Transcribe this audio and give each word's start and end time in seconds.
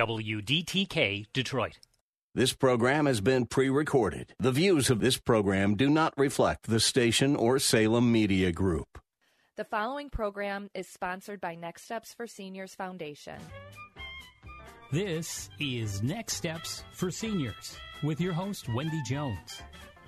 WDTK 0.00 1.26
Detroit. 1.34 1.78
This 2.34 2.54
program 2.54 3.04
has 3.04 3.20
been 3.20 3.44
pre 3.44 3.68
recorded. 3.68 4.32
The 4.38 4.50
views 4.50 4.88
of 4.88 5.00
this 5.00 5.18
program 5.18 5.76
do 5.76 5.90
not 5.90 6.14
reflect 6.16 6.68
the 6.68 6.80
station 6.80 7.36
or 7.36 7.58
Salem 7.58 8.10
Media 8.10 8.50
Group. 8.50 8.98
The 9.56 9.64
following 9.64 10.08
program 10.08 10.70
is 10.72 10.88
sponsored 10.88 11.38
by 11.38 11.54
Next 11.54 11.82
Steps 11.82 12.14
for 12.14 12.26
Seniors 12.26 12.74
Foundation. 12.74 13.36
This 14.90 15.50
is 15.60 16.02
Next 16.02 16.32
Steps 16.32 16.82
for 16.94 17.10
Seniors 17.10 17.76
with 18.02 18.22
your 18.22 18.32
host, 18.32 18.72
Wendy 18.72 19.02
Jones. 19.06 19.60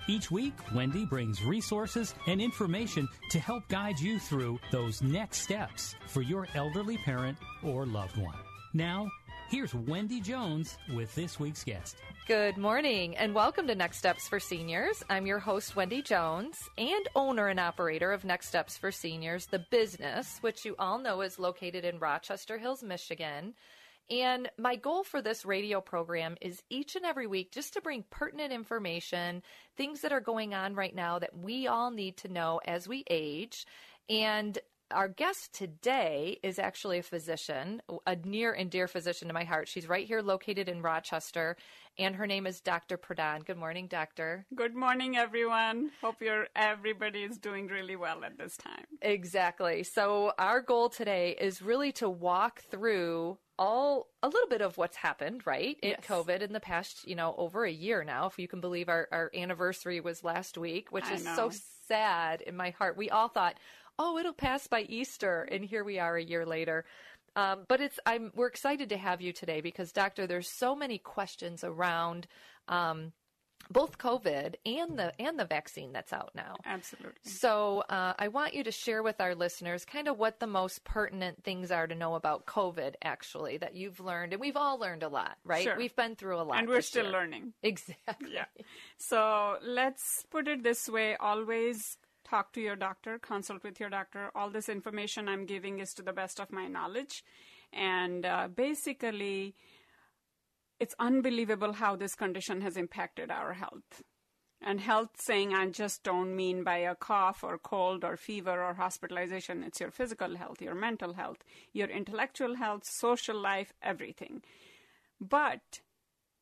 Each 0.07 0.31
week, 0.31 0.55
Wendy 0.73 1.05
brings 1.05 1.43
resources 1.43 2.15
and 2.25 2.41
information 2.41 3.07
to 3.29 3.39
help 3.39 3.67
guide 3.67 3.99
you 3.99 4.17
through 4.17 4.59
those 4.71 5.03
next 5.03 5.41
steps 5.41 5.93
for 6.07 6.23
your 6.23 6.47
elderly 6.55 6.97
parent 6.97 7.37
or 7.61 7.85
loved 7.85 8.17
one. 8.17 8.33
Now, 8.73 9.07
here's 9.53 9.75
Wendy 9.75 10.19
Jones 10.19 10.79
with 10.95 11.13
this 11.13 11.39
week's 11.39 11.63
guest. 11.63 11.97
Good 12.25 12.57
morning 12.57 13.15
and 13.17 13.35
welcome 13.35 13.67
to 13.67 13.75
Next 13.75 13.99
Steps 13.99 14.27
for 14.27 14.39
Seniors. 14.39 15.03
I'm 15.11 15.27
your 15.27 15.37
host, 15.37 15.75
Wendy 15.75 16.01
Jones, 16.01 16.57
and 16.75 17.07
owner 17.13 17.49
and 17.49 17.59
operator 17.59 18.11
of 18.11 18.25
Next 18.25 18.47
Steps 18.47 18.79
for 18.79 18.91
Seniors, 18.91 19.45
the 19.45 19.63
business, 19.69 20.39
which 20.41 20.65
you 20.65 20.75
all 20.79 20.97
know 20.97 21.21
is 21.21 21.37
located 21.37 21.85
in 21.85 21.99
Rochester 21.99 22.57
Hills, 22.57 22.81
Michigan. 22.81 23.53
And 24.09 24.49
my 24.57 24.75
goal 24.75 25.03
for 25.03 25.21
this 25.21 25.45
radio 25.45 25.81
program 25.81 26.35
is 26.41 26.63
each 26.71 26.95
and 26.95 27.05
every 27.05 27.27
week 27.27 27.51
just 27.51 27.73
to 27.73 27.81
bring 27.81 28.05
pertinent 28.09 28.51
information, 28.51 29.43
things 29.77 30.01
that 30.01 30.11
are 30.11 30.19
going 30.19 30.55
on 30.55 30.73
right 30.73 30.95
now 30.95 31.19
that 31.19 31.37
we 31.37 31.67
all 31.67 31.91
need 31.91 32.17
to 32.17 32.27
know 32.27 32.59
as 32.65 32.87
we 32.87 33.03
age. 33.07 33.67
And 34.09 34.57
our 34.93 35.07
guest 35.07 35.53
today 35.53 36.39
is 36.43 36.59
actually 36.59 36.99
a 36.99 37.03
physician, 37.03 37.81
a 38.05 38.15
near 38.15 38.53
and 38.53 38.69
dear 38.69 38.87
physician 38.87 39.27
to 39.27 39.33
my 39.33 39.43
heart. 39.43 39.67
She's 39.67 39.87
right 39.87 40.05
here 40.07 40.21
located 40.21 40.69
in 40.69 40.81
Rochester, 40.81 41.57
and 41.97 42.15
her 42.15 42.27
name 42.27 42.47
is 42.47 42.61
Dr. 42.61 42.97
Pradhan. 42.97 43.45
Good 43.45 43.57
morning, 43.57 43.87
doctor. 43.87 44.45
Good 44.55 44.75
morning, 44.75 45.17
everyone. 45.17 45.91
Hope 46.01 46.21
your 46.21 46.47
everybody 46.55 47.23
is 47.23 47.37
doing 47.37 47.67
really 47.67 47.95
well 47.95 48.23
at 48.23 48.37
this 48.37 48.55
time. 48.57 48.85
Exactly. 49.01 49.83
So 49.83 50.33
our 50.37 50.61
goal 50.61 50.89
today 50.89 51.35
is 51.39 51.61
really 51.61 51.91
to 51.93 52.09
walk 52.09 52.61
through 52.71 53.37
all 53.59 54.07
a 54.23 54.27
little 54.27 54.49
bit 54.49 54.61
of 54.61 54.77
what's 54.77 54.97
happened, 54.97 55.45
right? 55.45 55.77
In 55.83 55.91
Yes. 55.91 55.99
COVID 56.07 56.41
in 56.41 56.53
the 56.53 56.59
past, 56.59 57.07
you 57.07 57.15
know, 57.15 57.35
over 57.37 57.65
a 57.65 57.71
year 57.71 58.03
now, 58.03 58.25
if 58.25 58.39
you 58.39 58.47
can 58.47 58.61
believe 58.61 58.89
our, 58.89 59.07
our 59.11 59.29
anniversary 59.35 59.99
was 59.99 60.23
last 60.23 60.57
week, 60.57 60.91
which 60.91 61.05
I 61.05 61.13
is 61.13 61.25
know. 61.25 61.35
so 61.35 61.51
sad 61.87 62.41
in 62.41 62.55
my 62.57 62.71
heart. 62.71 62.97
We 62.97 63.09
all 63.11 63.27
thought, 63.27 63.59
oh, 63.99 64.17
it'll 64.17 64.33
pass 64.33 64.67
by 64.67 64.81
Easter, 64.81 65.47
and 65.51 65.63
here 65.63 65.83
we 65.83 65.99
are 65.99 66.15
a 66.15 66.23
year 66.23 66.45
later. 66.45 66.85
Um, 67.35 67.65
but 67.67 67.81
it's 67.81 67.99
I'm 68.05 68.31
we're 68.35 68.47
excited 68.47 68.89
to 68.89 68.97
have 68.97 69.21
you 69.21 69.33
today 69.33 69.61
because, 69.61 69.91
doctor, 69.91 70.27
there's 70.27 70.49
so 70.49 70.75
many 70.75 70.99
questions 70.99 71.63
around 71.63 72.27
um, 72.67 73.11
both 73.71 73.97
COVID 73.97 74.55
and 74.65 74.99
the 74.99 75.13
and 75.19 75.39
the 75.39 75.45
vaccine 75.45 75.93
that's 75.93 76.13
out 76.13 76.31
now. 76.35 76.55
Absolutely. 76.65 77.13
So 77.23 77.83
uh, 77.89 78.13
I 78.19 78.27
want 78.27 78.53
you 78.53 78.63
to 78.65 78.71
share 78.71 79.01
with 79.01 79.19
our 79.19 79.33
listeners 79.33 79.85
kind 79.85 80.07
of 80.07 80.17
what 80.19 80.39
the 80.39 80.47
most 80.47 80.83
pertinent 80.83 81.43
things 81.43 81.71
are 81.71 81.87
to 81.87 81.95
know 81.95 82.15
about 82.15 82.45
COVID, 82.45 82.93
actually, 83.03 83.57
that 83.57 83.75
you've 83.75 83.99
learned, 83.99 84.33
and 84.33 84.41
we've 84.41 84.57
all 84.57 84.77
learned 84.77 85.01
a 85.03 85.09
lot, 85.09 85.37
right? 85.43 85.63
Sure. 85.63 85.77
We've 85.77 85.95
been 85.95 86.15
through 86.15 86.39
a 86.39 86.43
lot, 86.43 86.59
And 86.59 86.67
we're 86.67 86.81
still 86.81 87.05
year. 87.05 87.13
learning. 87.13 87.53
Exactly. 87.63 88.31
Yeah. 88.33 88.45
So 88.97 89.55
let's 89.65 90.23
put 90.29 90.47
it 90.47 90.61
this 90.63 90.87
way 90.89 91.15
always 91.19 91.97
talk 92.33 92.51
to 92.51 92.61
your 92.61 92.75
doctor, 92.75 93.19
consult 93.19 93.63
with 93.63 93.79
your 93.79 93.91
doctor. 93.91 94.31
All 94.33 94.49
this 94.49 94.67
information 94.67 95.29
I'm 95.29 95.45
giving 95.45 95.77
is 95.77 95.93
to 95.93 96.01
the 96.01 96.13
best 96.13 96.39
of 96.39 96.51
my 96.51 96.67
knowledge. 96.67 97.23
And 97.71 98.25
uh, 98.25 98.47
basically, 98.47 99.53
it's 100.79 100.95
unbelievable 100.97 101.73
how 101.73 101.95
this 101.95 102.15
condition 102.15 102.61
has 102.61 102.75
impacted 102.75 103.29
our 103.29 103.53
health. 103.53 104.01
And 104.65 104.79
health 104.79 105.11
saying 105.19 105.53
I 105.53 105.67
just 105.67 106.01
don't 106.01 106.35
mean 106.35 106.63
by 106.63 106.77
a 106.77 106.95
cough 106.95 107.43
or 107.43 107.59
cold 107.59 108.03
or 108.03 108.17
fever 108.17 108.63
or 108.63 108.73
hospitalization. 108.73 109.63
It's 109.63 109.79
your 109.79 109.91
physical 109.91 110.35
health, 110.35 110.59
your 110.59 110.73
mental 110.73 111.13
health, 111.13 111.43
your 111.71 111.87
intellectual 111.87 112.55
health, 112.55 112.83
social 112.83 113.39
life, 113.39 113.73
everything. 113.83 114.41
But 115.21 115.81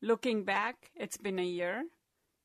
looking 0.01 0.45
back, 0.45 0.91
it's 0.95 1.17
been 1.17 1.39
a 1.39 1.53
year 1.59 1.83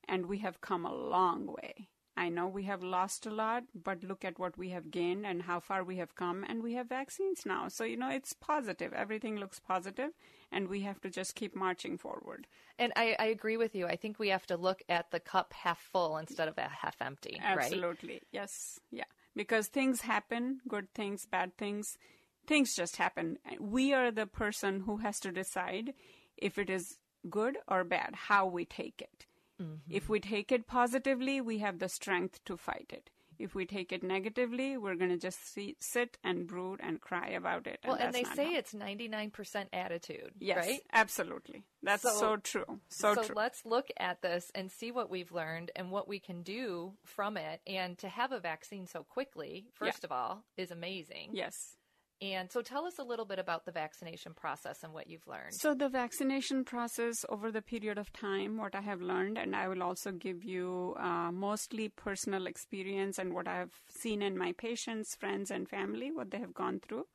and 0.08 0.26
we 0.26 0.38
have 0.38 0.60
come 0.60 0.84
a 0.84 0.92
long 0.92 1.46
way. 1.46 1.90
I 2.16 2.31
know 2.31 2.47
we 2.49 2.62
have 2.62 2.82
lost 2.82 3.27
a 3.27 3.31
lot, 3.31 3.65
but 3.75 4.03
look 4.03 4.25
at 4.25 4.38
what 4.38 4.56
we 4.56 4.71
have 4.71 4.91
gained 4.91 5.27
and 5.27 5.43
how 5.43 5.60
far 5.60 5.84
we 5.84 5.97
have 5.99 6.15
come, 6.15 6.44
and 6.49 6.62
we 6.62 6.72
have 6.75 6.88
vaccines 6.88 7.44
now. 7.44 7.69
So, 7.69 7.84
you 7.84 7.97
know, 7.97 8.09
it's 8.09 8.32
positive. 8.32 8.94
Everything 8.94 9.37
looks 9.37 9.60
positive, 9.60 10.12
and 10.50 10.69
we 10.69 10.81
have 10.81 11.00
to 11.03 11.10
just 11.10 11.34
keep 11.34 11.55
marching 11.55 11.99
forward. 11.99 12.47
And 12.78 12.93
I, 12.97 13.16
I 13.19 13.26
agree 13.26 13.59
with 13.59 13.75
you. 13.75 13.87
I 13.87 13.97
think 13.97 14.19
we 14.19 14.31
have 14.31 14.47
to 14.47 14.56
look 14.56 14.82
at 14.88 15.10
the 15.10 15.21
cup 15.21 15.53
half 15.53 15.78
full 15.93 16.16
instead 16.16 16.49
of 16.49 16.56
a 16.56 16.69
half 16.69 16.97
empty, 17.03 17.38
right? 17.43 17.59
Absolutely. 17.59 18.22
Yes. 18.32 18.81
Yeah. 18.91 19.05
Because 19.34 19.69
things 19.69 20.00
happen, 20.00 20.60
good 20.66 20.93
things, 20.94 21.26
bad 21.26 21.56
things. 21.59 21.99
Things 22.47 22.75
just 22.75 22.97
happen. 22.97 23.38
We 23.60 23.93
are 23.93 24.10
the 24.10 24.26
person 24.26 24.81
who 24.81 24.99
has 24.99 25.21
to 25.21 25.32
decide 25.32 25.93
if 26.37 26.59
it 26.59 26.71
is 26.71 26.97
good 27.28 27.59
or 27.69 27.84
bad, 27.84 28.15
how 28.15 28.47
we 28.47 28.65
take 28.65 29.03
it. 29.03 29.26
If 29.89 30.09
we 30.09 30.21
take 30.21 30.53
it 30.53 30.67
positively, 30.67 31.41
we 31.41 31.59
have 31.59 31.78
the 31.78 31.89
strength 31.89 32.44
to 32.44 32.56
fight 32.56 32.91
it. 32.93 33.11
If 33.39 33.55
we 33.55 33.67
take 33.67 33.93
it 33.93 34.03
negatively, 34.03 34.78
we're 34.78 34.94
going 34.94 35.11
to 35.11 35.19
just 35.19 35.53
see, 35.53 35.77
sit 35.78 36.17
and 36.25 36.47
brood 36.47 36.81
and 36.83 37.03
cry 37.03 37.28
about 37.28 37.67
it. 37.67 37.81
Well, 37.84 37.97
and 37.97 38.15
they 38.15 38.25
say 38.25 38.47
how- 38.53 38.59
it's 38.59 38.72
99% 38.72 39.69
attitude, 39.75 40.33
yes, 40.39 40.67
right? 40.67 40.81
absolutely. 40.93 41.65
That's 41.83 42.03
so, 42.03 42.19
So- 42.19 42.37
true. 42.39 42.81
So, 42.89 43.15
true. 43.15 43.34
let's 43.34 43.67
look 43.67 43.89
at 43.99 44.22
this 44.22 44.50
and 44.55 44.71
see 44.72 44.91
what 44.91 45.11
we've 45.11 45.33
learned 45.33 45.71
and 45.77 45.91
what 45.91 46.09
we 46.09 46.19
can 46.19 46.43
do 46.43 46.97
from 47.05 47.37
it. 47.37 47.61
And 47.67 47.99
to 47.99 48.09
have 48.09 48.33
a 48.33 48.41
vaccine 48.41 48.87
so 48.87 49.05
quickly, 49.05 49.67
first 49.75 50.03
of 50.03 50.11
all, 50.11 50.44
is 50.56 50.71
amazing. 50.71 51.31
yes. 51.34 51.77
And 52.22 52.50
so 52.50 52.62
tell 52.62 52.87
us 52.87 52.99
a 52.99 53.04
little 53.04 53.27
bit 53.27 53.38
about 53.38 53.66
the 53.66 53.72
vaccination 53.72 54.32
process 54.32 54.82
and 54.82 54.94
what 54.94 55.06
you've 55.06 55.27
learned. 55.27 55.53
So, 55.53 55.75
the 55.75 55.91
vaccination 55.91 56.65
process 56.65 57.14
over 57.29 57.52
the 57.52 57.61
period 57.61 57.99
of 57.99 58.11
time, 58.12 58.56
what 58.56 58.75
I 58.75 58.81
have 58.81 59.02
learned, 59.02 59.37
and 59.37 59.55
I 59.55 59.69
will 59.69 59.82
also 59.82 60.12
give 60.12 60.43
you 60.43 60.94
uh, 60.99 61.31
mostly 61.31 61.90
personal 61.90 62.46
experience 62.46 63.19
and 63.19 63.35
what 63.35 63.46
I 63.46 63.58
have 63.58 63.73
seen 64.00 64.23
in 64.23 64.38
my 64.38 64.52
patients, 64.52 65.14
friends, 65.14 65.50
and 65.50 65.69
family, 65.69 66.11
what 66.11 66.31
they 66.31 66.38
have 66.38 66.55
gone 66.55 66.81
through. 66.81 67.06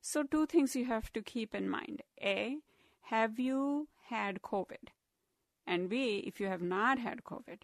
So, 0.00 0.22
two 0.22 0.46
things 0.46 0.74
you 0.74 0.86
have 0.86 1.12
to 1.12 1.20
keep 1.20 1.54
in 1.54 1.68
mind 1.68 2.02
A, 2.22 2.56
have 3.02 3.38
you 3.38 3.88
had 4.08 4.40
COVID? 4.40 4.88
And 5.66 5.90
B, 5.90 6.24
if 6.26 6.40
you 6.40 6.46
have 6.46 6.62
not 6.62 6.98
had 6.98 7.22
COVID. 7.22 7.58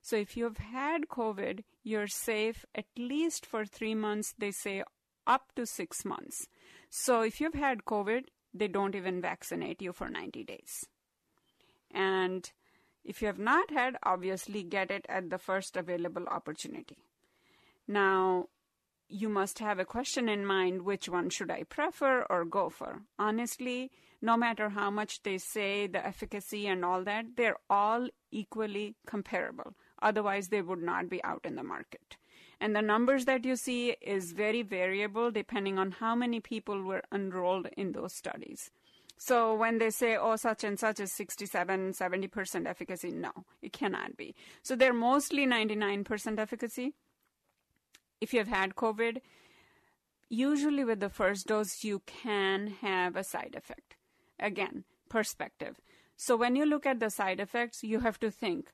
So, 0.00 0.16
if 0.16 0.38
you 0.38 0.44
have 0.44 0.56
had 0.56 1.08
COVID, 1.08 1.64
you're 1.82 2.06
safe 2.06 2.64
at 2.74 2.86
least 2.96 3.44
for 3.44 3.66
three 3.66 3.94
months, 3.94 4.32
they 4.38 4.52
say 4.52 4.82
up 5.30 5.52
to 5.54 5.64
six 5.64 6.04
months. 6.04 6.48
So, 6.90 7.22
if 7.22 7.40
you've 7.40 7.54
had 7.54 7.84
COVID, 7.84 8.24
they 8.52 8.66
don't 8.66 8.96
even 8.96 9.20
vaccinate 9.22 9.80
you 9.80 9.92
for 9.92 10.08
90 10.08 10.42
days. 10.42 10.84
And 11.92 12.50
if 13.04 13.22
you 13.22 13.28
have 13.28 13.38
not 13.38 13.70
had, 13.70 13.96
obviously 14.02 14.64
get 14.64 14.90
it 14.90 15.06
at 15.08 15.30
the 15.30 15.38
first 15.38 15.76
available 15.76 16.26
opportunity. 16.26 16.98
Now, 17.86 18.46
you 19.08 19.28
must 19.28 19.60
have 19.60 19.78
a 19.78 19.84
question 19.84 20.28
in 20.28 20.44
mind 20.46 20.82
which 20.82 21.08
one 21.08 21.30
should 21.30 21.50
I 21.50 21.62
prefer 21.64 22.24
or 22.30 22.44
go 22.44 22.68
for? 22.68 23.02
Honestly, 23.18 23.90
no 24.22 24.36
matter 24.36 24.68
how 24.68 24.90
much 24.90 25.22
they 25.22 25.38
say 25.38 25.86
the 25.86 26.04
efficacy 26.04 26.66
and 26.66 26.84
all 26.84 27.04
that, 27.04 27.36
they're 27.36 27.56
all 27.68 28.08
equally 28.30 28.96
comparable. 29.06 29.74
Otherwise, 30.02 30.48
they 30.48 30.62
would 30.62 30.82
not 30.82 31.08
be 31.08 31.22
out 31.24 31.44
in 31.44 31.56
the 31.56 31.62
market. 31.62 32.16
And 32.60 32.76
the 32.76 32.82
numbers 32.82 33.24
that 33.24 33.44
you 33.44 33.56
see 33.56 33.96
is 34.02 34.32
very 34.32 34.62
variable 34.62 35.30
depending 35.30 35.78
on 35.78 35.92
how 35.92 36.14
many 36.14 36.40
people 36.40 36.82
were 36.82 37.02
enrolled 37.10 37.68
in 37.76 37.92
those 37.92 38.12
studies. 38.12 38.70
So 39.16 39.54
when 39.54 39.78
they 39.78 39.90
say, 39.90 40.16
oh, 40.16 40.36
such 40.36 40.64
and 40.64 40.78
such 40.78 41.00
is 41.00 41.12
67, 41.12 41.92
70% 41.92 42.66
efficacy, 42.66 43.10
no, 43.10 43.32
it 43.60 43.72
cannot 43.72 44.16
be. 44.16 44.34
So 44.62 44.76
they're 44.76 44.94
mostly 44.94 45.46
99% 45.46 46.38
efficacy. 46.38 46.94
If 48.20 48.32
you've 48.34 48.48
had 48.48 48.76
COVID, 48.76 49.20
usually 50.28 50.84
with 50.84 51.00
the 51.00 51.10
first 51.10 51.46
dose, 51.46 51.84
you 51.84 52.02
can 52.06 52.68
have 52.80 53.16
a 53.16 53.24
side 53.24 53.54
effect. 53.56 53.96
Again, 54.38 54.84
perspective. 55.08 55.80
So 56.16 56.36
when 56.36 56.56
you 56.56 56.64
look 56.64 56.86
at 56.86 57.00
the 57.00 57.10
side 57.10 57.40
effects, 57.40 57.82
you 57.82 58.00
have 58.00 58.18
to 58.20 58.30
think 58.30 58.72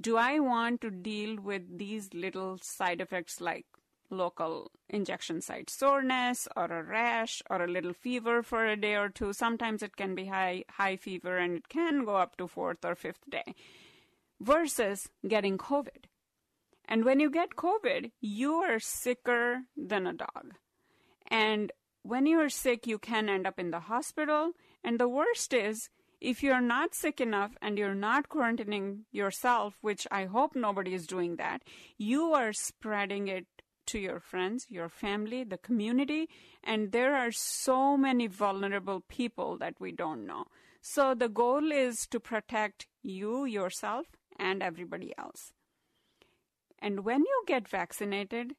do 0.00 0.16
I 0.16 0.38
want 0.40 0.80
to 0.80 0.90
deal 0.90 1.36
with 1.40 1.78
these 1.78 2.12
little 2.14 2.58
side 2.62 3.00
effects 3.00 3.40
like 3.40 3.66
local 4.10 4.70
injection 4.90 5.40
site 5.40 5.70
soreness 5.70 6.46
or 6.54 6.66
a 6.66 6.82
rash 6.82 7.42
or 7.48 7.62
a 7.62 7.68
little 7.68 7.94
fever 7.94 8.42
for 8.42 8.66
a 8.66 8.76
day 8.76 8.94
or 8.94 9.08
two? 9.08 9.32
Sometimes 9.32 9.82
it 9.82 9.96
can 9.96 10.14
be 10.14 10.26
high 10.26 10.64
high 10.70 10.96
fever 10.96 11.36
and 11.38 11.56
it 11.56 11.68
can 11.68 12.04
go 12.04 12.16
up 12.16 12.36
to 12.36 12.46
fourth 12.46 12.84
or 12.84 12.94
fifth 12.94 13.28
day 13.28 13.54
versus 14.40 15.08
getting 15.26 15.58
COVID. 15.58 16.06
And 16.86 17.04
when 17.04 17.20
you 17.20 17.30
get 17.30 17.56
COVID, 17.56 18.10
you 18.20 18.54
are 18.54 18.80
sicker 18.80 19.62
than 19.76 20.06
a 20.06 20.12
dog. 20.12 20.54
And 21.28 21.72
when 22.02 22.26
you 22.26 22.40
are 22.40 22.48
sick, 22.48 22.86
you 22.86 22.98
can 22.98 23.28
end 23.28 23.46
up 23.46 23.58
in 23.58 23.70
the 23.70 23.80
hospital. 23.80 24.52
And 24.82 24.98
the 24.98 25.08
worst 25.08 25.54
is 25.54 25.88
if 26.22 26.40
you're 26.40 26.60
not 26.60 26.94
sick 26.94 27.20
enough 27.20 27.56
and 27.60 27.76
you're 27.76 27.96
not 27.96 28.28
quarantining 28.28 29.00
yourself, 29.10 29.76
which 29.80 30.06
I 30.10 30.26
hope 30.26 30.54
nobody 30.54 30.94
is 30.94 31.06
doing 31.06 31.34
that, 31.36 31.62
you 31.98 32.32
are 32.32 32.52
spreading 32.52 33.26
it 33.26 33.46
to 33.86 33.98
your 33.98 34.20
friends, 34.20 34.66
your 34.68 34.88
family, 34.88 35.42
the 35.42 35.58
community, 35.58 36.28
and 36.62 36.92
there 36.92 37.16
are 37.16 37.32
so 37.32 37.96
many 37.96 38.28
vulnerable 38.28 39.02
people 39.08 39.58
that 39.58 39.74
we 39.80 39.90
don't 39.90 40.24
know. 40.24 40.44
So 40.80 41.14
the 41.14 41.28
goal 41.28 41.72
is 41.72 42.06
to 42.06 42.20
protect 42.20 42.86
you, 43.02 43.44
yourself, 43.44 44.06
and 44.38 44.62
everybody 44.62 45.12
else. 45.18 45.52
And 46.78 47.04
when 47.04 47.20
you 47.20 47.42
get 47.48 47.68
vaccinated, 47.68 48.54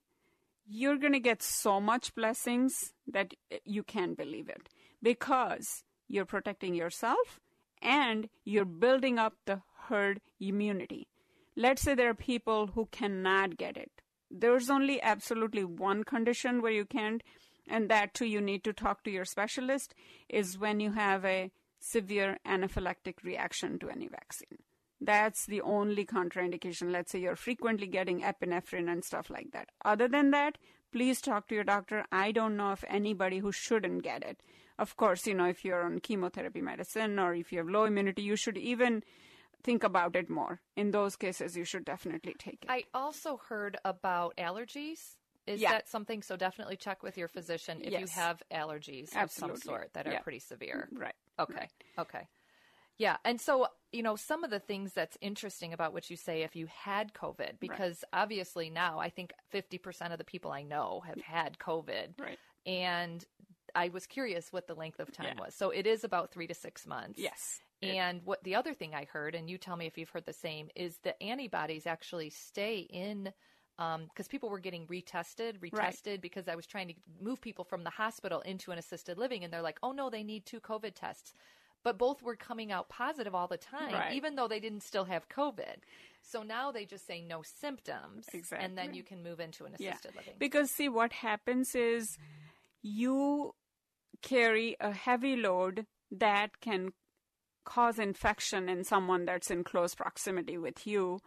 you're 0.67 0.97
going 0.97 1.13
to 1.13 1.19
get 1.19 1.41
so 1.41 1.79
much 1.79 2.13
blessings 2.13 2.93
that 3.07 3.33
you 3.63 3.83
can't 3.83 4.17
believe 4.17 4.49
it 4.49 4.67
because 5.01 5.83
you're 6.09 6.25
protecting 6.25 6.75
yourself 6.75 7.39
and 7.83 8.29
you're 8.45 8.65
building 8.65 9.19
up 9.19 9.33
the 9.45 9.61
herd 9.89 10.21
immunity. 10.39 11.07
Let's 11.55 11.83
say 11.83 11.93
there 11.93 12.09
are 12.09 12.15
people 12.15 12.67
who 12.67 12.87
cannot 12.91 13.57
get 13.57 13.77
it. 13.77 13.91
There's 14.31 14.69
only 14.69 15.01
absolutely 15.01 15.63
one 15.63 16.03
condition 16.03 16.61
where 16.61 16.71
you 16.71 16.85
can't, 16.85 17.21
and 17.69 17.89
that 17.89 18.15
too 18.15 18.25
you 18.25 18.41
need 18.41 18.63
to 18.63 18.73
talk 18.73 19.03
to 19.03 19.11
your 19.11 19.25
specialist, 19.25 19.93
is 20.29 20.57
when 20.57 20.79
you 20.79 20.93
have 20.93 21.23
a 21.23 21.51
severe 21.79 22.39
anaphylactic 22.47 23.23
reaction 23.23 23.77
to 23.79 23.89
any 23.89 24.07
vaccine. 24.07 24.57
That's 24.99 25.45
the 25.45 25.61
only 25.61 26.05
contraindication. 26.05 26.91
Let's 26.91 27.11
say 27.11 27.19
you're 27.19 27.35
frequently 27.35 27.87
getting 27.87 28.21
epinephrine 28.21 28.89
and 28.89 29.03
stuff 29.03 29.29
like 29.29 29.51
that. 29.51 29.67
Other 29.83 30.07
than 30.07 30.31
that, 30.31 30.57
please 30.93 31.19
talk 31.19 31.47
to 31.49 31.55
your 31.55 31.65
doctor. 31.65 32.05
I 32.11 32.31
don't 32.31 32.55
know 32.55 32.71
of 32.71 32.85
anybody 32.87 33.39
who 33.39 33.51
shouldn't 33.51 34.03
get 34.03 34.23
it. 34.23 34.39
Of 34.79 34.95
course, 34.97 35.27
you 35.27 35.33
know, 35.35 35.45
if 35.45 35.63
you're 35.63 35.83
on 35.83 35.99
chemotherapy 35.99 36.61
medicine 36.61 37.19
or 37.19 37.33
if 37.35 37.51
you 37.51 37.59
have 37.59 37.69
low 37.69 37.83
immunity, 37.85 38.23
you 38.23 38.35
should 38.35 38.57
even 38.57 39.03
think 39.61 39.83
about 39.83 40.15
it 40.15 40.29
more. 40.29 40.59
In 40.75 40.91
those 40.91 41.15
cases, 41.15 41.55
you 41.55 41.63
should 41.63 41.85
definitely 41.85 42.35
take 42.37 42.63
it. 42.63 42.69
I 42.69 42.83
also 42.93 43.37
heard 43.37 43.77
about 43.85 44.35
allergies. 44.37 45.15
Is 45.45 45.61
Yeah. 45.61 45.71
that 45.71 45.89
something? 45.89 46.21
So 46.21 46.35
definitely 46.37 46.77
check 46.77 47.03
with 47.03 47.17
your 47.17 47.27
physician 47.27 47.81
if 47.83 47.91
you 47.99 48.07
have 48.07 48.41
allergies 48.51 49.13
Absolutely. 49.13 49.23
of 49.23 49.31
some 49.31 49.55
sort 49.57 49.93
that 49.93 50.07
are 50.07 50.13
Yeah. 50.13 50.21
pretty 50.21 50.39
severe. 50.39 50.87
Mm-hmm. 50.91 51.01
Right. 51.01 51.15
Okay. 51.39 51.67
Okay. 51.97 52.27
Yeah. 52.97 53.17
And 53.25 53.41
so, 53.41 53.67
you 53.91 54.03
know, 54.03 54.15
some 54.15 54.43
of 54.43 54.49
the 54.51 54.59
things 54.59 54.93
that's 54.93 55.17
interesting 55.19 55.73
about 55.73 55.93
what 55.93 56.09
you 56.09 56.15
say 56.15 56.43
if 56.43 56.55
you 56.55 56.67
had 56.67 57.13
COVID, 57.13 57.59
because 57.59 58.03
obviously 58.13 58.69
now 58.69 58.99
I 58.99 59.09
think 59.09 59.33
50% 59.51 60.11
of 60.11 60.17
the 60.17 60.23
people 60.23 60.51
I 60.51 60.63
know 60.63 61.01
have 61.05 61.19
had 61.21 61.57
COVID. 61.57 62.19
Right. 62.19 62.39
And 62.65 63.25
I 63.75 63.89
was 63.89 64.05
curious 64.05 64.51
what 64.53 64.67
the 64.67 64.75
length 64.75 64.99
of 64.99 65.11
time 65.11 65.27
Yeah. 65.27 65.39
was. 65.45 65.55
So 65.55 65.69
it 65.69 65.87
is 65.87 66.03
about 66.03 66.31
three 66.31 66.47
to 66.47 66.53
six 66.53 66.85
months. 66.85 67.19
Yes. 67.19 67.61
And 67.81 68.21
what 68.23 68.43
the 68.43 68.55
other 68.55 68.73
thing 68.73 68.95
I 68.95 69.05
heard, 69.05 69.35
and 69.35 69.49
you 69.49 69.57
tell 69.57 69.75
me 69.75 69.85
if 69.87 69.97
you've 69.97 70.09
heard 70.09 70.25
the 70.25 70.33
same, 70.33 70.69
is 70.75 70.99
the 71.03 71.21
antibodies 71.21 71.85
actually 71.85 72.29
stay 72.29 72.79
in 72.89 73.33
um, 73.79 74.05
because 74.05 74.27
people 74.27 74.49
were 74.49 74.59
getting 74.59 74.85
retested, 74.87 75.59
retested 75.59 76.21
because 76.21 76.47
I 76.47 76.55
was 76.55 76.65
trying 76.67 76.89
to 76.89 76.93
move 77.19 77.41
people 77.41 77.65
from 77.65 77.83
the 77.83 77.89
hospital 77.89 78.41
into 78.41 78.71
an 78.71 78.77
assisted 78.77 79.17
living, 79.17 79.43
and 79.43 79.51
they're 79.51 79.63
like, 79.63 79.79
"Oh 79.81 79.91
no, 79.91 80.09
they 80.09 80.23
need 80.23 80.45
two 80.45 80.59
COVID 80.59 80.93
tests." 80.95 81.33
But 81.83 81.97
both 81.97 82.21
were 82.21 82.37
coming 82.37 82.71
out 82.71 82.87
positive 82.87 83.35
all 83.35 83.47
the 83.47 83.57
time, 83.57 83.91
Right. 83.93 84.13
even 84.13 84.35
though 84.35 84.47
they 84.47 84.61
didn't 84.61 84.83
still 84.83 85.05
have 85.05 85.27
COVID. 85.27 85.77
So 86.21 86.43
now 86.43 86.71
they 86.71 86.85
just 86.85 87.05
say 87.05 87.19
no 87.21 87.41
symptoms, 87.41 88.29
and 88.53 88.77
then 88.77 88.93
you 88.93 89.03
can 89.03 89.21
move 89.21 89.41
into 89.41 89.65
an 89.65 89.73
assisted 89.73 90.15
living. 90.15 90.35
Because 90.37 90.71
see, 90.71 90.87
what 90.87 91.11
happens 91.11 91.75
is 91.75 92.17
you 92.81 93.53
carry 94.21 94.75
a 94.79 94.91
heavy 94.91 95.35
load 95.35 95.85
that 96.11 96.59
can 96.61 96.91
cause 97.65 97.99
infection 97.99 98.69
in 98.69 98.83
someone 98.83 99.25
that's 99.25 99.49
in 99.49 99.63
close 99.63 99.95
proximity 99.95 100.57
with 100.57 100.85
you. 100.85 101.19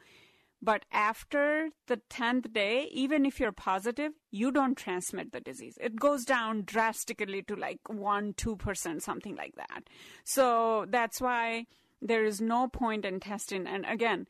But 0.63 0.85
after 0.91 1.69
the 1.87 2.01
10th 2.11 2.53
day, 2.53 2.89
even 2.91 3.27
if 3.27 3.39
you're 3.39 3.53
positive, 3.53 4.13
you 4.31 4.51
don't 4.51 4.75
transmit 4.75 5.33
the 5.33 5.41
disease. 5.41 5.77
It 5.81 6.01
goes 6.01 6.25
down 6.25 6.63
drastically 6.65 7.43
to 7.43 7.55
like 7.55 7.81
1 7.89 8.35
2%, 8.35 9.03
something 9.03 9.37
like 9.37 9.55
that. 9.57 9.85
So 10.25 10.87
that's 10.89 11.21
why 11.21 11.67
there 12.01 12.25
is 12.25 12.41
no 12.41 12.69
point 12.69 13.05
in 13.05 13.21
testing. 13.21 13.67
And 13.67 13.85
again, 13.87 14.27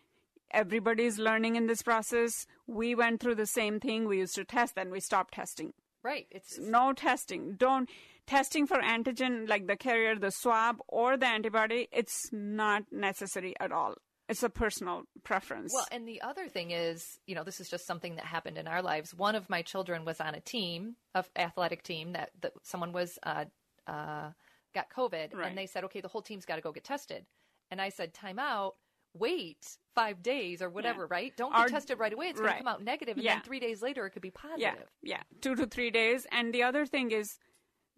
everybody's 0.50 1.18
learning 1.18 1.56
in 1.56 1.66
this 1.68 1.82
process. 1.82 2.46
We 2.66 2.94
went 2.94 3.20
through 3.20 3.36
the 3.36 3.46
same 3.46 3.78
thing. 3.78 4.06
We 4.06 4.18
used 4.18 4.34
to 4.34 4.44
test, 4.44 4.74
then 4.74 4.90
we 4.90 5.00
stopped 5.00 5.34
testing. 5.34 5.72
Right? 6.02 6.26
It's 6.30 6.58
No 6.58 6.92
testing. 6.92 7.54
Don't 7.56 7.88
testing 8.26 8.66
for 8.66 8.76
antigen 8.78 9.48
like 9.48 9.66
the 9.66 9.76
carrier, 9.76 10.16
the 10.18 10.30
swab, 10.30 10.76
or 10.88 11.16
the 11.16 11.26
antibody. 11.26 11.88
It's 11.92 12.30
not 12.32 12.84
necessary 12.90 13.54
at 13.60 13.72
all. 13.72 13.94
It's 14.28 14.42
a 14.42 14.48
personal 14.50 15.04
preference. 15.22 15.72
Well, 15.72 15.86
and 15.92 16.06
the 16.08 16.20
other 16.22 16.48
thing 16.48 16.72
is, 16.72 17.06
you 17.26 17.36
know, 17.36 17.44
this 17.44 17.60
is 17.60 17.68
just 17.68 17.86
something 17.86 18.16
that 18.16 18.24
happened 18.24 18.58
in 18.58 18.66
our 18.66 18.82
lives. 18.82 19.14
One 19.14 19.36
of 19.36 19.48
my 19.48 19.62
children 19.62 20.04
was 20.04 20.20
on 20.20 20.34
a 20.34 20.40
team, 20.40 20.96
of 21.14 21.28
athletic 21.36 21.84
team 21.84 22.14
that, 22.14 22.30
that 22.42 22.52
someone 22.64 22.90
was 22.92 23.16
uh, 23.22 23.44
uh, 23.86 24.30
got 24.74 24.86
COVID, 24.96 25.32
Right. 25.32 25.46
and 25.48 25.56
they 25.56 25.66
said, 25.66 25.84
okay, 25.84 26.00
the 26.00 26.08
whole 26.08 26.22
team's 26.22 26.44
got 26.44 26.56
to 26.56 26.60
go 26.62 26.72
get 26.72 26.82
tested. 26.82 27.24
And 27.70 27.80
I 27.80 27.90
said, 27.90 28.12
time 28.14 28.40
out. 28.40 28.74
Wait 29.18 29.64
five 29.94 30.22
days 30.22 30.60
or 30.60 30.68
whatever, 30.68 31.06
right? 31.06 31.34
Don't 31.36 31.52
get 31.52 31.58
Our- 31.60 31.68
tested 31.68 31.98
right 31.98 32.12
away. 32.12 32.26
It's 32.26 32.38
going 32.38 32.48
right. 32.50 32.58
to 32.58 32.64
come 32.64 32.72
out 32.74 32.82
negative, 32.82 33.16
and 33.16 33.24
Yeah. 33.24 33.34
then 33.36 33.42
three 33.42 33.60
days 33.60 33.80
later 33.80 34.04
it 34.06 34.10
could 34.10 34.22
be 34.22 34.30
positive. 34.30 34.60
yeah, 35.02 35.16
yeah, 35.16 35.22
two 35.40 35.54
to 35.54 35.66
three 35.66 35.90
days. 35.90 36.26
And 36.30 36.52
the 36.52 36.62
other 36.62 36.84
thing 36.84 37.10
is, 37.12 37.38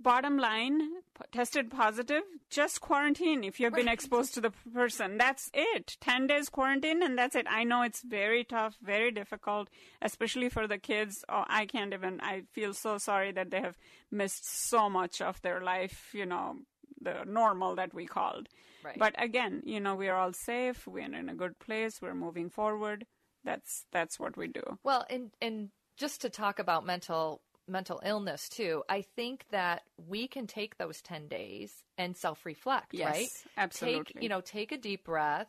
bottom 0.01 0.39
line, 0.39 0.79
p- 1.17 1.25
tested 1.33 1.73
positive, 1.73 2.23
just 2.51 2.81
quarantine 2.81 3.43
if 3.43 3.59
you've 3.59 3.73
been 3.75 3.89
exposed 3.89 4.33
to 4.35 4.41
the 4.41 4.53
person. 4.73 5.19
That's 5.19 5.51
it. 5.53 5.97
10 6.01 6.29
days 6.29 6.49
quarantine 6.49 7.03
and 7.03 7.19
that's 7.19 7.35
it. 7.35 7.47
I 7.51 7.65
know 7.65 7.83
it's 7.83 8.03
very 8.03 8.45
tough, 8.45 8.77
very 8.81 9.11
difficult, 9.11 9.69
especially 10.01 10.49
for 10.51 10.69
the 10.69 10.79
kids. 10.79 11.25
Oh, 11.29 11.45
I 11.49 11.67
can't 11.67 11.93
even, 11.93 12.21
I 12.21 12.43
feel 12.53 12.75
so 12.75 12.99
sorry 12.99 13.33
that 13.33 13.51
they 13.51 13.61
have 13.61 13.77
missed 14.09 14.49
so 14.71 14.89
much 14.89 15.21
of 15.21 15.43
their 15.43 15.61
life, 15.61 16.11
you 16.15 16.27
know, 16.27 16.59
the 17.01 17.25
normal 17.27 17.77
that 17.77 17.95
we 17.95 18.07
called. 18.07 18.49
Right. 18.85 18.99
But 18.99 19.15
again, 19.23 19.63
you 19.65 19.81
know, 19.81 19.95
we're 19.95 20.15
all 20.15 20.33
safe. 20.33 20.87
We're 20.87 21.05
in 21.05 21.29
a 21.29 21.35
good 21.35 21.59
place. 21.59 22.01
We're 22.01 22.15
moving 22.15 22.51
forward. 22.51 23.07
That's 23.45 23.85
that's 23.93 24.19
what 24.19 24.37
we 24.37 24.49
do. 24.49 24.63
Well, 24.85 25.05
and 25.09 25.31
and 25.41 25.71
just 25.97 26.21
to 26.23 26.31
talk 26.31 26.59
about 26.59 26.87
mental 26.87 27.43
mental 27.67 28.01
illness 28.05 28.49
too, 28.49 28.83
I 28.89 29.03
think 29.03 29.45
that 29.51 29.83
we 29.97 30.27
can 30.27 30.47
take 30.47 30.79
those 30.79 31.03
10 31.03 31.29
days 31.29 31.85
and 31.99 32.17
self-reflect, 32.17 32.95
Yes, 32.95 33.07
right? 33.07 33.29
absolutely. 33.59 34.15
Take, 34.15 34.23
you 34.23 34.29
know, 34.29 34.41
take 34.41 34.73
a 34.73 34.79
deep 34.79 35.05
breath, 35.05 35.49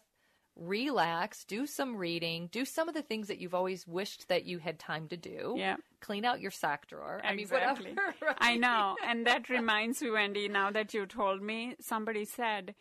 relax, 0.60 1.46
do 1.46 1.66
some 1.66 1.96
reading, 1.96 2.50
do 2.51 2.66
some 2.66 2.89
of 2.89 2.94
the 2.96 3.01
things 3.01 3.28
that 3.28 3.39
you've 3.39 3.54
always 3.56 3.88
wished 3.88 4.28
that 4.28 4.46
you 4.46 4.60
had 4.60 4.78
time 4.78 5.08
to 5.08 5.18
do. 5.18 5.56
Yeah. 5.58 5.78
Clean 6.01 6.25
out 6.25 6.42
your 6.42 6.51
sock 6.51 6.88
drawer. 6.88 7.22
I 7.24 7.32
mean, 7.32 7.39
Exactly. 7.42 7.92
whatever. 7.92 8.13
right? 8.25 8.38
I 8.39 8.58
know. 8.58 8.96
And 9.06 9.25
that 9.25 9.50
reminds 9.50 10.01
me, 10.01 10.12
Wendy, 10.12 10.48
now 10.48 10.70
that 10.72 10.94
you 10.94 11.06
told 11.06 11.42
me, 11.42 11.75
somebody 11.80 12.25
said, 12.25 12.75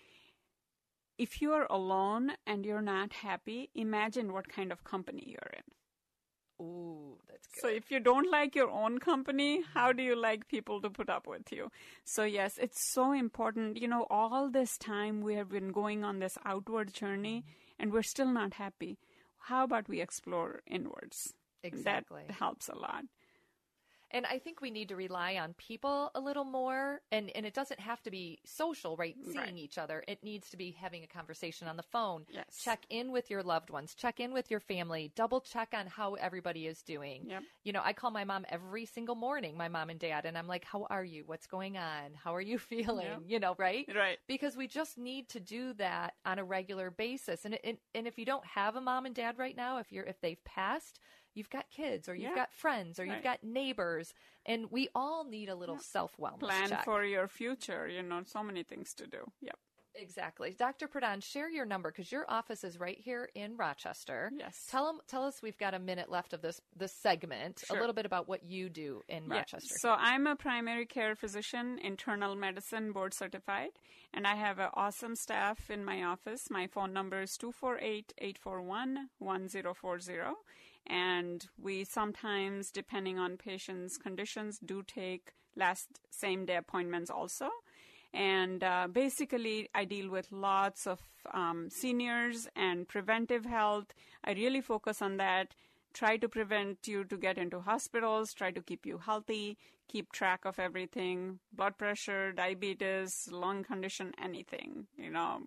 if 1.19 1.41
you're 1.41 1.67
alone 1.71 2.33
and 2.47 2.65
you're 2.65 2.83
not 2.83 3.13
happy, 3.13 3.71
imagine 3.75 4.33
what 4.33 4.49
kind 4.49 4.71
of 4.73 4.85
company 4.85 5.25
you're 5.27 5.53
in. 5.53 5.63
Ooh, 6.61 7.19
that's 7.29 7.47
good. 7.47 7.61
So 7.61 7.69
if 7.69 7.91
you 7.91 8.01
don't 8.01 8.29
like 8.31 8.57
your 8.57 8.71
own 8.71 8.99
company, 8.99 9.63
how 9.75 9.93
do 9.93 10.03
you 10.03 10.17
like 10.17 10.49
people 10.49 10.81
to 10.81 10.91
put 10.91 11.09
up 11.09 11.27
with 11.27 11.53
you? 11.53 11.71
So 12.05 12.25
yes, 12.25 12.59
it's 12.61 12.81
so 12.93 13.13
important. 13.13 13.77
You 13.81 13.87
know, 13.89 14.07
all 14.11 14.51
this 14.51 14.77
time 14.77 15.21
we 15.21 15.35
have 15.35 15.49
been 15.49 15.71
going 15.71 16.03
on 16.03 16.19
this 16.19 16.37
outward 16.45 16.93
journey 16.93 17.45
and 17.79 17.93
we're 17.93 18.03
still 18.03 18.31
not 18.33 18.55
happy. 18.55 18.99
How 19.49 19.65
about 19.65 19.89
we 19.89 20.01
explore 20.01 20.61
inwards? 20.67 21.35
Exactly. 21.63 22.23
That 22.27 22.35
helps 22.35 22.69
a 22.69 22.77
lot. 22.77 23.05
And 24.11 24.25
I 24.27 24.39
think 24.39 24.61
we 24.61 24.71
need 24.71 24.89
to 24.89 24.97
rely 24.97 25.37
on 25.37 25.55
people 25.55 26.11
a 26.15 26.21
little 26.21 26.45
more. 26.45 27.01
And, 27.13 27.31
and 27.35 27.45
it 27.45 27.55
doesn't 27.55 27.81
have 27.81 28.03
to 28.03 28.11
be 28.11 28.39
social, 28.45 28.97
right? 28.97 29.17
Seeing 29.25 29.37
Right. 29.39 29.55
each 29.57 29.79
other. 29.79 30.03
It 30.09 30.23
needs 30.25 30.49
to 30.51 30.57
be 30.57 30.71
having 30.73 31.05
a 31.05 31.07
conversation 31.07 31.69
on 31.69 31.77
the 31.77 31.83
phone. 31.83 32.25
Yes. 32.31 32.45
Check 32.63 32.85
in 32.91 33.13
with 33.13 33.31
your 33.31 33.43
loved 33.43 33.71
ones. 33.71 33.95
Check 33.95 34.21
in 34.21 34.33
with 34.33 34.51
your 34.51 34.61
family. 34.61 35.13
Double 35.15 35.41
check 35.41 35.75
on 35.75 35.87
how 35.87 36.15
everybody 36.15 36.67
is 36.67 36.83
doing. 36.83 37.25
Yep. 37.29 37.43
You 37.65 37.73
know, 37.73 37.83
I 37.85 37.93
call 37.93 38.11
my 38.11 38.25
mom 38.25 38.47
every 38.49 38.87
single 38.87 39.15
morning, 39.15 39.57
my 39.57 39.69
mom 39.69 39.91
and 39.91 40.01
dad, 40.01 40.25
and 40.25 40.37
I'm 40.39 40.47
like, 40.49 40.65
how 40.65 40.87
are 40.91 41.05
you? 41.05 41.25
What's 41.27 41.47
going 41.47 41.77
on? 41.77 42.15
How 42.15 42.35
are 42.35 42.41
you 42.41 42.59
feeling? 42.59 43.07
Yep. 43.07 43.23
You 43.27 43.41
know, 43.41 43.55
right? 43.59 43.89
Right. 43.95 44.19
Because 44.27 44.57
we 44.57 44.67
just 44.67 44.97
need 44.99 45.29
to 45.31 45.41
do 45.41 45.75
that 45.75 46.15
on 46.25 46.39
a 46.39 46.45
regular 46.45 46.91
basis. 46.91 47.45
And, 47.45 47.59
and, 47.63 47.79
and 47.95 48.07
if 48.07 48.19
you 48.19 48.25
don't 48.25 48.45
have 48.47 48.77
a 48.77 48.81
mom 48.81 49.07
and 49.07 49.15
dad 49.15 49.39
right 49.39 49.57
now, 49.57 49.79
if 49.79 49.93
you're, 49.93 50.05
if 50.05 50.21
they've 50.21 50.43
passed, 50.45 50.99
you've 51.39 51.49
got 51.51 51.71
kids 51.71 52.07
or 52.09 52.15
you've 52.15 52.31
Yeah. 52.31 52.35
got 52.35 52.53
friends 52.53 52.99
or 53.01 53.05
you've 53.07 53.23
got 53.23 53.43
neighbors 53.43 54.13
and 54.45 54.71
we 54.71 54.89
all 54.95 55.25
need 55.25 55.49
a 55.49 55.55
little 55.55 55.79
self 55.79 56.15
wellness 56.19 56.41
Plan 56.41 56.69
check. 56.69 56.85
for 56.85 57.03
your 57.05 57.29
future. 57.29 57.89
You 57.89 58.03
know, 58.03 58.23
so 58.25 58.43
many 58.43 58.63
things 58.65 58.93
to 58.95 59.07
do. 59.07 59.31
Yep. 59.41 59.59
exactly. 59.95 60.55
Dr. 60.57 60.87
Pradhan, 60.87 61.21
share 61.25 61.51
your 61.51 61.65
number 61.67 61.91
because 61.91 62.13
your 62.13 62.25
office 62.29 62.63
is 62.63 62.79
right 62.79 62.99
here 63.01 63.29
in 63.35 63.57
Rochester. 63.57 64.31
Yes. 64.37 64.65
Tell 64.69 64.87
them, 64.87 65.01
tell 65.09 65.25
us 65.25 65.43
we've 65.43 65.59
got 65.59 65.75
a 65.75 65.79
minute 65.81 66.09
left 66.09 66.33
of 66.33 66.41
this 66.41 66.61
this 66.77 66.93
segment. 66.93 67.65
Sure. 67.67 67.77
A 67.77 67.81
little 67.81 67.95
bit 67.95 68.07
about 68.07 68.29
what 68.29 68.45
you 68.45 68.69
do 68.69 69.03
in 69.09 69.25
Yeah. 69.29 69.39
Rochester. 69.39 69.75
So 69.81 69.91
I'm 69.99 70.29
a 70.29 70.37
primary 70.37 70.87
care 70.87 71.17
physician, 71.17 71.81
internal 71.83 72.37
medicine 72.37 72.93
board 72.93 73.13
certified, 73.13 73.71
and 74.15 74.25
I 74.27 74.37
have 74.37 74.61
an 74.61 74.71
awesome 74.75 75.17
staff 75.17 75.69
in 75.69 75.85
my 75.85 76.05
office. 76.05 76.49
My 76.49 76.69
phone 76.69 76.93
number 76.93 77.21
is 77.23 77.37
248-841-1040. 77.37 80.35
And 80.89 81.47
we 81.61 81.85
sometimes, 81.85 82.71
depending 82.71 83.19
on 83.19 83.37
patients' 83.37 83.99
conditions, 83.99 84.59
do 84.59 84.83
take 84.83 85.33
last 85.57 86.01
same 86.11 86.47
day 86.47 86.57
appointments 86.57 87.11
also. 87.11 87.51
And 88.15 88.65
uh, 88.65 88.89
basically, 88.91 89.69
I 89.75 89.85
deal 89.85 90.09
with 90.09 90.33
lots 90.33 90.87
of 90.87 91.01
um, 91.35 91.69
seniors 91.71 92.49
and 92.57 92.89
preventive 92.89 93.45
health. 93.45 93.93
I 94.25 94.33
really 94.33 94.63
focus 94.63 95.03
on 95.03 95.19
that. 95.19 95.55
Try 95.93 96.17
to 96.19 96.29
prevent 96.29 96.87
you 96.87 97.05
to 97.05 97.17
get 97.17 97.39
into 97.39 97.61
hospitals. 97.61 98.33
Try 98.33 98.51
to 98.53 98.63
keep 98.63 98.87
you 98.87 98.99
healthy. 98.99 99.59
Keep 99.89 100.13
track 100.13 100.45
of 100.45 100.59
everything: 100.59 101.41
blood 101.53 101.77
pressure, 101.79 102.33
diabetes, 102.33 103.29
lung 103.31 103.63
condition, 103.63 104.13
anything. 104.23 104.87
You 104.97 105.11
know, 105.11 105.43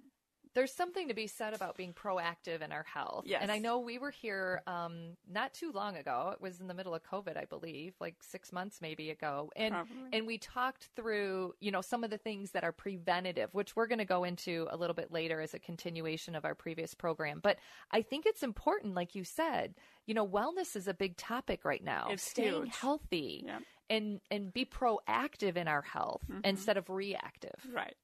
There's 0.54 0.74
something 0.74 1.08
to 1.08 1.14
be 1.14 1.28
said 1.28 1.54
about 1.54 1.78
being 1.78 1.94
proactive 1.94 2.62
in 2.62 2.72
our 2.72 2.84
health. 2.84 3.24
Yes. 3.26 3.40
And 3.42 3.52
I 3.52 3.58
know 3.58 3.80
we 3.80 3.98
were 4.00 4.12
here 4.12 4.62
um, 4.68 5.16
not 5.32 5.54
too 5.54 5.72
long 5.72 5.96
ago. 5.96 6.32
It 6.34 6.42
was 6.42 6.60
in 6.60 6.68
the 6.68 6.74
middle 6.74 6.94
of 6.94 7.02
COVID, 7.04 7.38
I 7.38 7.46
believe, 7.46 7.94
like 8.02 8.16
six 8.22 8.52
months 8.52 8.80
maybe 8.82 9.10
ago. 9.12 9.50
And 9.56 9.74
Probably. 9.74 9.96
and 10.12 10.28
we 10.28 10.38
talked 10.38 10.90
through, 10.96 11.54
you 11.60 11.72
know, 11.72 11.82
some 11.82 12.04
of 12.04 12.10
the 12.10 12.18
things 12.18 12.52
that 12.52 12.64
are 12.64 12.74
preventative, 12.74 13.54
which 13.54 13.76
we're 13.76 13.88
going 13.88 14.00
to 14.00 14.06
go 14.06 14.24
into 14.26 14.68
a 14.72 14.76
little 14.78 14.94
bit 14.96 15.12
later 15.12 15.40
as 15.40 15.54
a 15.54 15.60
continuation 15.60 16.36
of 16.36 16.44
our 16.44 16.56
previous 16.56 16.94
program. 16.94 17.40
But 17.42 17.58
I 17.92 18.02
think 18.02 18.26
it's 18.26 18.44
important, 18.44 18.94
like 18.94 19.16
you 19.16 19.24
said, 19.24 19.76
you 20.06 20.14
know, 20.14 20.28
wellness 20.28 20.76
is 20.76 20.88
a 20.88 20.94
big 20.94 21.16
topic 21.16 21.64
right 21.64 21.84
now. 21.84 22.08
It's 22.12 22.24
Staying 22.24 22.64
huge. 22.66 22.76
healthy 22.76 23.44
Yep. 23.46 23.62
and 23.90 24.20
and 24.30 24.52
be 24.54 24.66
proactive 24.66 25.56
in 25.56 25.68
our 25.68 25.82
health 25.82 26.22
Mm-hmm. 26.30 26.42
instead 26.44 26.78
of 26.78 26.90
reactive. 26.90 27.56
right? 27.74 27.96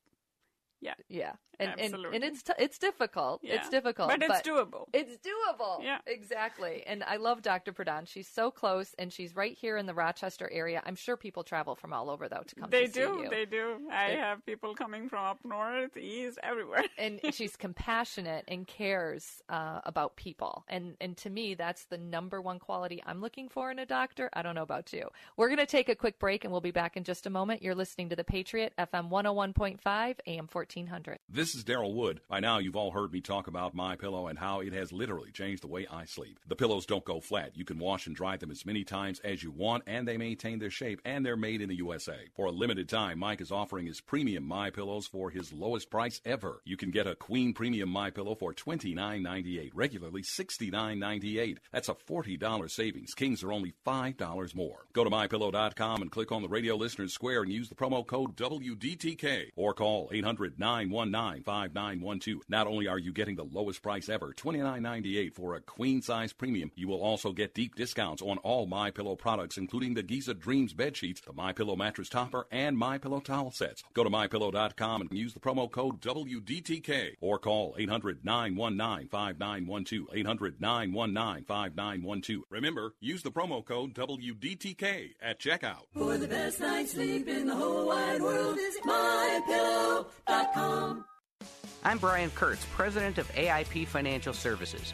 Yeah. 0.81 0.93
Yeah, 1.09 1.33
and 1.59 1.73
and, 1.79 1.95
and 2.13 2.23
it's 2.23 2.43
t- 2.43 2.53
it's 2.59 2.77
difficult. 2.77 3.41
It's 3.43 3.69
difficult, 3.69 4.09
But 4.09 4.21
it's 4.21 4.41
doable. 4.47 4.85
It's 4.93 5.17
doable. 5.17 5.83
Yeah. 5.83 5.97
exactly. 6.05 6.83
And 6.85 7.03
I 7.03 7.17
love 7.17 7.41
Dr. 7.41 7.73
Pradhan. 7.73 8.07
She's 8.07 8.27
so 8.27 8.51
close, 8.51 8.93
and 8.99 9.11
she's 9.11 9.35
right 9.35 9.57
here 9.57 9.77
in 9.77 9.87
the 9.87 9.93
Rochester 9.95 10.47
area. 10.51 10.83
I'm 10.85 10.95
sure 10.95 11.17
people 11.17 11.43
travel 11.43 11.73
from 11.75 11.93
all 11.93 12.09
over 12.11 12.29
though 12.29 12.43
to 12.45 12.55
come. 12.55 12.69
They 12.69 12.85
to 12.85 12.93
see 12.93 12.99
her. 13.01 13.07
They 13.07 13.23
do. 13.23 13.29
They 13.29 13.45
do. 13.45 13.89
I 13.91 14.09
They- 14.09 14.15
have 14.17 14.45
people 14.45 14.75
coming 14.75 15.09
from 15.09 15.25
up 15.25 15.39
north, 15.43 15.97
east, 15.97 16.37
everywhere. 16.43 16.83
and 16.99 17.19
she's 17.31 17.55
compassionate 17.55 18.43
and 18.47 18.67
cares 18.67 19.41
uh, 19.49 19.81
about 19.85 20.15
people. 20.15 20.63
And 20.67 20.95
and 21.01 21.17
to 21.17 21.29
me, 21.31 21.55
that's 21.55 21.85
the 21.85 21.97
number 21.97 22.39
one 22.39 22.59
quality 22.59 23.01
I'm 23.05 23.19
looking 23.21 23.49
for 23.49 23.71
in 23.71 23.79
a 23.79 23.85
doctor. 23.85 24.29
I 24.33 24.43
don't 24.43 24.53
know 24.55 24.61
about 24.63 24.93
you. 24.93 25.07
We're 25.37 25.47
going 25.47 25.57
to 25.57 25.65
take 25.65 25.89
a 25.89 25.95
quick 25.95 26.19
break, 26.19 26.43
and 26.43 26.51
we'll 26.51 26.61
be 26.61 26.71
back 26.71 26.95
in 26.97 27.03
just 27.03 27.25
a 27.25 27.29
moment. 27.31 27.63
You're 27.63 27.73
listening 27.75 28.09
to 28.09 28.15
the 28.15 28.23
Patriot 28.23 28.73
FM 28.77 29.09
101.5 29.09 30.15
AM 30.27 30.47
1400. 30.67 31.17
This 31.29 31.55
is 31.55 31.63
Daryl 31.63 31.93
Wood. 31.93 32.19
By 32.27 32.41
now, 32.41 32.57
you've 32.57 32.75
all 32.75 32.91
heard 32.91 33.13
me 33.13 33.21
talk 33.21 33.47
about 33.47 33.73
My 33.73 33.95
Pillow 33.95 34.27
and 34.27 34.37
how 34.37 34.59
it 34.59 34.73
has 34.73 34.91
literally 34.91 35.31
changed 35.31 35.63
the 35.63 35.67
way 35.67 35.87
I 35.89 36.03
sleep. 36.05 36.39
The 36.45 36.55
pillows 36.55 36.85
don't 36.85 37.05
go 37.05 37.21
flat. 37.21 37.55
You 37.55 37.63
can 37.63 37.79
wash 37.79 38.05
and 38.05 38.15
dry 38.15 38.35
them 38.35 38.51
as 38.51 38.65
many 38.65 38.83
times 38.83 39.21
as 39.21 39.41
you 39.41 39.51
want, 39.51 39.83
and 39.87 40.07
they 40.07 40.17
maintain 40.17 40.59
their 40.59 40.69
shape, 40.69 41.01
and 41.05 41.25
they're 41.25 41.37
made 41.37 41.61
in 41.61 41.69
the 41.69 41.77
USA. 41.77 42.17
For 42.35 42.47
a 42.47 42.51
limited 42.51 42.89
time, 42.89 43.19
Mike 43.19 43.39
is 43.39 43.51
offering 43.51 43.85
his 43.85 44.01
premium 44.01 44.45
My 44.45 44.69
Pillows 44.69 45.07
for 45.07 45.29
his 45.29 45.53
lowest 45.53 45.89
price 45.89 46.19
ever. 46.25 46.61
You 46.65 46.75
can 46.75 46.91
get 46.91 47.07
a 47.07 47.15
Queen 47.15 47.53
Premium 47.53 47.89
My 47.89 48.09
Pillow 48.09 48.35
for 48.35 48.53
$29.98, 48.53 49.71
regularly 49.73 50.23
$69.98. 50.23 51.57
That's 51.71 51.89
a 51.89 51.95
$40 51.95 52.69
savings. 52.69 53.13
Kings 53.13 53.43
are 53.43 53.53
only 53.53 53.73
$5 53.85 54.55
more. 54.55 54.85
Go 54.91 55.03
to 55.05 55.09
mypillow.com 55.09 56.01
and 56.01 56.11
click 56.11 56.31
on 56.31 56.41
the 56.41 56.49
radio 56.49 56.75
listeners 56.75 57.13
square 57.13 57.41
and 57.41 57.51
use 57.51 57.69
the 57.69 57.75
promo 57.75 58.05
code 58.05 58.35
WDTK 58.35 59.51
or 59.55 59.73
call 59.73 60.09
800 60.11 60.56
919 60.59 61.43
5912. 61.43 62.41
Not 62.49 62.67
only 62.67 62.87
are 62.87 62.99
you 62.99 63.11
getting 63.11 63.35
the 63.35 63.43
lowest 63.43 63.81
price 63.81 64.09
ever, 64.09 64.33
$29.98 64.33 65.33
for 65.33 65.55
a 65.55 65.61
queen 65.61 66.01
size 66.01 66.33
premium, 66.33 66.71
you 66.75 66.87
will 66.87 67.01
also 67.01 67.31
get 67.33 67.53
deep 67.53 67.75
discounts 67.75 68.21
on 68.21 68.37
all 68.39 68.65
My 68.65 68.91
Pillow 68.91 69.15
products, 69.15 69.57
including 69.57 69.93
the 69.93 70.03
Giza 70.03 70.33
Dreams 70.33 70.73
bed 70.73 70.97
sheets, 70.97 71.21
the 71.21 71.33
My 71.33 71.53
Pillow 71.53 71.75
mattress 71.75 72.09
topper, 72.09 72.47
and 72.51 72.77
My 72.77 72.97
Pillow 72.97 73.19
towel 73.19 73.51
sets. 73.51 73.83
Go 73.93 74.03
to 74.03 74.09
mypillow.com 74.09 75.01
and 75.01 75.11
use 75.11 75.33
the 75.33 75.39
promo 75.39 75.69
code 75.69 76.01
WDTK 76.01 77.15
or 77.21 77.39
call 77.39 77.75
800 77.77 78.23
919 78.25 79.09
5912. 79.09 80.07
800 80.13 80.61
919 80.61 81.45
5912. 81.45 82.43
Remember, 82.49 82.93
use 82.99 83.23
the 83.23 83.31
promo 83.31 83.63
code 83.63 83.93
WDTK 83.93 85.13
at 85.21 85.39
checkout. 85.39 85.83
For 85.93 86.17
the 86.17 86.27
best 86.27 86.59
night's 86.59 86.91
sleep 86.91 87.27
in 87.27 87.47
the 87.47 87.55
whole 87.55 87.87
wide 87.87 88.21
world, 88.21 88.55
visit 88.55 88.83
mypillow.com. 88.83 90.46
I'm 90.55 91.97
Brian 91.99 92.29
Kurtz, 92.31 92.65
president 92.71 93.17
of 93.17 93.27
AIP 93.33 93.87
Financial 93.87 94.33
Services. 94.33 94.93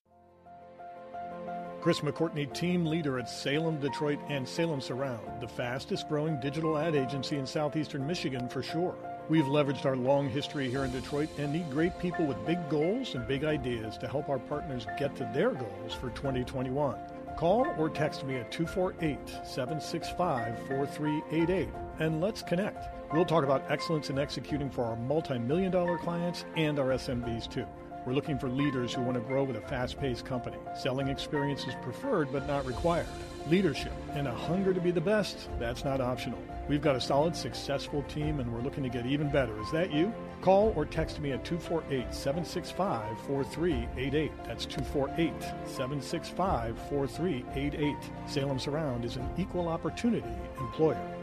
Chris 1.81 2.01
McCourtney, 2.01 2.53
team 2.53 2.85
leader 2.85 3.17
at 3.17 3.27
Salem, 3.27 3.79
Detroit, 3.79 4.19
and 4.29 4.47
Salem 4.47 4.79
Surround, 4.79 5.41
the 5.41 5.47
fastest 5.47 6.07
growing 6.07 6.39
digital 6.39 6.77
ad 6.77 6.95
agency 6.95 7.37
in 7.37 7.47
southeastern 7.47 8.05
Michigan 8.05 8.47
for 8.47 8.61
sure. 8.61 8.95
We've 9.29 9.45
leveraged 9.45 9.85
our 9.85 9.95
long 9.95 10.29
history 10.29 10.69
here 10.69 10.83
in 10.83 10.91
Detroit 10.91 11.29
and 11.39 11.51
need 11.51 11.71
great 11.71 11.97
people 11.97 12.27
with 12.27 12.45
big 12.45 12.69
goals 12.69 13.15
and 13.15 13.27
big 13.27 13.43
ideas 13.43 13.97
to 13.97 14.07
help 14.07 14.29
our 14.29 14.37
partners 14.37 14.85
get 14.99 15.15
to 15.15 15.29
their 15.33 15.51
goals 15.51 15.95
for 15.95 16.11
2021. 16.11 16.95
Call 17.35 17.65
or 17.79 17.89
text 17.89 18.25
me 18.25 18.35
at 18.35 18.51
248 18.51 19.17
765 19.43 20.59
4388 20.67 21.67
and 21.97 22.21
let's 22.21 22.43
connect. 22.43 22.89
We'll 23.11 23.25
talk 23.25 23.43
about 23.43 23.65
excellence 23.71 24.11
in 24.11 24.19
executing 24.19 24.69
for 24.69 24.85
our 24.85 24.95
multi 24.95 25.39
million 25.39 25.71
dollar 25.71 25.97
clients 25.97 26.45
and 26.55 26.77
our 26.77 26.89
SMBs 26.89 27.49
too. 27.49 27.65
We're 28.05 28.13
looking 28.13 28.39
for 28.39 28.49
leaders 28.49 28.93
who 28.93 29.01
want 29.01 29.13
to 29.13 29.21
grow 29.21 29.43
with 29.43 29.55
a 29.57 29.61
fast 29.61 29.99
paced 29.99 30.25
company. 30.25 30.57
Selling 30.75 31.07
experience 31.07 31.67
is 31.67 31.75
preferred 31.83 32.31
but 32.31 32.47
not 32.47 32.65
required. 32.65 33.05
Leadership 33.47 33.93
and 34.13 34.27
a 34.27 34.33
hunger 34.33 34.73
to 34.73 34.81
be 34.81 34.89
the 34.89 35.01
best, 35.01 35.47
that's 35.59 35.83
not 35.83 36.01
optional. 36.01 36.39
We've 36.67 36.81
got 36.81 36.95
a 36.95 37.01
solid, 37.01 37.35
successful 37.35 38.01
team 38.03 38.39
and 38.39 38.51
we're 38.51 38.61
looking 38.61 38.81
to 38.83 38.89
get 38.89 39.05
even 39.05 39.29
better. 39.29 39.59
Is 39.61 39.71
that 39.71 39.93
you? 39.93 40.11
Call 40.41 40.73
or 40.75 40.85
text 40.85 41.19
me 41.19 41.31
at 41.31 41.45
248 41.45 42.11
765 42.11 43.19
4388. 43.27 44.31
That's 44.45 44.65
248 44.65 45.33
765 45.67 46.79
4388. 46.89 47.95
Salem 48.25 48.57
Surround 48.57 49.05
is 49.05 49.17
an 49.17 49.29
equal 49.37 49.67
opportunity 49.67 50.25
employer. 50.59 51.20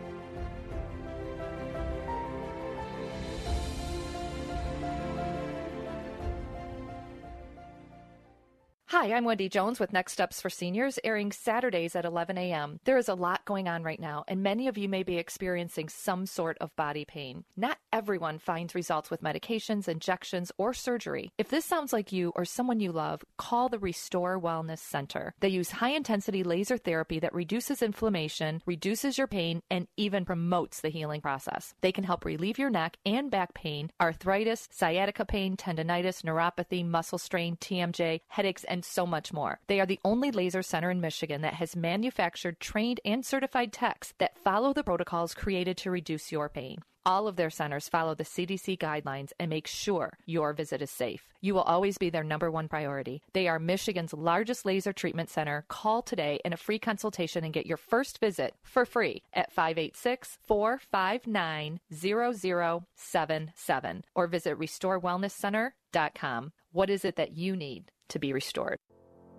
Hi, 8.99 9.13
I'm 9.13 9.25
Wendy 9.25 9.49
Jones 9.49 9.79
with 9.79 9.93
Next 9.93 10.15
Steps 10.15 10.41
for 10.41 10.51
Seniors, 10.51 10.99
airing 11.05 11.31
Saturdays 11.31 11.95
at 11.95 12.05
11 12.05 12.37
a.m. 12.37 12.81
There 12.83 12.97
is 12.97 13.09
a 13.09 13.15
lot 13.15 13.45
going 13.45 13.69
on 13.69 13.85
right 13.85 14.01
now, 14.01 14.25
and 14.27 14.43
many 14.43 14.67
of 14.67 14.77
you 14.77 14.89
may 14.89 15.05
be 15.05 15.19
experiencing 15.19 15.89
some 15.89 16.27
sort 16.27 16.59
of 16.61 16.75
body 16.75 17.05
pain. 17.05 17.45
Not 17.57 17.79
everyone 17.93 18.41
finds 18.41 18.75
results 18.75 19.09
with 19.09 19.23
medications, 19.23 19.87
injections, 19.87 20.51
or 20.59 20.75
surgery. 20.75 21.31
If 21.39 21.49
this 21.49 21.65
sounds 21.65 21.93
like 21.93 22.11
you 22.11 22.33
or 22.35 22.45
someone 22.45 22.81
you 22.81 22.91
love, 22.91 23.25
call 23.37 23.69
the 23.69 23.79
Restore 23.79 24.41
Wellness 24.41 24.81
Center. 24.81 25.33
They 25.39 25.49
use 25.49 25.71
high 25.71 25.93
intensity 25.93 26.43
laser 26.43 26.77
therapy 26.77 27.21
that 27.21 27.33
reduces 27.33 27.83
inflammation, 27.83 28.63
reduces 28.67 29.17
your 29.17 29.29
pain, 29.29 29.63
and 29.71 29.87
even 29.97 30.25
promotes 30.25 30.81
the 30.81 30.89
healing 30.89 31.21
process. 31.21 31.73
They 31.83 31.93
can 31.93 32.03
help 32.03 32.25
relieve 32.25 32.59
your 32.59 32.69
neck 32.69 32.97
and 33.07 33.31
back 33.31 33.55
pain, 33.55 33.93
arthritis, 34.01 34.67
sciatica 34.73 35.25
pain, 35.25 35.57
tendonitis, 35.57 36.23
neuropathy, 36.25 36.85
muscle 36.85 37.19
strain, 37.19 37.55
TMJ, 37.59 38.23
headaches, 38.27 38.65
and 38.65 38.85
so 38.89 39.07
much 39.07 39.33
more. 39.33 39.61
They 39.67 39.81
are 39.81 39.87
the 39.87 40.01
only 40.05 40.31
laser 40.31 40.63
center 40.63 40.91
in 40.91 41.01
Michigan 41.01 41.43
that 41.43 41.55
has 41.55 41.77
manufactured, 41.77 42.61
trained, 42.61 43.01
and 43.05 43.25
certified 43.25 43.73
techs 43.73 44.15
that 44.19 44.39
follow 44.39 44.73
the 44.73 44.85
protocols 44.85 45.35
created 45.35 45.77
to 45.79 45.91
reduce 45.91 46.33
your 46.33 46.49
pain. 46.49 46.79
All 47.09 47.27
of 47.27 47.35
their 47.37 47.49
centers 47.49 47.89
follow 47.89 48.15
the 48.15 48.25
CDC 48.25 48.77
guidelines 48.77 49.33
and 49.41 49.49
make 49.49 49.67
sure 49.67 50.19
your 50.27 50.53
visit 50.53 50.83
is 50.83 50.91
safe. 50.91 51.33
You 51.41 51.55
will 51.55 51.63
always 51.63 51.97
be 51.97 52.11
their 52.11 52.23
number 52.23 52.51
one 52.51 52.69
priority. 52.69 53.23
They 53.33 53.49
are 53.49 53.59
Michigan's 53.59 54.13
largest 54.13 54.67
laser 54.67 54.93
treatment 54.93 55.31
center. 55.31 55.65
Call 55.69 56.03
today 56.03 56.39
in 56.45 56.53
a 56.53 56.59
free 56.59 56.79
consultation 56.79 57.45
and 57.45 57.55
get 57.55 57.65
your 57.65 57.79
first 57.79 58.21
visit 58.21 58.53
for 58.63 58.85
free 58.85 59.23
at 59.33 59.51
586 59.53 60.37
459 60.43 61.81
0077 61.95 64.05
or 64.15 64.27
visit 64.27 64.59
restorewellnesscenter.com. 64.59 66.53
What 66.73 66.91
is 66.91 67.07
it 67.07 67.17
that 67.17 67.33
you 67.33 67.57
need 67.57 67.91
to 68.09 68.19
be 68.19 68.33
restored? 68.33 68.79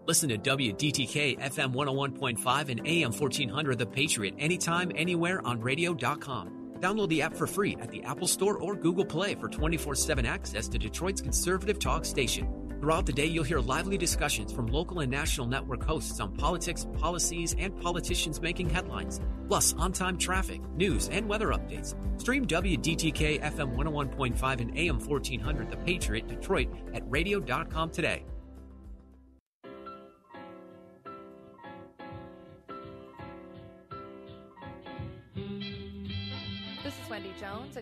Listen 0.05 0.29
to 0.29 0.38
WDTK 0.38 1.39
FM 1.39 1.73
101.5 1.73 2.69
and 2.69 2.88
AM 2.88 3.11
1400 3.11 3.77
The 3.77 3.85
Patriot 3.85 4.33
anytime, 4.39 4.91
anywhere 4.95 5.45
on 5.45 5.61
radio.com. 5.61 6.77
Download 6.79 7.09
the 7.09 7.21
app 7.21 7.35
for 7.35 7.45
free 7.45 7.77
at 7.79 7.91
the 7.91 8.03
Apple 8.03 8.27
Store 8.27 8.57
or 8.57 8.75
Google 8.75 9.05
Play 9.05 9.35
for 9.35 9.49
24 9.49 9.95
7 9.95 10.25
access 10.25 10.67
to 10.69 10.79
Detroit's 10.79 11.21
conservative 11.21 11.77
talk 11.77 12.05
station. 12.05 12.47
Throughout 12.79 13.05
the 13.05 13.11
day, 13.11 13.25
you'll 13.25 13.43
hear 13.43 13.59
lively 13.59 13.97
discussions 13.97 14.53
from 14.53 14.67
local 14.67 15.01
and 15.01 15.11
national 15.11 15.47
network 15.47 15.83
hosts 15.83 16.21
on 16.21 16.33
politics, 16.35 16.88
policies, 16.97 17.53
and 17.59 17.77
politicians 17.81 18.41
making 18.41 18.69
headlines, 18.69 19.19
plus 19.49 19.73
on 19.73 19.91
time 19.91 20.17
traffic, 20.17 20.61
news, 20.75 21.09
and 21.09 21.27
weather 21.27 21.49
updates. 21.49 21.93
Stream 22.19 22.47
WDTK 22.47 23.41
FM 23.41 23.75
101.5 23.75 24.61
and 24.61 24.77
AM 24.77 24.99
1400 24.99 25.69
The 25.69 25.77
Patriot 25.77 26.27
Detroit 26.29 26.69
at 26.93 27.03
radio.com 27.11 27.89
today. 27.89 28.25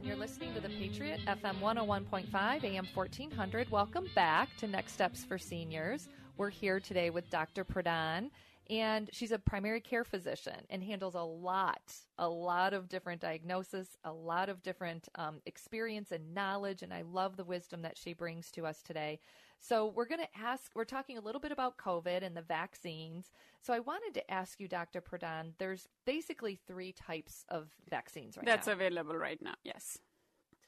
You're 0.08 0.16
listening 0.16 0.54
to 0.54 0.62
The 0.62 0.70
Patriot, 0.70 1.20
FM 1.28 1.60
101.5, 1.60 2.64
AM 2.64 2.88
1400. 2.94 3.70
Welcome 3.70 4.08
back 4.16 4.48
to 4.56 4.66
Next 4.66 4.94
Steps 4.94 5.26
for 5.26 5.38
Seniors. 5.38 6.08
We're 6.38 6.50
here 6.50 6.80
today 6.80 7.10
with 7.10 7.30
Dr. 7.30 7.66
Pradhan, 7.66 8.30
and 8.70 9.10
she's 9.12 9.34
a 9.34 9.40
primary 9.40 9.82
care 9.82 10.06
physician 10.06 10.62
and 10.70 10.82
handles 10.82 11.16
a 11.16 11.22
lot, 11.22 11.94
a 12.18 12.30
lot 12.30 12.74
of 12.74 12.88
different 12.88 13.20
diagnoses, 13.20 13.98
a 14.06 14.12
lot 14.14 14.48
of 14.48 14.64
different 14.64 15.10
um, 15.16 15.42
experience 15.46 16.14
and 16.14 16.34
knowledge, 16.34 16.84
and 16.84 16.94
I 16.94 17.02
love 17.02 17.36
the 17.36 17.44
wisdom 17.44 17.82
that 17.82 17.98
she 17.98 18.14
brings 18.14 18.50
to 18.52 18.66
us 18.66 18.82
today. 18.82 19.20
So, 19.60 19.88
we're 19.96 20.06
going 20.06 20.22
to 20.22 20.40
ask, 20.40 20.72
we're 20.76 20.86
talking 20.86 21.18
a 21.18 21.22
little 21.22 21.42
bit 21.42 21.52
about 21.52 21.78
COVID 21.78 22.24
and 22.24 22.36
the 22.36 22.42
vaccines. 22.42 23.32
So, 23.62 23.74
I 23.74 23.80
wanted 23.80 24.14
to 24.16 24.32
ask 24.32 24.60
you, 24.60 24.68
Dr. 24.68 25.02
Pradhan, 25.02 25.54
there's 25.58 25.88
basically 26.06 26.60
three 26.68 26.94
types 26.94 27.46
of 27.50 27.70
vaccines 27.90 28.38
right 28.38 28.46
That's 28.46 28.68
now. 28.68 28.74
available 28.74 29.16
right 29.16 29.42
now, 29.42 29.56
yes. 29.64 29.98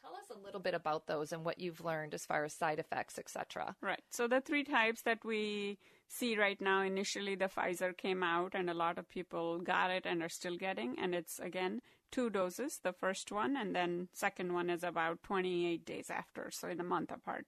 Tell 0.02 0.16
us 0.16 0.30
a 0.36 0.46
little 0.46 0.62
bit 0.62 0.74
about 0.74 1.08
those 1.08 1.32
and 1.32 1.44
what 1.44 1.60
you've 1.60 1.84
learned 1.84 2.14
as 2.14 2.26
far 2.26 2.46
as 2.46 2.54
side 2.54 2.80
effects, 2.80 3.20
etc. 3.20 3.76
Right. 3.82 4.02
So 4.10 4.28
the 4.28 4.42
three 4.42 4.64
types 4.64 5.02
that 5.02 5.26
we 5.26 5.78
see 6.08 6.38
right 6.38 6.60
now, 6.62 6.82
initially 6.82 7.36
the 7.36 7.50
Pfizer 7.50 7.96
came 7.96 8.24
out 8.24 8.54
and 8.56 8.70
a 8.70 8.74
lot 8.74 8.98
of 8.98 9.10
people 9.10 9.60
got 9.60 9.92
it 9.92 10.06
and 10.06 10.24
are 10.24 10.30
still 10.30 10.56
getting. 10.56 10.98
And 10.98 11.14
it's 11.14 11.40
again, 11.40 11.82
two 12.12 12.30
doses, 12.30 12.80
the 12.82 12.94
first 12.94 13.32
one, 13.32 13.58
and 13.58 13.76
then 13.76 14.08
second 14.14 14.54
one 14.54 14.70
is 14.70 14.84
about 14.84 15.22
28 15.24 15.86
days 15.86 16.10
after. 16.10 16.50
So 16.52 16.70
in 16.70 16.80
a 16.80 16.84
month 16.84 17.12
apart. 17.12 17.46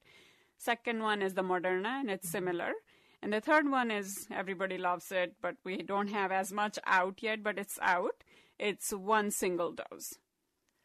Second 0.64 1.02
one 1.02 1.22
is 1.22 1.34
the 1.34 1.42
Moderna 1.42 2.00
and 2.00 2.08
it's 2.08 2.28
mm-hmm. 2.28 2.46
similar. 2.46 2.72
And 3.20 3.32
the 3.32 3.40
third 3.40 3.68
one 3.68 3.90
is 3.90 4.28
everybody 4.30 4.78
loves 4.78 5.10
it, 5.10 5.34
but 5.42 5.56
we 5.64 5.78
don't 5.78 6.08
have 6.08 6.30
as 6.30 6.52
much 6.52 6.78
out 6.86 7.20
yet, 7.20 7.42
but 7.42 7.58
it's 7.58 7.80
out. 7.82 8.22
It's 8.60 8.92
one 8.92 9.32
single 9.32 9.72
dose. 9.72 10.14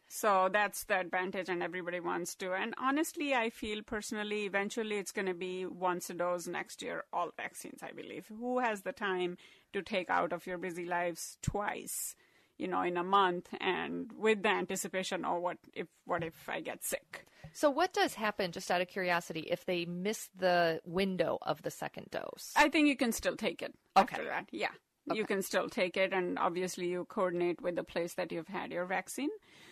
So 0.07 0.49
that's 0.51 0.85
the 0.85 0.99
advantage, 0.99 1.49
and 1.49 1.61
everybody 1.61 1.99
wants 1.99 2.33
to. 2.35 2.53
And 2.53 2.73
honestly, 2.77 3.35
I 3.35 3.49
feel 3.49 3.83
personally, 3.83 4.45
eventually 4.45 4.97
it's 4.97 5.11
going 5.11 5.27
to 5.27 5.33
be 5.33 5.65
once 5.65 6.09
a 6.09 6.13
dose 6.13 6.47
next 6.47 6.81
year, 6.81 7.03
all 7.11 7.31
vaccines, 7.35 7.83
I 7.83 7.91
believe. 7.91 8.25
Who 8.39 8.59
has 8.59 8.81
the 8.81 8.93
time 8.93 9.37
to 9.73 9.81
take 9.81 10.09
out 10.09 10.31
of 10.31 10.47
your 10.47 10.57
busy 10.57 10.85
lives 10.85 11.37
twice, 11.41 12.15
you 12.57 12.67
know, 12.67 12.81
in 12.81 12.97
a 12.97 13.03
month, 13.03 13.49
and 13.59 14.11
with 14.17 14.43
the 14.43 14.49
anticipation, 14.49 15.25
oh, 15.25 15.39
what 15.39 15.57
if, 15.73 15.87
what 16.05 16.23
if 16.23 16.47
I 16.47 16.61
get 16.61 16.83
sick? 16.85 17.25
So, 17.59 17.71
what 17.71 17.91
does 17.91 18.13
happen, 18.13 18.51
just 18.51 18.69
out 18.69 18.81
of 18.81 18.87
curiosity, 18.87 19.47
if 19.49 19.65
they 19.65 19.83
miss 19.85 20.29
the 20.37 20.79
window 20.85 21.39
of 21.41 21.63
the 21.63 21.71
second 21.71 22.05
dose? 22.11 22.53
I 22.55 22.69
think 22.69 22.87
you 22.87 22.95
can 22.95 23.11
still 23.11 23.35
take 23.35 23.63
it 23.63 23.73
Okay. 23.97 24.13
after 24.13 24.25
that. 24.25 24.45
Yeah. 24.51 24.69
You 25.11 25.25
can 25.25 25.41
still 25.41 25.67
take 25.67 25.97
it, 25.97 26.13
and 26.13 26.37
obviously, 26.37 26.87
you 26.87 27.05
coordinate 27.05 27.59
with 27.59 27.75
the 27.75 27.83
place 27.83 28.13
that 28.13 28.31
you've 28.31 28.49
had 28.49 28.71
your 28.71 28.85
vaccine. 28.85 29.31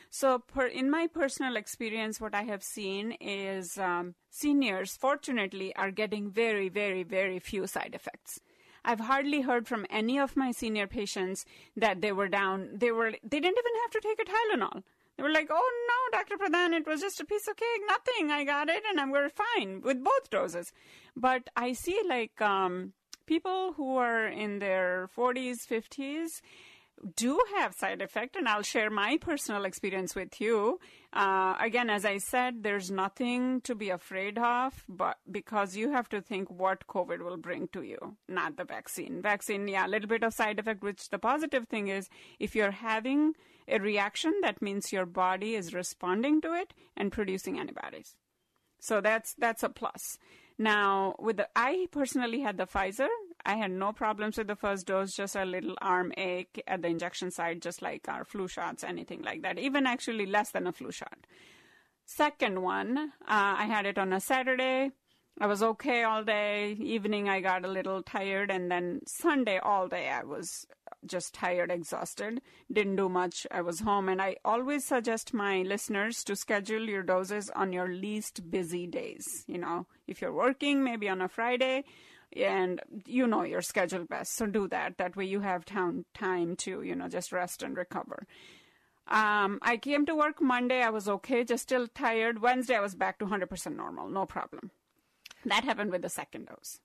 So, 0.10 0.40
per, 0.40 0.66
in 0.66 0.90
my 0.90 1.06
personal 1.06 1.56
experience, 1.58 2.20
what 2.20 2.34
I 2.34 2.42
have 2.42 2.64
seen 2.64 3.12
is 3.22 3.78
um, 3.78 4.16
seniors, 4.32 4.98
fortunately, 4.98 5.76
are 5.76 5.92
getting 5.92 6.32
very, 6.32 6.70
very, 6.70 7.04
very 7.04 7.38
few 7.38 7.68
side 7.68 7.94
effects. 7.94 8.40
I've 8.84 9.02
hardly 9.02 9.42
heard 9.42 9.68
from 9.68 9.86
any 9.92 10.18
of 10.18 10.36
my 10.36 10.52
senior 10.52 10.88
patients 10.88 11.46
that 11.76 12.02
they 12.02 12.12
were 12.12 12.30
down. 12.30 12.70
They 12.78 12.92
were. 12.92 13.12
They 13.12 13.40
didn't 13.40 13.60
even 13.64 13.82
have 13.84 13.92
to 13.92 14.00
take 14.02 14.20
a 14.20 14.26
Tylenol. 14.26 14.84
They 15.18 15.24
were 15.24 15.32
like, 15.32 15.48
"Oh 15.50 15.72
no, 15.90 16.18
Dr. 16.18 16.38
Pradhan, 16.38 16.74
it 16.74 16.86
was 16.86 17.02
just 17.02 17.20
a 17.22 17.26
piece 17.26 17.48
of 17.48 17.56
cake, 17.56 17.82
nothing. 17.88 18.32
I 18.32 18.44
got 18.44 18.70
it, 18.70 18.84
and 18.90 19.00
I'm 19.00 19.12
we're 19.12 19.30
fine 19.30 19.82
with 19.82 20.04
both 20.04 20.30
doses." 20.30 20.72
But 21.16 21.50
I 21.56 21.74
see 21.74 22.00
like 22.08 22.42
um, 22.42 22.94
people 23.26 23.74
who 23.74 23.98
are 23.98 24.28
in 24.28 24.60
their 24.60 25.10
40s, 25.16 25.66
50s 25.68 26.42
do 27.16 27.40
have 27.58 27.74
side 27.74 28.02
effect 28.02 28.36
and 28.36 28.48
i'll 28.48 28.62
share 28.62 28.90
my 28.90 29.18
personal 29.18 29.66
experience 29.66 30.16
with 30.16 30.40
you 30.40 30.80
uh, 31.14 31.56
again 31.60 31.90
as 31.90 32.06
i 32.06 32.18
said 32.18 32.64
there's 32.64 32.90
nothing 32.90 33.62
to 33.62 33.76
be 33.76 33.90
afraid 33.90 34.38
of 34.38 34.84
but 34.88 35.18
because 35.30 35.76
you 35.76 35.92
have 35.92 36.08
to 36.08 36.22
think 36.22 36.50
what 36.50 36.88
covid 36.88 37.20
will 37.20 37.38
bring 37.38 37.68
to 37.68 37.82
you 37.82 38.16
not 38.28 38.56
the 38.58 38.64
vaccine 38.64 39.22
vaccine 39.22 39.68
yeah 39.68 39.86
a 39.86 39.90
little 39.90 40.08
bit 40.08 40.24
of 40.24 40.34
side 40.34 40.58
effect 40.58 40.82
which 40.82 41.10
the 41.10 41.20
positive 41.20 41.68
thing 41.68 41.90
is 41.90 42.10
if 42.40 42.56
you're 42.56 42.72
having 42.72 43.34
a 43.68 43.80
reaction 43.80 44.34
that 44.42 44.62
means 44.62 44.94
your 44.94 45.06
body 45.06 45.56
is 45.56 45.74
responding 45.74 46.42
to 46.42 46.54
it 46.54 46.74
and 46.96 47.12
producing 47.12 47.60
antibodies 47.60 48.16
so 48.80 49.02
that's 49.02 49.34
that's 49.36 49.64
a 49.64 49.70
plus 49.70 50.18
now 50.58 51.16
with 51.20 51.38
the 51.38 51.48
i 51.56 51.88
personally 51.92 52.42
had 52.42 52.58
the 52.58 52.68
pfizer 52.68 53.10
I 53.46 53.56
had 53.56 53.72
no 53.72 53.94
problems 53.94 54.38
with 54.38 54.48
the 54.48 54.56
first 54.56 54.88
dose, 54.88 55.14
just 55.14 55.36
a 55.36 55.46
little 55.46 55.76
arm 55.80 56.12
ache 56.18 56.64
at 56.66 56.82
the 56.82 56.88
injection 56.88 57.30
site, 57.30 57.62
just 57.62 57.82
like 57.82 58.10
our 58.10 58.26
flu 58.26 58.48
shots, 58.48 58.84
anything 58.84 59.22
like 59.22 59.44
that. 59.44 59.60
Even 59.60 59.86
actually 59.86 60.26
less 60.26 60.50
than 60.50 60.66
a 60.66 60.72
flu 60.72 60.92
shot. 60.92 61.28
Second 62.06 62.64
one, 62.64 62.98
uh, 62.98 63.08
I 63.28 63.66
had 63.66 63.86
it 63.86 64.00
on 64.00 64.14
a 64.14 64.20
Saturday. 64.20 64.92
I 65.40 65.48
was 65.48 65.62
okay 65.62 66.04
all 66.04 66.24
day. 66.24 66.72
Evening, 66.80 67.30
I 67.30 67.42
got 67.42 67.66
a 67.66 67.68
little 67.68 68.02
tired, 68.02 68.50
and 68.50 68.72
then 68.72 69.02
Sunday 69.06 69.60
all 69.60 69.88
day, 69.88 70.10
I 70.10 70.24
was 70.24 70.66
just 71.06 71.34
tired, 71.34 71.72
exhausted. 71.72 72.42
Didn't 72.72 72.96
do 72.96 73.10
much. 73.10 73.46
I 73.52 73.62
was 73.62 73.80
home, 73.82 74.10
and 74.10 74.22
I 74.22 74.38
always 74.44 74.86
suggest 74.86 75.34
my 75.34 75.62
listeners 75.62 76.24
to 76.26 76.36
schedule 76.36 76.82
your 76.82 77.04
doses 77.04 77.50
on 77.50 77.74
your 77.74 77.88
least 77.88 78.50
busy 78.50 78.88
days. 78.88 79.44
You 79.48 79.58
know, 79.58 79.88
if 80.08 80.22
you're 80.22 80.34
working, 80.34 80.84
maybe 80.84 81.10
on 81.10 81.22
a 81.22 81.28
Friday, 81.28 81.84
and 82.36 82.82
you 83.06 83.28
know 83.28 83.44
your 83.44 83.62
schedule 83.62 84.06
best, 84.06 84.36
so 84.36 84.46
do 84.46 84.68
that. 84.70 84.98
That 84.98 85.16
way, 85.16 85.26
you 85.26 85.42
have 85.42 85.66
time 85.66 86.06
time 86.14 86.56
to 86.58 86.82
you 86.82 86.96
know 86.96 87.08
just 87.08 87.32
rest 87.32 87.64
and 87.64 87.78
recover. 87.78 88.26
Um, 89.08 89.60
I 89.62 89.78
came 89.78 90.06
to 90.08 90.16
work 90.16 90.42
Monday. 90.42 90.82
I 90.82 90.90
was 90.90 91.08
okay, 91.08 91.44
just 91.44 91.64
still 91.64 91.88
tired. 91.88 92.42
Wednesday, 92.42 92.76
I 92.76 92.80
was 92.80 92.96
back 92.96 93.20
to 93.20 93.26
100% 93.26 93.76
normal, 93.76 94.10
no 94.10 94.26
problem. 94.26 94.72
That 95.46 95.64
happened 95.64 95.92
with 95.92 96.02
the 96.02 96.10
second 96.10 96.48
dose. 96.48 96.80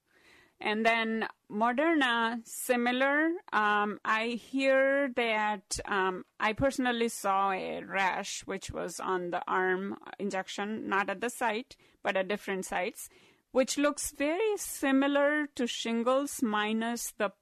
And 0.61 0.85
then 0.85 1.27
Moderna, 1.51 2.47
similar. 2.47 3.31
Um, 3.53 3.99
I 4.05 4.39
hear 4.41 5.11
that 5.17 5.81
um, 5.87 6.25
I 6.39 6.53
personally 6.53 7.09
saw 7.09 7.51
a 7.53 7.83
rash, 7.83 8.43
which 8.43 8.71
was 8.71 9.01
on 9.01 9.31
the 9.31 9.43
arm 9.49 9.97
injection, 10.19 10.89
not 10.89 11.09
at 11.09 11.21
the 11.23 11.31
site, 11.31 11.77
but 12.03 12.17
at 12.17 12.29
different 12.29 12.67
sites. 12.67 13.09
which 13.53 13.77
looks 13.77 14.13
very 14.13 14.57
similar 14.57 15.47
to 15.57 15.67
shingles 15.67 16.43
minus 16.43 17.13
the 17.19 17.33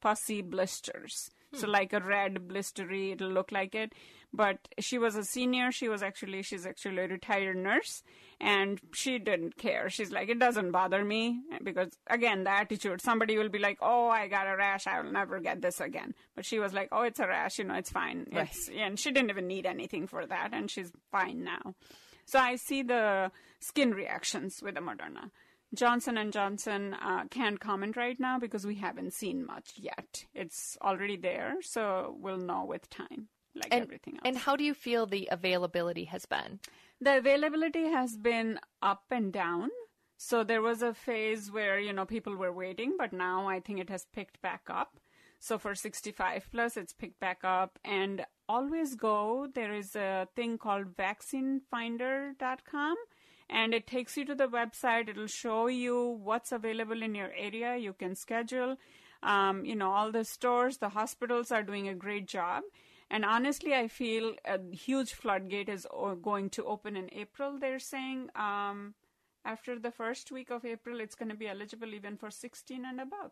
pussy 0.00 0.40
blisters. 0.42 1.30
So 1.54 1.68
like 1.68 1.92
a 1.92 2.00
red 2.00 2.48
blistery, 2.48 3.12
it'll 3.12 3.30
look 3.30 3.52
like 3.52 3.74
it. 3.74 3.92
But 4.32 4.58
she 4.78 4.98
was 4.98 5.16
a 5.16 5.24
senior. 5.24 5.72
She 5.72 5.88
was 5.88 6.02
actually 6.02 6.42
she's 6.42 6.66
actually 6.66 6.98
a 6.98 7.08
retired 7.08 7.56
nurse, 7.56 8.02
and 8.40 8.80
she 8.92 9.18
didn't 9.18 9.56
care. 9.56 9.88
She's 9.88 10.10
like, 10.10 10.28
it 10.28 10.38
doesn't 10.38 10.72
bother 10.72 11.04
me 11.04 11.40
because 11.62 11.92
again, 12.08 12.44
the 12.44 12.50
attitude. 12.50 13.00
Somebody 13.00 13.38
will 13.38 13.48
be 13.48 13.58
like, 13.58 13.78
oh, 13.80 14.08
I 14.08 14.28
got 14.28 14.48
a 14.48 14.56
rash. 14.56 14.86
I 14.86 15.00
will 15.00 15.12
never 15.12 15.40
get 15.40 15.62
this 15.62 15.80
again. 15.80 16.14
But 16.34 16.44
she 16.44 16.58
was 16.58 16.74
like, 16.74 16.88
oh, 16.92 17.02
it's 17.02 17.20
a 17.20 17.26
rash. 17.26 17.58
You 17.58 17.64
know, 17.64 17.74
it's 17.74 17.90
fine. 17.90 18.26
Right. 18.30 18.48
It's, 18.48 18.68
and 18.68 18.98
she 18.98 19.10
didn't 19.10 19.30
even 19.30 19.46
need 19.46 19.64
anything 19.64 20.06
for 20.06 20.26
that, 20.26 20.50
and 20.52 20.70
she's 20.70 20.92
fine 21.10 21.44
now. 21.44 21.74
So 22.26 22.40
I 22.40 22.56
see 22.56 22.82
the 22.82 23.30
skin 23.60 23.92
reactions 23.92 24.60
with 24.60 24.74
the 24.74 24.80
Moderna. 24.80 25.30
Johnson 25.74 26.16
and 26.16 26.32
Johnson 26.32 26.94
uh, 26.94 27.24
can't 27.30 27.60
comment 27.60 27.96
right 27.96 28.18
now 28.18 28.38
because 28.38 28.66
we 28.66 28.76
haven't 28.76 29.12
seen 29.12 29.44
much 29.44 29.72
yet. 29.76 30.24
It's 30.34 30.78
already 30.80 31.16
there, 31.16 31.56
so 31.60 32.16
we'll 32.18 32.38
know 32.38 32.64
with 32.64 32.88
time, 32.88 33.28
like 33.54 33.68
and, 33.72 33.82
everything 33.82 34.14
else. 34.14 34.22
And 34.24 34.38
how 34.38 34.56
do 34.56 34.64
you 34.64 34.74
feel 34.74 35.06
the 35.06 35.28
availability 35.30 36.04
has 36.04 36.24
been? 36.26 36.60
The 37.00 37.18
availability 37.18 37.88
has 37.88 38.16
been 38.16 38.60
up 38.80 39.04
and 39.10 39.32
down. 39.32 39.70
So 40.18 40.44
there 40.44 40.62
was 40.62 40.82
a 40.82 40.94
phase 40.94 41.52
where 41.52 41.78
you 41.78 41.92
know 41.92 42.06
people 42.06 42.36
were 42.36 42.52
waiting, 42.52 42.94
but 42.96 43.12
now 43.12 43.48
I 43.48 43.60
think 43.60 43.80
it 43.80 43.90
has 43.90 44.06
picked 44.14 44.40
back 44.40 44.62
up. 44.70 44.98
So 45.38 45.58
for 45.58 45.74
65 45.74 46.48
plus, 46.50 46.78
it's 46.78 46.94
picked 46.94 47.20
back 47.20 47.40
up. 47.44 47.78
And 47.84 48.24
always 48.48 48.94
go. 48.94 49.46
There 49.54 49.74
is 49.74 49.94
a 49.94 50.26
thing 50.34 50.56
called 50.56 50.96
vaccinefinder.com 50.96 52.96
and 53.48 53.74
it 53.74 53.86
takes 53.86 54.16
you 54.16 54.24
to 54.24 54.34
the 54.34 54.48
website. 54.48 55.08
It'll 55.08 55.26
show 55.26 55.66
you 55.68 56.18
what's 56.22 56.52
available 56.52 57.02
in 57.02 57.14
your 57.14 57.32
area. 57.36 57.76
You 57.76 57.92
can 57.92 58.14
schedule. 58.14 58.76
Um, 59.22 59.64
you 59.64 59.74
know, 59.74 59.90
all 59.90 60.12
the 60.12 60.24
stores, 60.24 60.78
the 60.78 60.90
hospitals 60.90 61.50
are 61.50 61.62
doing 61.62 61.88
a 61.88 61.94
great 61.94 62.26
job. 62.26 62.64
And 63.10 63.24
honestly, 63.24 63.74
I 63.74 63.88
feel 63.88 64.34
a 64.44 64.58
huge 64.74 65.14
floodgate 65.14 65.68
is 65.68 65.86
going 66.22 66.50
to 66.50 66.64
open 66.64 66.96
in 66.96 67.08
April. 67.12 67.58
They're 67.58 67.78
saying 67.78 68.30
um, 68.34 68.94
after 69.44 69.78
the 69.78 69.92
first 69.92 70.32
week 70.32 70.50
of 70.50 70.64
April, 70.64 71.00
it's 71.00 71.14
going 71.14 71.28
to 71.28 71.36
be 71.36 71.48
eligible 71.48 71.94
even 71.94 72.16
for 72.16 72.30
16 72.30 72.84
and 72.84 73.00
above. 73.00 73.30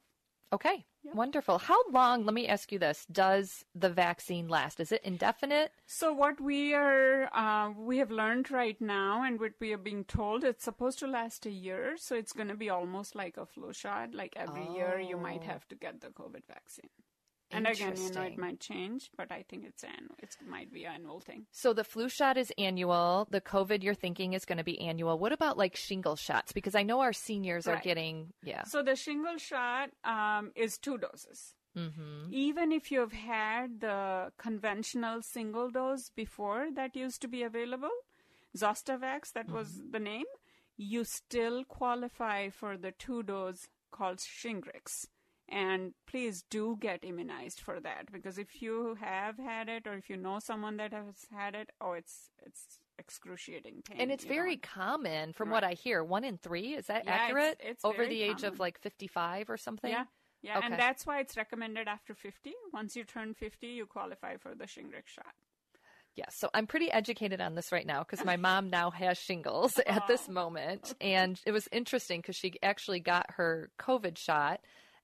Okay, 0.55 0.85
wonderful. 1.15 1.59
How 1.59 1.81
long, 1.91 2.25
let 2.25 2.33
me 2.33 2.47
ask 2.47 2.71
you 2.71 2.79
this, 2.79 3.07
does 3.11 3.65
the 3.75 3.91
vaccine 3.91 4.47
last? 4.47 4.79
Is 4.79 4.93
it 4.93 5.03
indefinite? 5.03 5.73
So 5.87 6.13
what 6.13 6.41
we 6.41 6.75
are, 6.75 7.29
uh, 7.35 7.73
we 7.77 7.99
have 7.99 8.13
learned 8.13 8.53
right 8.53 8.81
now, 8.81 9.25
and 9.25 9.41
what 9.41 9.55
we 9.61 9.73
are 9.73 9.79
being 9.91 10.05
told, 10.05 10.45
it's 10.45 10.63
supposed 10.65 11.01
to 11.01 11.09
last 11.09 11.45
a 11.45 11.51
year. 11.51 11.97
So 11.97 12.15
it's 12.15 12.33
going 12.33 12.49
to 12.49 12.55
be 12.55 12.71
almost 12.71 13.17
like 13.17 13.37
a 13.37 13.47
flu 13.47 13.73
shot. 13.73 14.15
Like 14.15 14.35
every 14.37 14.67
year, 14.77 15.01
you 15.01 15.17
might 15.17 15.43
Oh. 15.45 15.53
have 15.53 15.67
to 15.71 15.75
get 15.75 16.01
the 16.01 16.09
COVID 16.21 16.45
vaccine. 16.47 16.91
And 17.55 17.67
again, 17.67 17.95
you 17.97 18.11
know, 18.13 18.23
it 18.23 18.39
might 18.39 18.61
change, 18.61 19.11
but 19.17 19.31
I 19.31 19.45
think 19.49 19.65
it's 19.65 19.83
an 19.85 20.09
it 20.19 20.37
might 20.49 20.73
be 20.73 20.85
an 20.85 20.95
annual 20.95 21.21
thing. 21.21 21.47
So 21.53 21.73
the 21.73 21.85
flu 21.85 22.09
shot 22.09 22.37
is 22.37 22.53
annual. 22.59 23.27
The 23.31 23.41
COVID 23.41 23.83
you're 23.83 23.95
thinking 23.95 24.33
is 24.33 24.45
going 24.45 24.59
to 24.59 24.65
be 24.65 24.81
annual. 24.81 25.19
What 25.19 25.33
about 25.33 25.57
like 25.59 25.77
shingle 25.77 26.17
shots? 26.17 26.53
Because 26.53 26.75
I 26.75 26.83
know 26.83 27.01
our 27.01 27.13
seniors 27.13 27.67
are 27.67 27.81
getting, 27.81 28.33
yeah. 28.43 28.65
So 28.65 28.83
the 28.83 28.97
shingle 28.97 29.39
shot 29.39 29.91
um, 30.05 30.53
is 30.55 30.79
two 30.79 30.99
doses. 30.99 31.55
Mm-hmm. 31.77 32.29
Even 32.31 32.71
if 32.71 32.93
you've 32.93 33.13
had 33.13 33.81
the 33.81 34.31
conventional 34.39 35.23
single 35.23 35.71
dose 35.71 36.09
before 36.11 36.69
that 36.75 36.95
used 36.95 37.21
to 37.23 37.29
be 37.29 37.43
available, 37.43 37.91
Zostavax, 38.57 39.33
that 39.33 39.51
was 39.51 39.69
Mm-hmm. 39.79 39.91
the 39.91 39.99
name, 39.99 40.25
you 40.77 41.05
still 41.05 41.65
qualify 41.65 42.49
for 42.51 42.77
the 42.77 42.93
two 42.93 43.23
dose 43.23 43.67
called 43.91 44.19
Shingrix. 44.19 45.07
And 45.55 45.93
please 46.09 46.45
do 46.51 46.77
get 46.81 47.05
immunized 47.05 47.61
for 47.61 47.79
that 47.79 48.11
because 48.13 48.39
if 48.39 48.61
you 48.61 48.97
have 49.01 49.39
had 49.39 49.69
it 49.69 49.87
or 49.87 49.95
if 49.95 50.11
you 50.11 50.17
know 50.17 50.41
someone 50.41 50.79
that 50.79 50.93
has 50.93 51.27
had 51.33 51.55
it, 51.55 51.71
oh, 51.81 51.93
it's 51.93 52.31
it's 52.45 52.81
excruciating 52.99 53.83
pain. 53.89 53.99
And 54.01 54.11
it's 54.11 54.25
you 54.25 54.31
know. 54.31 54.35
very 54.35 54.57
common 54.57 55.33
from 55.33 55.51
what 55.51 55.63
I 55.63 55.75
hear. 55.75 56.03
One 56.03 56.25
in 56.25 56.39
three, 56.39 56.75
is 56.75 56.87
that 56.87 57.05
Yeah, 57.05 57.15
accurate? 57.15 57.61
it's 57.61 57.85
Over 57.85 57.99
very 57.99 58.09
the 58.09 58.23
age 58.23 58.43
of 58.43 58.59
like 58.59 58.81
55 58.81 59.49
or 59.49 59.57
something? 59.57 59.93
Yeah. 59.93 60.05
Yeah, 60.43 60.59
Okay. 60.59 60.67
and 60.67 60.79
that's 60.79 61.07
why 61.07 61.21
it's 61.21 61.37
recommended 61.37 61.87
after 61.89 62.15
50. 62.15 62.53
Once 62.73 62.97
you 62.97 63.05
turn 63.05 63.33
50, 63.33 63.67
you 63.69 63.87
qualify 63.87 64.37
for 64.37 64.55
the 64.55 64.65
Shingrix 64.65 65.07
shot. 65.07 65.33
Yes, 66.17 66.37
so 66.37 66.51
I'm 66.53 66.67
pretty 66.67 66.91
educated 66.93 67.41
on 67.41 67.55
this 67.55 67.73
right 67.73 67.87
now 67.87 68.01
because 68.01 68.25
my 68.25 68.37
mom 68.37 68.71
now 68.71 68.91
has 68.91 69.19
shingles 69.19 69.79
at 69.87 70.07
this 70.07 70.29
moment. 70.29 70.95
And 71.01 71.41
it 71.47 71.53
was 71.53 71.69
interesting 71.73 72.21
because 72.21 72.37
she 72.37 72.55
actually 72.63 73.01
got 73.01 73.27
her 73.37 73.71
COVID 73.81 74.19
shot. 74.19 74.61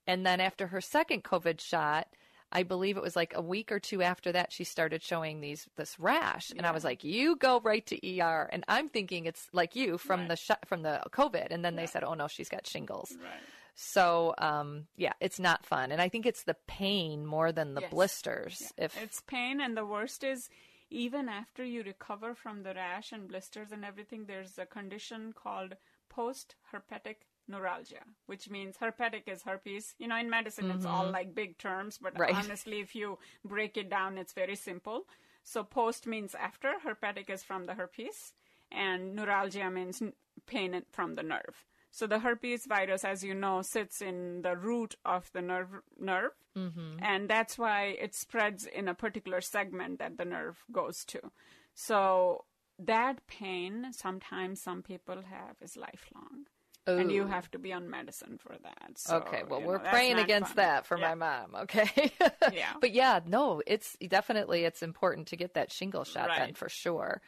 And 0.06 0.26
then 0.26 0.40
after 0.40 0.68
her 0.68 0.80
second 0.80 1.24
COVID 1.24 1.60
shot, 1.60 2.08
I 2.52 2.64
believe 2.64 2.96
it 2.96 3.02
was 3.02 3.14
like 3.14 3.32
a 3.34 3.42
week 3.42 3.70
or 3.70 3.78
two 3.78 4.02
after 4.02 4.32
that, 4.32 4.52
she 4.52 4.64
started 4.64 5.02
showing 5.02 5.40
these 5.40 5.68
this 5.76 5.98
rash, 6.00 6.50
and 6.56 6.66
I 6.66 6.72
was 6.72 6.82
like, 6.82 7.04
"You 7.04 7.36
go 7.36 7.60
right 7.60 7.86
to 7.86 8.20
ER." 8.20 8.48
And 8.52 8.64
I'm 8.66 8.88
thinking 8.88 9.26
it's 9.26 9.46
like 9.52 9.76
you 9.76 9.98
from 9.98 10.26
the 10.26 10.36
shot 10.36 10.66
from 10.66 10.82
the 10.82 11.00
COVID, 11.10 11.48
and 11.50 11.64
then 11.64 11.76
they 11.76 11.86
said, 11.86 12.02
"Oh 12.02 12.14
no, 12.14 12.26
she's 12.26 12.48
got 12.48 12.66
shingles." 12.66 13.16
Right. 13.22 13.40
So 13.76 14.34
um, 14.38 14.88
yeah, 14.96 15.12
it's 15.20 15.38
not 15.38 15.64
fun, 15.64 15.92
and 15.92 16.02
I 16.02 16.08
think 16.08 16.26
it's 16.26 16.42
the 16.42 16.56
pain 16.66 17.24
more 17.24 17.52
than 17.52 17.74
the 17.74 17.82
Yes. 17.82 17.90
blisters. 17.90 18.72
Yeah. 18.76 18.86
If 18.86 18.96
It's 19.00 19.20
pain, 19.20 19.60
and 19.60 19.76
the 19.76 19.86
worst 19.86 20.24
is 20.24 20.50
even 20.90 21.28
after 21.28 21.64
you 21.64 21.84
recover 21.84 22.34
from 22.34 22.64
the 22.64 22.74
rash 22.74 23.12
and 23.12 23.28
blisters 23.28 23.70
and 23.70 23.84
everything, 23.84 24.24
there's 24.26 24.58
a 24.58 24.66
condition 24.66 25.32
called 25.32 25.76
post 26.08 26.56
herpetic 26.72 27.28
neuralgia, 27.50 28.04
which 28.26 28.48
means 28.48 28.78
herpetic 28.78 29.28
is 29.28 29.42
herpes. 29.42 29.94
You 29.98 30.08
know, 30.08 30.16
in 30.16 30.30
medicine, 30.30 30.70
it's 30.70 30.86
all 30.86 31.06
Mhm. 31.06 31.12
like 31.12 31.34
big 31.34 31.58
terms, 31.58 31.98
but 31.98 32.18
Right. 32.18 32.34
honestly, 32.34 32.80
if 32.80 32.94
you 32.94 33.18
break 33.44 33.76
it 33.76 33.90
down, 33.90 34.16
it's 34.18 34.32
very 34.32 34.56
simple. 34.56 35.06
So 35.42 35.64
post 35.64 36.06
means 36.06 36.34
after, 36.34 36.74
herpetic 36.84 37.28
is 37.30 37.42
from 37.42 37.64
the 37.66 37.74
herpes, 37.74 38.32
and 38.70 39.14
neuralgia 39.14 39.70
means 39.70 40.02
pain 40.46 40.84
from 40.90 41.14
the 41.16 41.22
nerve. 41.22 41.66
So 41.90 42.06
the 42.06 42.20
herpes 42.20 42.66
virus, 42.66 43.04
as 43.04 43.24
you 43.24 43.34
know, 43.34 43.62
sits 43.62 44.00
in 44.00 44.42
the 44.42 44.56
root 44.56 44.94
of 45.04 45.32
the 45.32 45.42
nerve 45.42 45.82
nerve, 45.98 46.36
Mhm. 46.54 47.02
and 47.02 47.28
that's 47.28 47.58
why 47.58 47.86
it 47.86 48.14
spreads 48.14 48.64
in 48.64 48.86
a 48.86 48.94
particular 48.94 49.40
segment 49.40 49.98
that 49.98 50.16
the 50.16 50.24
nerve 50.24 50.64
goes 50.70 51.04
to. 51.06 51.32
So 51.74 52.44
that 52.78 53.26
pain, 53.26 53.92
sometimes 53.92 54.62
some 54.62 54.82
people 54.82 55.22
have, 55.22 55.56
is 55.60 55.76
lifelong. 55.76 56.46
And 56.86 57.12
you 57.12 57.26
have 57.26 57.50
to 57.52 57.58
be 57.58 57.72
on 57.72 57.88
medicine 57.88 58.38
for 58.38 58.56
that. 58.62 58.92
So, 58.96 59.16
okay, 59.18 59.42
well, 59.48 59.60
we're 59.62 59.78
know, 59.82 59.90
praying 59.90 60.18
against 60.18 60.50
fun. 60.50 60.56
that 60.56 60.86
for 60.86 60.98
Yeah. 60.98 61.08
my 61.08 61.14
mom. 61.14 61.54
Okay. 61.62 62.12
Yeah. 62.52 62.72
But 62.80 62.92
yeah, 62.92 63.20
no, 63.26 63.62
it's 63.66 63.96
definitely 64.08 64.64
it's 64.64 64.82
important 64.82 65.28
to 65.28 65.36
get 65.36 65.54
that 65.54 65.72
shingle 65.72 66.04
shot 66.04 66.30
then 66.36 66.54
for 66.54 66.68
sure. 66.68 67.20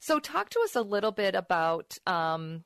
So 0.00 0.18
talk 0.18 0.50
to 0.50 0.60
us 0.60 0.74
a 0.76 0.82
little 0.82 1.12
bit 1.12 1.34
about 1.34 1.96
um, 2.06 2.64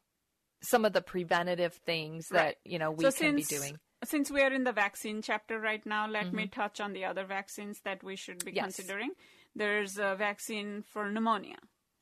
some 0.62 0.84
of 0.84 0.92
the 0.92 1.02
preventative 1.02 1.74
things 1.74 2.26
that 2.30 2.36
Right. 2.44 2.56
you 2.64 2.78
know 2.78 2.90
we 2.90 3.04
So 3.04 3.10
can 3.12 3.36
since, 3.36 3.48
be 3.48 3.56
doing. 3.56 3.76
Since 4.02 4.30
we 4.30 4.40
are 4.42 4.52
in 4.52 4.64
the 4.64 4.72
vaccine 4.72 5.22
chapter 5.22 5.60
right 5.60 5.84
now, 5.86 6.08
let 6.08 6.32
me 6.32 6.46
Mhm. 6.46 6.52
touch 6.52 6.80
on 6.80 6.94
the 6.94 7.04
other 7.04 7.24
vaccines 7.24 7.80
that 7.84 8.02
we 8.02 8.16
should 8.16 8.44
be 8.44 8.52
Yes. 8.52 8.76
considering. 8.76 9.10
There's 9.54 9.98
a 9.98 10.16
vaccine 10.16 10.82
for 10.82 11.10
pneumonia, 11.10 11.58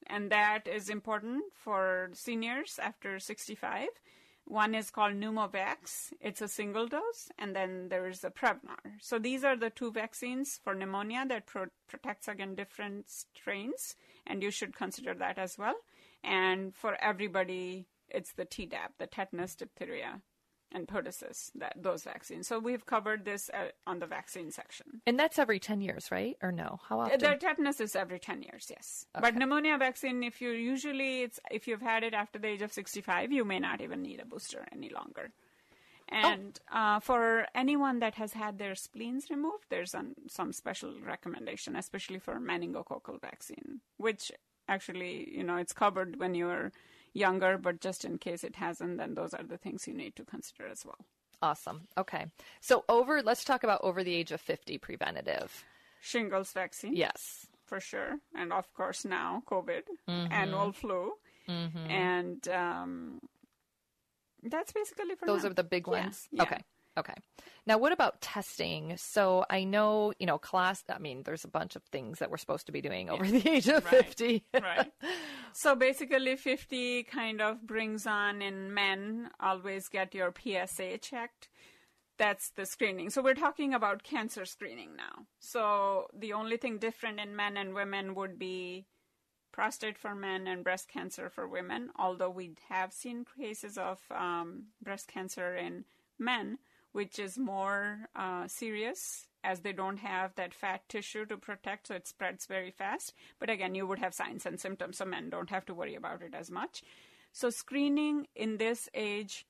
and 0.06 0.30
that 0.30 0.66
is 0.68 0.88
important 0.88 1.42
for 1.52 2.10
seniors 2.14 2.78
after 2.78 3.18
65. 3.18 3.88
One 4.48 4.74
is 4.74 4.90
called 4.90 5.12
Pneumovax. 5.12 6.14
It's 6.22 6.40
a 6.40 6.48
single 6.48 6.86
dose, 6.88 7.28
and 7.38 7.54
then 7.54 7.90
there's 7.90 8.24
a 8.24 8.30
Prevnar. 8.30 8.78
So 8.98 9.18
these 9.18 9.44
are 9.44 9.56
the 9.56 9.68
two 9.68 9.92
vaccines 9.92 10.58
for 10.64 10.74
pneumonia 10.74 11.26
that 11.28 11.44
pro- 11.44 11.66
protects 11.86 12.28
against 12.28 12.56
different 12.56 13.10
strains, 13.10 13.94
and 14.26 14.42
you 14.42 14.50
should 14.50 14.74
consider 14.74 15.12
that 15.12 15.36
as 15.38 15.58
well. 15.58 15.74
And 16.24 16.74
for 16.74 16.96
everybody, 16.98 17.88
it's 18.08 18.32
the 18.32 18.46
Tdap, 18.46 18.96
the 18.98 19.06
tetanus, 19.06 19.54
diphtheria, 19.54 20.22
and 20.72 20.86
pertussis, 20.86 21.50
that 21.54 21.74
those 21.76 22.04
vaccines. 22.04 22.46
So 22.46 22.58
we've 22.58 22.84
covered 22.84 23.24
this 23.24 23.50
uh, 23.54 23.68
on 23.86 23.98
the 24.00 24.06
vaccine 24.06 24.50
section. 24.50 25.00
And 25.06 25.18
that's 25.18 25.38
every 25.38 25.58
ten 25.58 25.80
years, 25.80 26.10
right? 26.10 26.36
Or 26.42 26.52
no? 26.52 26.80
How 26.88 27.00
Uh, 27.00 27.04
often? 27.04 27.20
The 27.20 27.36
tetanus 27.36 27.80
is 27.80 27.96
every 27.96 28.18
10 28.18 28.42
years, 28.42 28.66
yes. 28.70 29.06
But 29.18 29.34
pneumonia 29.36 29.78
vaccine, 29.78 30.22
if 30.22 30.40
you 30.40 30.50
usually, 30.50 31.22
it's 31.22 31.40
if 31.50 31.66
you've 31.66 31.80
had 31.82 32.02
it 32.04 32.14
after 32.14 32.38
the 32.38 32.48
age 32.48 32.62
of 32.62 32.72
65, 32.72 33.32
you 33.32 33.44
may 33.44 33.58
not 33.58 33.80
even 33.80 34.02
need 34.02 34.20
a 34.20 34.26
booster 34.26 34.66
any 34.72 34.90
longer. 34.90 35.30
And 36.10 36.58
uh, 36.72 37.00
for 37.00 37.46
anyone 37.54 37.98
that 37.98 38.14
has 38.14 38.32
had 38.32 38.58
their 38.58 38.74
spleens 38.74 39.28
removed, 39.28 39.66
there's 39.68 39.94
an, 39.94 40.14
some 40.26 40.52
special 40.54 40.94
recommendation, 41.06 41.76
especially 41.76 42.18
for 42.18 42.36
meningococcal 42.36 43.20
vaccine, 43.20 43.80
which 43.98 44.32
actually, 44.68 45.28
you 45.36 45.44
know, 45.44 45.56
it's 45.56 45.74
covered 45.74 46.18
when 46.18 46.34
you're 46.34 46.72
younger, 47.18 47.58
but 47.58 47.80
just 47.80 48.04
in 48.04 48.18
case 48.18 48.44
it 48.44 48.56
hasn't, 48.56 48.98
then 48.98 49.14
those 49.14 49.34
are 49.34 49.42
the 49.42 49.58
things 49.58 49.86
you 49.88 49.94
need 49.94 50.14
to 50.16 50.24
consider 50.24 50.66
as 50.68 50.84
well. 50.86 50.98
Awesome. 51.40 51.86
Okay. 51.96 52.26
So 52.60 52.84
over, 52.88 53.22
let's 53.22 53.44
talk 53.44 53.62
about 53.64 53.80
over 53.82 54.02
the 54.02 54.14
age 54.14 54.32
of 54.32 54.40
fifty 54.40 54.78
preventative. 54.78 55.64
Shingles 56.00 56.52
vaccine. 56.52 56.94
Yes. 56.96 57.46
For 57.64 57.80
sure. 57.80 58.18
And 58.34 58.52
of 58.52 58.66
course 58.74 59.04
now, 59.04 59.42
COVID, 59.46 59.82
Mhm. 60.08 60.32
annual 60.32 60.72
flu. 60.72 61.14
Mhm. 61.48 61.90
And 61.90 62.48
um, 62.48 63.20
That's 64.42 64.72
basically 64.72 65.14
for 65.16 65.26
Those 65.26 65.42
men. 65.42 65.50
are 65.52 65.54
the 65.54 65.64
big 65.64 65.86
ones. 65.88 66.28
yeah. 66.30 66.42
Okay. 66.44 66.62
Okay. 66.98 67.14
Now, 67.66 67.78
what 67.78 67.92
about 67.92 68.20
testing? 68.20 68.96
So 68.96 69.44
I 69.50 69.64
know, 69.64 70.12
you 70.18 70.26
know, 70.26 70.38
class, 70.38 70.82
I 70.88 70.98
mean, 70.98 71.22
there's 71.24 71.44
a 71.44 71.48
bunch 71.48 71.76
of 71.76 71.82
things 71.84 72.18
that 72.18 72.30
we're 72.30 72.38
supposed 72.38 72.66
to 72.66 72.72
be 72.72 72.80
doing 72.80 73.08
over 73.10 73.26
the 73.26 73.48
age 73.48 73.68
of 73.68 73.84
Right. 73.84 74.04
50. 74.04 74.44
right. 74.60 74.92
So 75.52 75.74
basically, 75.74 76.36
50 76.36 77.04
kind 77.04 77.40
of 77.40 77.66
brings 77.66 78.06
on 78.06 78.42
in 78.42 78.72
men 78.74 79.30
always 79.40 79.88
get 79.88 80.14
your 80.14 80.32
PSA 80.32 80.98
checked. 80.98 81.48
That's 82.18 82.50
the 82.50 82.66
screening. 82.66 83.10
So 83.10 83.22
we're 83.22 83.34
talking 83.34 83.74
about 83.74 84.02
cancer 84.02 84.44
screening 84.44 84.94
now. 84.96 85.26
So 85.40 86.08
the 86.16 86.32
only 86.32 86.58
thing 86.58 86.78
different 86.78 87.18
in 87.18 87.34
men 87.34 87.56
and 87.56 87.74
women 87.74 88.14
would 88.14 88.38
be 88.38 88.86
prostate 89.52 89.98
for 89.98 90.14
men 90.14 90.46
and 90.46 90.62
breast 90.62 90.88
cancer 90.88 91.28
for 91.28 91.48
women, 91.48 91.90
although 91.98 92.30
we 92.30 92.52
have 92.68 92.92
seen 92.92 93.24
cases 93.36 93.76
of 93.76 93.98
um, 94.10 94.66
breast 94.82 95.08
cancer 95.08 95.56
in 95.56 95.84
men, 96.18 96.58
which 96.92 97.18
is 97.18 97.38
more 97.38 98.08
uh, 98.16 98.46
serious 98.48 99.26
as 99.44 99.60
they 99.60 99.72
don't 99.72 99.98
have 99.98 100.34
that 100.34 100.52
fat 100.52 100.88
tissue 100.88 101.24
to 101.26 101.36
protect, 101.36 101.88
so 101.88 101.94
it 101.94 102.08
spreads 102.08 102.46
very 102.46 102.70
fast. 102.70 103.14
But 103.38 103.50
again, 103.50 103.74
you 103.74 103.86
would 103.86 103.98
have 103.98 104.14
signs 104.14 104.44
and 104.46 104.58
symptoms, 104.60 104.98
so 104.98 105.04
men 105.04 105.30
don't 105.30 105.50
have 105.50 105.66
to 105.66 105.74
worry 105.74 105.94
about 105.94 106.22
it 106.22 106.34
as 106.34 106.50
much. 106.50 106.82
So, 107.32 107.50
screening 107.50 108.26
in 108.34 108.56
this 108.56 108.88
age 108.94 109.46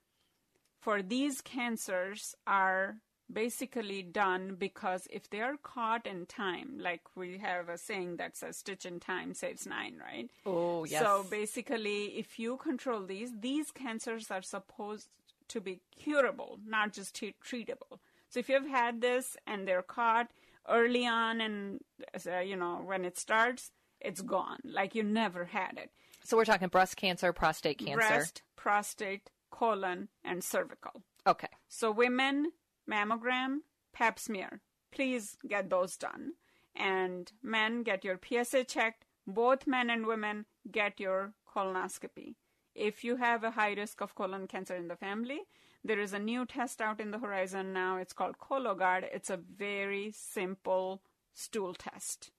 for 0.80 1.02
these 1.02 1.40
cancers 1.40 2.34
are 2.46 2.96
basically 3.30 4.02
done 4.02 4.56
because 4.58 5.06
if 5.10 5.28
they 5.30 5.40
are 5.40 5.56
caught 5.62 6.06
in 6.06 6.26
time, 6.26 6.78
like 6.78 7.02
we 7.14 7.38
have 7.38 7.68
a 7.68 7.78
saying 7.78 8.16
that 8.16 8.36
says 8.36 8.56
stitch 8.56 8.86
in 8.86 9.00
time 9.00 9.34
saves 9.34 9.66
nine, 9.66 10.00
right? 10.00 10.30
Oh, 10.46 10.84
yes. 10.84 11.02
So 11.02 11.26
basically, 11.30 12.18
if 12.18 12.38
you 12.38 12.56
control 12.56 13.02
these, 13.02 13.30
these 13.40 13.70
cancers 13.70 14.30
are 14.30 14.42
supposed 14.42 15.08
to 15.48 15.60
be 15.60 15.80
curable, 15.96 16.58
not 16.66 16.92
just 16.92 17.14
t- 17.14 17.34
treatable. 17.44 17.98
So 18.28 18.40
if 18.40 18.48
you've 18.48 18.68
had 18.68 19.00
this 19.00 19.36
and 19.46 19.66
they're 19.66 19.82
caught 19.82 20.28
early 20.68 21.06
on 21.06 21.40
and, 21.40 21.80
uh, 22.26 22.40
you 22.40 22.56
know, 22.56 22.82
when 22.84 23.04
it 23.04 23.18
starts, 23.18 23.70
it's 24.00 24.20
gone. 24.20 24.58
Like 24.64 24.94
you 24.94 25.02
never 25.02 25.46
had 25.46 25.78
it. 25.78 25.90
So 26.24 26.36
we're 26.36 26.44
talking 26.44 26.68
breast 26.68 26.96
cancer, 26.96 27.32
prostate 27.32 27.78
cancer. 27.78 27.96
Breast, 27.96 28.42
prostate, 28.56 29.30
colon, 29.50 30.08
and 30.24 30.44
cervical. 30.44 31.02
Okay. 31.26 31.48
So 31.68 31.90
women, 31.90 32.52
mammogram, 32.88 33.58
pap 33.92 34.18
smear. 34.18 34.60
Please 34.92 35.36
get 35.46 35.70
those 35.70 35.96
done. 35.96 36.32
And 36.74 37.32
men, 37.42 37.82
get 37.82 38.04
your 38.04 38.18
PSA 38.22 38.64
checked. 38.64 39.04
Both 39.26 39.66
men 39.66 39.90
and 39.90 40.06
women 40.06 40.46
get 40.70 41.00
your 41.00 41.32
colonoscopy. 41.54 42.34
If 42.78 43.02
you 43.02 43.16
have 43.16 43.42
a 43.44 43.50
high 43.50 43.72
risk 43.74 44.00
of 44.00 44.14
colon 44.14 44.46
cancer 44.46 44.76
in 44.76 44.88
the 44.88 44.96
family, 44.96 45.40
there 45.84 45.98
is 45.98 46.12
a 46.12 46.18
new 46.18 46.46
test 46.46 46.80
out 46.80 47.00
in 47.00 47.10
the 47.10 47.18
horizon 47.18 47.72
now. 47.72 47.96
It's 47.96 48.12
called 48.12 48.38
Cologuard. 48.38 49.04
It's 49.12 49.30
a 49.30 49.36
very 49.36 50.12
simple 50.12 51.02
stool 51.34 51.74
test. 51.74 52.30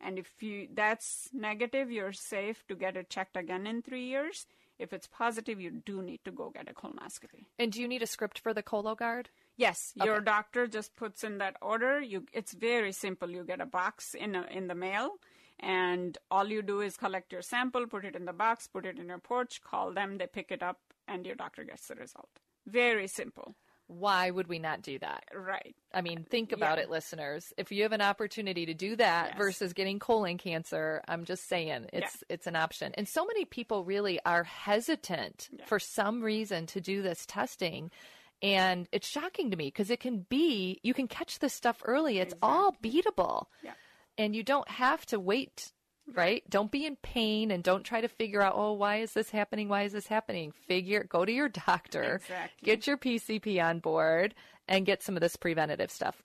And 0.00 0.18
if 0.18 0.42
you 0.42 0.68
that's 0.72 1.28
negative, 1.32 1.90
you're 1.90 2.12
safe 2.12 2.64
to 2.68 2.74
get 2.74 2.96
it 2.96 3.10
checked 3.10 3.36
again 3.36 3.66
in 3.66 3.82
three 3.82 4.04
years. 4.06 4.46
If 4.78 4.94
it's 4.94 5.06
positive, 5.06 5.60
you 5.60 5.70
do 5.70 6.00
need 6.00 6.20
to 6.24 6.30
go 6.30 6.48
get 6.50 6.70
a 6.70 6.72
colonoscopy. 6.72 7.44
And 7.58 7.70
do 7.70 7.82
you 7.82 7.88
need 7.88 8.02
a 8.02 8.06
script 8.06 8.38
for 8.38 8.54
the 8.54 8.62
Cologuard? 8.62 9.26
Yes, 9.58 9.92
your 9.94 10.16
Okay. 10.16 10.24
doctor 10.24 10.66
just 10.66 10.96
puts 10.96 11.22
in 11.22 11.36
that 11.36 11.56
order. 11.60 12.00
You, 12.00 12.24
it's 12.32 12.54
very 12.54 12.92
simple. 12.92 13.28
You 13.30 13.44
get 13.44 13.60
a 13.60 13.66
box 13.66 14.14
in 14.14 14.34
a, 14.34 14.44
in 14.44 14.68
the 14.68 14.74
mail, 14.74 15.18
and 15.60 16.16
all 16.30 16.48
you 16.48 16.62
do 16.62 16.80
is 16.80 16.96
collect 16.96 17.32
your 17.32 17.42
sample, 17.42 17.86
put 17.86 18.04
it 18.04 18.16
in 18.16 18.24
the 18.24 18.32
box, 18.32 18.66
put 18.66 18.86
it 18.86 18.98
in 18.98 19.08
your 19.08 19.18
porch, 19.18 19.60
call 19.62 19.92
them, 19.92 20.18
they 20.18 20.26
pick 20.26 20.50
it 20.50 20.62
up, 20.62 20.78
and 21.06 21.24
your 21.26 21.34
doctor 21.36 21.64
gets 21.64 21.86
the 21.88 21.94
result. 21.94 22.28
Very 22.66 23.06
simple. 23.06 23.54
Why 23.86 24.30
would 24.30 24.46
we 24.46 24.60
not 24.60 24.82
do 24.82 25.00
that? 25.00 25.24
Right. 25.34 25.74
I 25.92 26.00
mean, 26.00 26.22
think 26.22 26.52
about 26.52 26.78
Yeah. 26.78 26.84
it, 26.84 26.90
listeners. 26.90 27.52
If 27.56 27.72
you 27.72 27.82
have 27.82 27.90
an 27.90 28.00
opportunity 28.00 28.64
to 28.66 28.74
do 28.74 28.94
that 28.96 29.30
Yes. 29.30 29.36
versus 29.38 29.72
getting 29.72 29.98
colon 29.98 30.38
cancer, 30.38 31.02
I'm 31.08 31.24
just 31.24 31.48
saying 31.48 31.90
it's 31.92 32.22
it's 32.28 32.46
an 32.46 32.54
option. 32.54 32.92
And 32.96 33.08
so 33.08 33.26
many 33.26 33.44
people 33.44 33.84
really 33.84 34.20
are 34.24 34.44
hesitant 34.44 35.50
for 35.66 35.80
some 35.80 36.22
reason 36.22 36.66
to 36.66 36.80
do 36.80 37.02
this 37.02 37.26
testing. 37.26 37.90
And 38.42 38.88
it's 38.92 39.08
shocking 39.08 39.50
to 39.50 39.56
me 39.56 39.66
because 39.66 39.90
it 39.90 39.98
can 39.98 40.20
be 40.28 40.78
you 40.84 40.94
can 40.94 41.08
catch 41.08 41.40
this 41.40 41.52
stuff 41.52 41.82
early. 41.84 42.18
It's 42.20 42.34
all 42.40 42.76
beatable. 42.80 43.46
Yeah. 43.62 43.72
And 44.18 44.34
you 44.36 44.42
don't 44.42 44.68
have 44.68 45.06
to 45.06 45.18
wait, 45.20 45.72
right? 46.14 46.42
Don't 46.50 46.70
be 46.70 46.84
in 46.86 46.96
pain 46.96 47.50
and 47.50 47.62
don't 47.62 47.84
try 47.84 48.00
to 48.00 48.08
figure 48.08 48.42
out, 48.42 48.54
oh, 48.56 48.72
why 48.74 48.96
is 48.98 49.12
this 49.12 49.30
happening? 49.30 49.68
Why 49.68 49.82
is 49.84 49.92
this 49.92 50.06
happening? 50.06 50.52
Figure 50.66 51.04
go 51.08 51.24
to 51.24 51.32
your 51.32 51.48
doctor, 51.48 52.16
Exactly. 52.16 52.64
get 52.66 52.86
your 52.86 52.98
PCP 52.98 53.62
on 53.64 53.78
board 53.78 54.34
and 54.68 54.84
get 54.86 55.02
some 55.02 55.16
of 55.16 55.20
this 55.20 55.36
preventative 55.36 55.90
stuff. 55.90 56.22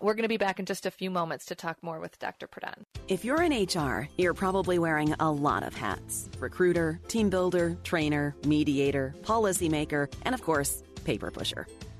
We're 0.00 0.14
going 0.14 0.22
to 0.22 0.28
be 0.28 0.38
back 0.38 0.58
in 0.58 0.64
just 0.64 0.86
a 0.86 0.90
few 0.90 1.10
moments 1.10 1.44
to 1.46 1.54
talk 1.54 1.82
more 1.82 2.00
with 2.00 2.18
Dr. 2.18 2.48
Pradhan. 2.48 2.84
If 3.08 3.22
you're 3.22 3.42
in 3.42 3.52
HR, 3.52 4.08
you're 4.16 4.32
probably 4.32 4.78
wearing 4.78 5.14
a 5.20 5.30
lot 5.30 5.62
of 5.62 5.74
hats 5.74 6.30
recruiter, 6.38 6.98
team 7.08 7.28
builder, 7.28 7.76
trainer, 7.84 8.34
mediator, 8.46 9.14
policymaker, 9.22 10.10
and 10.22 10.34
of 10.34 10.42
course, 10.42 10.82
paper 11.04 11.30
pusher. 11.30 11.66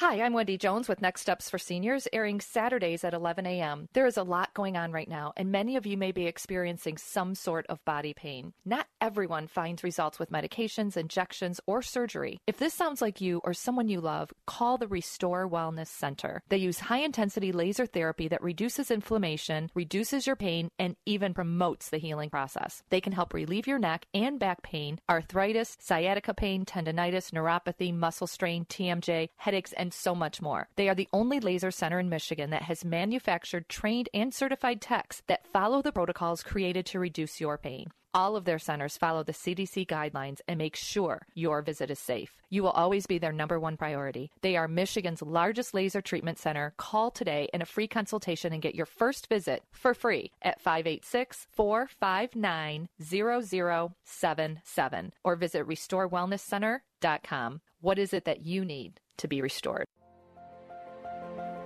Hi, 0.00 0.22
I'm 0.22 0.32
Wendy 0.32 0.56
Jones 0.56 0.88
with 0.88 1.02
Next 1.02 1.20
Steps 1.20 1.50
for 1.50 1.58
Seniors, 1.58 2.08
airing 2.10 2.40
Saturdays 2.40 3.04
at 3.04 3.12
11 3.12 3.44
a.m. 3.44 3.86
There 3.92 4.06
is 4.06 4.16
a 4.16 4.22
lot 4.22 4.54
going 4.54 4.74
on 4.74 4.92
right 4.92 5.06
now, 5.06 5.34
and 5.36 5.52
many 5.52 5.76
of 5.76 5.84
you 5.84 5.98
may 5.98 6.10
be 6.10 6.24
experiencing 6.24 6.96
some 6.96 7.34
sort 7.34 7.66
of 7.66 7.84
body 7.84 8.14
pain. 8.14 8.54
Not 8.64 8.86
everyone 9.02 9.46
finds 9.46 9.84
results 9.84 10.18
with 10.18 10.30
medications, 10.30 10.96
injections, 10.96 11.60
or 11.66 11.82
surgery. 11.82 12.40
If 12.46 12.56
this 12.56 12.72
sounds 12.72 13.02
like 13.02 13.20
you 13.20 13.42
or 13.44 13.52
someone 13.52 13.88
you 13.88 14.00
love, 14.00 14.32
call 14.46 14.78
the 14.78 14.88
Restore 14.88 15.46
Wellness 15.46 15.88
Center. 15.88 16.40
They 16.48 16.56
use 16.56 16.80
high 16.80 17.00
intensity 17.00 17.52
laser 17.52 17.84
therapy 17.84 18.26
that 18.28 18.42
reduces 18.42 18.90
inflammation, 18.90 19.68
reduces 19.74 20.26
your 20.26 20.34
pain, 20.34 20.70
and 20.78 20.96
even 21.04 21.34
promotes 21.34 21.90
the 21.90 21.98
healing 21.98 22.30
process. 22.30 22.82
They 22.88 23.02
can 23.02 23.12
help 23.12 23.34
relieve 23.34 23.66
your 23.66 23.78
neck 23.78 24.06
and 24.14 24.38
back 24.38 24.62
pain, 24.62 24.98
arthritis, 25.10 25.76
sciatica 25.78 26.32
pain, 26.32 26.64
tendonitis, 26.64 27.32
neuropathy, 27.32 27.94
muscle 27.94 28.26
strain, 28.26 28.64
TMJ, 28.64 29.28
headaches, 29.36 29.74
and 29.74 29.89
so 29.92 30.14
much 30.14 30.42
more. 30.42 30.68
They 30.76 30.88
are 30.88 30.94
the 30.94 31.08
only 31.12 31.40
laser 31.40 31.70
center 31.70 31.98
in 31.98 32.08
Michigan 32.08 32.50
that 32.50 32.62
has 32.62 32.84
manufactured, 32.84 33.68
trained, 33.68 34.08
and 34.14 34.32
certified 34.32 34.80
techs 34.80 35.22
that 35.26 35.46
follow 35.46 35.82
the 35.82 35.92
protocols 35.92 36.42
created 36.42 36.86
to 36.86 36.98
reduce 36.98 37.40
your 37.40 37.58
pain. 37.58 37.90
All 38.12 38.34
of 38.34 38.44
their 38.44 38.58
centers 38.58 38.96
follow 38.96 39.22
the 39.22 39.32
CDC 39.32 39.86
guidelines 39.86 40.40
and 40.48 40.58
make 40.58 40.74
sure 40.74 41.28
your 41.34 41.62
visit 41.62 41.92
is 41.92 42.00
safe. 42.00 42.42
You 42.48 42.64
will 42.64 42.70
always 42.70 43.06
be 43.06 43.18
their 43.18 43.32
number 43.32 43.60
one 43.60 43.76
priority. 43.76 44.32
They 44.42 44.56
are 44.56 44.66
Michigan's 44.66 45.22
largest 45.22 45.74
laser 45.74 46.00
treatment 46.00 46.38
center. 46.38 46.74
Call 46.76 47.12
today 47.12 47.48
in 47.54 47.62
a 47.62 47.66
free 47.66 47.86
consultation 47.86 48.52
and 48.52 48.60
get 48.60 48.74
your 48.74 48.86
first 48.86 49.28
visit 49.28 49.62
for 49.70 49.94
free 49.94 50.32
at 50.42 50.60
586 50.60 51.46
459 51.52 52.88
0077 53.00 55.12
or 55.22 55.36
visit 55.36 55.68
restorewellnesscenter.com. 55.68 57.60
What 57.80 57.98
is 57.98 58.12
it 58.12 58.24
that 58.24 58.44
you 58.44 58.64
need 58.64 59.00
to 59.20 59.28
be 59.28 59.40
restored? 59.40 59.84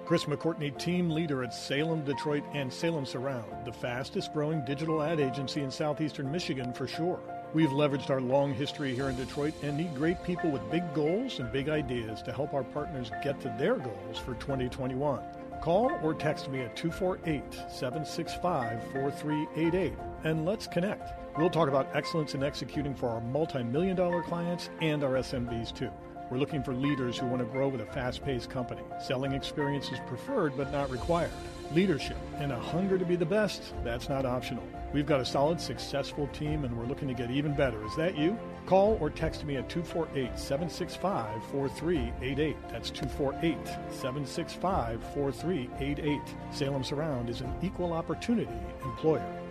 Chris 0.07 0.25
McCourtney, 0.25 0.79
team 0.79 1.09
leader 1.09 1.43
at 1.43 1.55
Salem, 1.55 2.05
Detroit, 2.05 2.45
and 2.53 2.71
Salem 2.71 3.07
Surround, 3.07 3.65
the 3.65 3.73
fastest 3.73 4.35
growing 4.35 4.63
digital 4.67 5.03
ad 5.03 5.19
agency 5.19 5.63
in 5.63 5.71
southeastern 5.71 6.31
Michigan 6.31 6.75
for 6.75 6.87
sure. 6.87 7.21
We've 7.55 7.71
leveraged 7.71 8.11
our 8.11 8.21
long 8.21 8.53
history 8.53 8.95
here 8.95 9.09
in 9.09 9.17
Detroit 9.17 9.55
and 9.63 9.79
need 9.79 9.95
great 9.95 10.23
people 10.23 10.51
with 10.51 10.71
big 10.71 10.83
goals 10.93 11.39
and 11.39 11.51
big 11.51 11.71
ideas 11.71 12.21
to 12.23 12.33
help 12.33 12.53
our 12.53 12.65
partners 12.65 13.11
get 13.23 13.41
to 13.41 13.55
their 13.59 13.77
goals 13.77 14.19
for 14.19 14.35
2021. 14.35 15.23
Call 15.63 15.91
or 16.03 16.13
text 16.13 16.51
me 16.51 16.61
at 16.61 16.77
248 16.77 17.55
765 17.71 18.83
4388 18.93 19.95
and 20.25 20.45
let's 20.45 20.67
connect. 20.67 21.13
We'll 21.39 21.49
talk 21.49 21.69
about 21.69 21.89
excellence 21.95 22.35
in 22.35 22.43
executing 22.43 22.95
for 22.95 23.09
our 23.09 23.21
multi 23.23 23.63
million 23.63 23.97
dollar 23.97 24.23
clients 24.23 24.69
and 24.83 25.03
our 25.03 25.13
SMBs 25.13 25.75
too. 25.75 25.91
We're 26.31 26.39
looking 26.39 26.63
for 26.63 26.73
leaders 26.73 27.19
who 27.19 27.27
want 27.27 27.41
to 27.41 27.45
grow 27.45 27.69
with 27.69 27.81
a 27.81 27.87
fast 27.87 28.25
paced 28.25 28.49
company. 28.49 28.81
Selling 29.01 29.33
experience 29.33 29.91
is 29.91 29.99
preferred 30.07 30.57
but 30.57 30.73
not 30.73 30.91
required. 30.91 31.31
Leadership 31.73 32.17
and 32.39 32.51
a 32.51 32.59
hunger 32.59 32.99
to 32.99 33.05
be 33.05 33.17
the 33.17 33.27
best, 33.27 33.75
that's 33.85 34.09
not 34.09 34.25
optional. 34.25 34.63
We've 34.93 35.07
got 35.07 35.21
a 35.21 35.25
solid, 35.25 35.61
successful 35.61 36.27
team 36.29 36.65
and 36.65 36.77
we're 36.77 36.87
looking 36.87 37.09
to 37.09 37.15
get 37.15 37.31
even 37.31 37.55
better. 37.55 37.85
Is 37.85 37.97
that 37.97 38.17
you? 38.17 38.39
Call 38.67 38.97
or 39.01 39.11
text 39.11 39.45
me 39.45 39.57
at 39.57 39.69
248 39.69 40.39
765 40.39 41.45
4388. 41.45 42.57
That's 42.71 42.91
248 42.91 43.67
765 43.91 45.03
4388. 45.13 46.21
Salem 46.53 46.85
Surround 46.85 47.29
is 47.29 47.43
an 47.43 47.53
equal 47.63 47.93
opportunity 47.93 48.59
employer. 48.83 49.44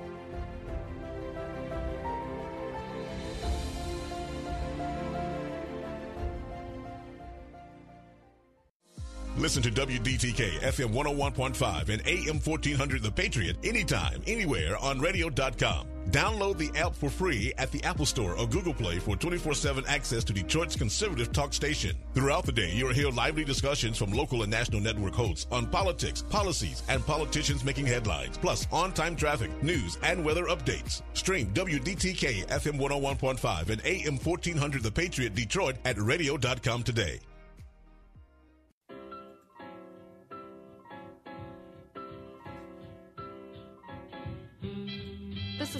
Listen 9.44 9.62
to 9.64 9.72
WDTK 9.72 10.62
FM 10.62 10.94
101.5 10.94 11.90
and 11.90 12.02
AM 12.08 12.40
1400 12.40 13.04
The 13.04 13.12
Patriot 13.12 13.58
anytime, 13.62 14.22
anywhere 14.26 14.78
on 14.78 15.02
radio.com. 15.02 15.86
Download 16.12 16.58
the 16.58 16.72
app 16.80 16.96
for 16.96 17.10
free 17.10 17.52
at 17.58 17.70
the 17.70 17.84
Apple 17.84 18.06
Store 18.06 18.38
or 18.38 18.48
Google 18.48 18.74
Play 18.74 19.00
for 19.00 19.18
24 19.18 19.54
7 19.54 19.84
access 19.86 20.24
to 20.24 20.32
Detroit's 20.32 20.78
conservative 20.78 21.34
talk 21.34 21.54
station. 21.54 21.94
Throughout 22.14 22.46
the 22.46 22.54
day, 22.54 22.72
you'll 22.72 22.94
hear 22.94 23.10
lively 23.10 23.44
discussions 23.44 23.98
from 23.98 24.14
local 24.14 24.44
and 24.44 24.52
national 24.52 24.80
network 24.80 25.14
hosts 25.14 25.46
on 25.52 25.68
politics, 25.68 26.22
policies, 26.22 26.82
and 26.88 27.06
politicians 27.06 27.66
making 27.66 27.86
headlines, 27.86 28.38
plus 28.38 28.66
on 28.72 28.94
time 28.94 29.18
traffic, 29.18 29.52
news, 29.62 29.98
and 30.04 30.24
weather 30.24 30.46
updates. 30.46 31.02
Stream 31.16 31.48
WDTK 31.54 32.48
FM 32.48 32.80
101.5 32.80 33.70
and 33.72 33.82
AM 33.84 34.18
1400 34.20 34.84
The 34.84 34.92
Patriot 34.92 35.36
Detroit 35.36 35.76
at 35.84 35.98
radio.com 35.98 36.84
today. 36.84 37.20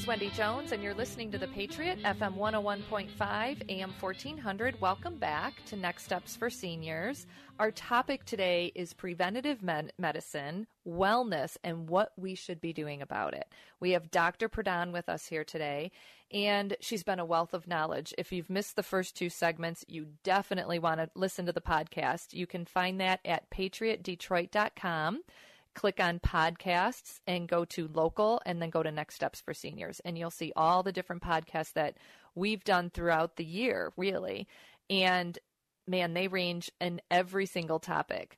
Is 0.04 0.08
Wendy 0.08 0.32
Jones, 0.32 0.74
and 0.74 0.84
you're 0.84 0.94
listening 0.94 1.32
to 1.32 1.38
The 1.38 1.48
Patriot, 1.48 1.98
FM 2.04 2.36
101.5, 2.36 3.70
AM 3.70 3.94
1400. 4.02 4.82
Welcome 4.82 5.16
back 5.18 5.64
to 5.68 5.78
Next 5.78 6.04
Steps 6.04 6.36
for 6.36 6.50
Seniors. 6.50 7.26
Our 7.58 7.72
topic 7.72 8.26
today 8.26 8.74
is 8.76 8.92
preventative 8.92 9.64
med- 9.64 9.94
medicine, 9.98 10.68
wellness, 10.86 11.56
and 11.64 11.88
what 11.88 12.12
we 12.18 12.36
should 12.36 12.60
be 12.60 12.74
doing 12.74 13.02
about 13.02 13.34
it. 13.34 13.48
We 13.80 13.92
have 13.92 14.12
Dr. 14.12 14.50
Pradhan 14.50 14.92
with 14.92 15.08
us 15.08 15.28
here 15.28 15.46
today, 15.46 15.92
and 16.32 16.76
she's 16.82 17.04
been 17.04 17.20
a 17.20 17.26
wealth 17.26 17.54
of 17.54 17.66
knowledge. 17.66 18.14
If 18.18 18.34
you've 18.34 18.50
missed 18.50 18.76
the 18.76 18.84
first 18.84 19.16
two 19.16 19.30
segments, 19.30 19.86
you 19.88 20.08
definitely 20.26 20.80
want 20.80 21.00
to 21.00 21.10
listen 21.16 21.46
to 21.46 21.54
the 21.54 21.62
podcast. 21.62 22.34
You 22.34 22.46
can 22.46 22.66
find 22.66 23.00
that 23.00 23.22
at 23.24 23.50
patriotdetroit.com 23.52 25.22
click 25.76 26.00
on 26.00 26.20
podcasts 26.20 27.20
and 27.28 27.48
go 27.48 27.66
to 27.66 27.88
local 27.94 28.42
and 28.46 28.62
then 28.62 28.70
go 28.70 28.84
to 28.84 28.92
next 28.92 29.16
steps 29.16 29.42
for 29.42 29.54
seniors 29.54 30.00
and 30.02 30.18
you'll 30.18 30.32
see 30.32 30.52
all 30.56 30.84
the 30.84 30.92
different 30.92 31.22
podcasts 31.22 31.74
that 31.74 31.98
we've 32.36 32.64
done 32.64 32.90
throughout 32.90 33.36
the 33.36 33.46
year 33.46 33.92
really 33.98 34.48
and 34.90 35.40
man 35.88 36.14
they 36.14 36.28
range 36.28 36.72
in 36.80 37.02
every 37.12 37.46
single 37.46 37.80
topic 37.80 38.38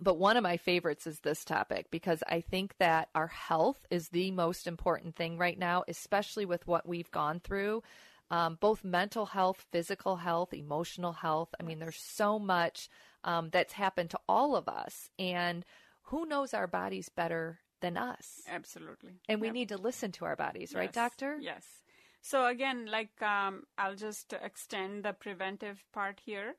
but 0.00 0.18
one 0.18 0.36
of 0.36 0.42
my 0.42 0.56
favorites 0.56 1.06
is 1.06 1.20
this 1.20 1.44
topic 1.44 1.86
because 1.90 2.22
I 2.28 2.40
think 2.40 2.74
that 2.78 3.08
our 3.14 3.28
health 3.28 3.86
is 3.90 4.08
the 4.08 4.30
most 4.30 4.66
important 4.66 5.14
thing 5.14 5.38
right 5.38 5.58
now, 5.58 5.84
especially 5.86 6.44
with 6.44 6.66
what 6.66 6.86
we've 6.86 7.10
gone 7.10 7.40
through. 7.40 7.82
Um, 8.30 8.56
both 8.60 8.82
mental 8.82 9.26
health, 9.26 9.64
physical 9.70 10.16
health, 10.16 10.52
emotional 10.52 11.12
health. 11.12 11.54
I 11.60 11.62
mean, 11.62 11.78
there's 11.78 12.00
so 12.00 12.38
much 12.38 12.88
um, 13.22 13.50
that's 13.50 13.74
happened 13.74 14.10
to 14.10 14.18
all 14.28 14.56
of 14.56 14.68
us. 14.68 15.10
And 15.18 15.64
who 16.04 16.26
knows 16.26 16.54
our 16.54 16.66
bodies 16.66 17.08
better 17.08 17.60
than 17.80 17.96
us? 17.96 18.42
Absolutely. 18.48 19.20
And 19.28 19.40
we 19.40 19.48
Yep. 19.48 19.54
need 19.54 19.68
to 19.70 19.76
listen 19.76 20.12
to 20.12 20.24
our 20.24 20.36
bodies, 20.36 20.74
right, 20.74 20.92
doctor? 20.92 21.38
Yes. 21.40 21.82
So 22.20 22.46
again, 22.46 22.86
like 22.86 23.20
um, 23.22 23.64
I'll 23.76 23.96
just 23.96 24.32
extend 24.32 25.04
the 25.04 25.12
preventive 25.12 25.84
part 25.92 26.20
here. 26.24 26.56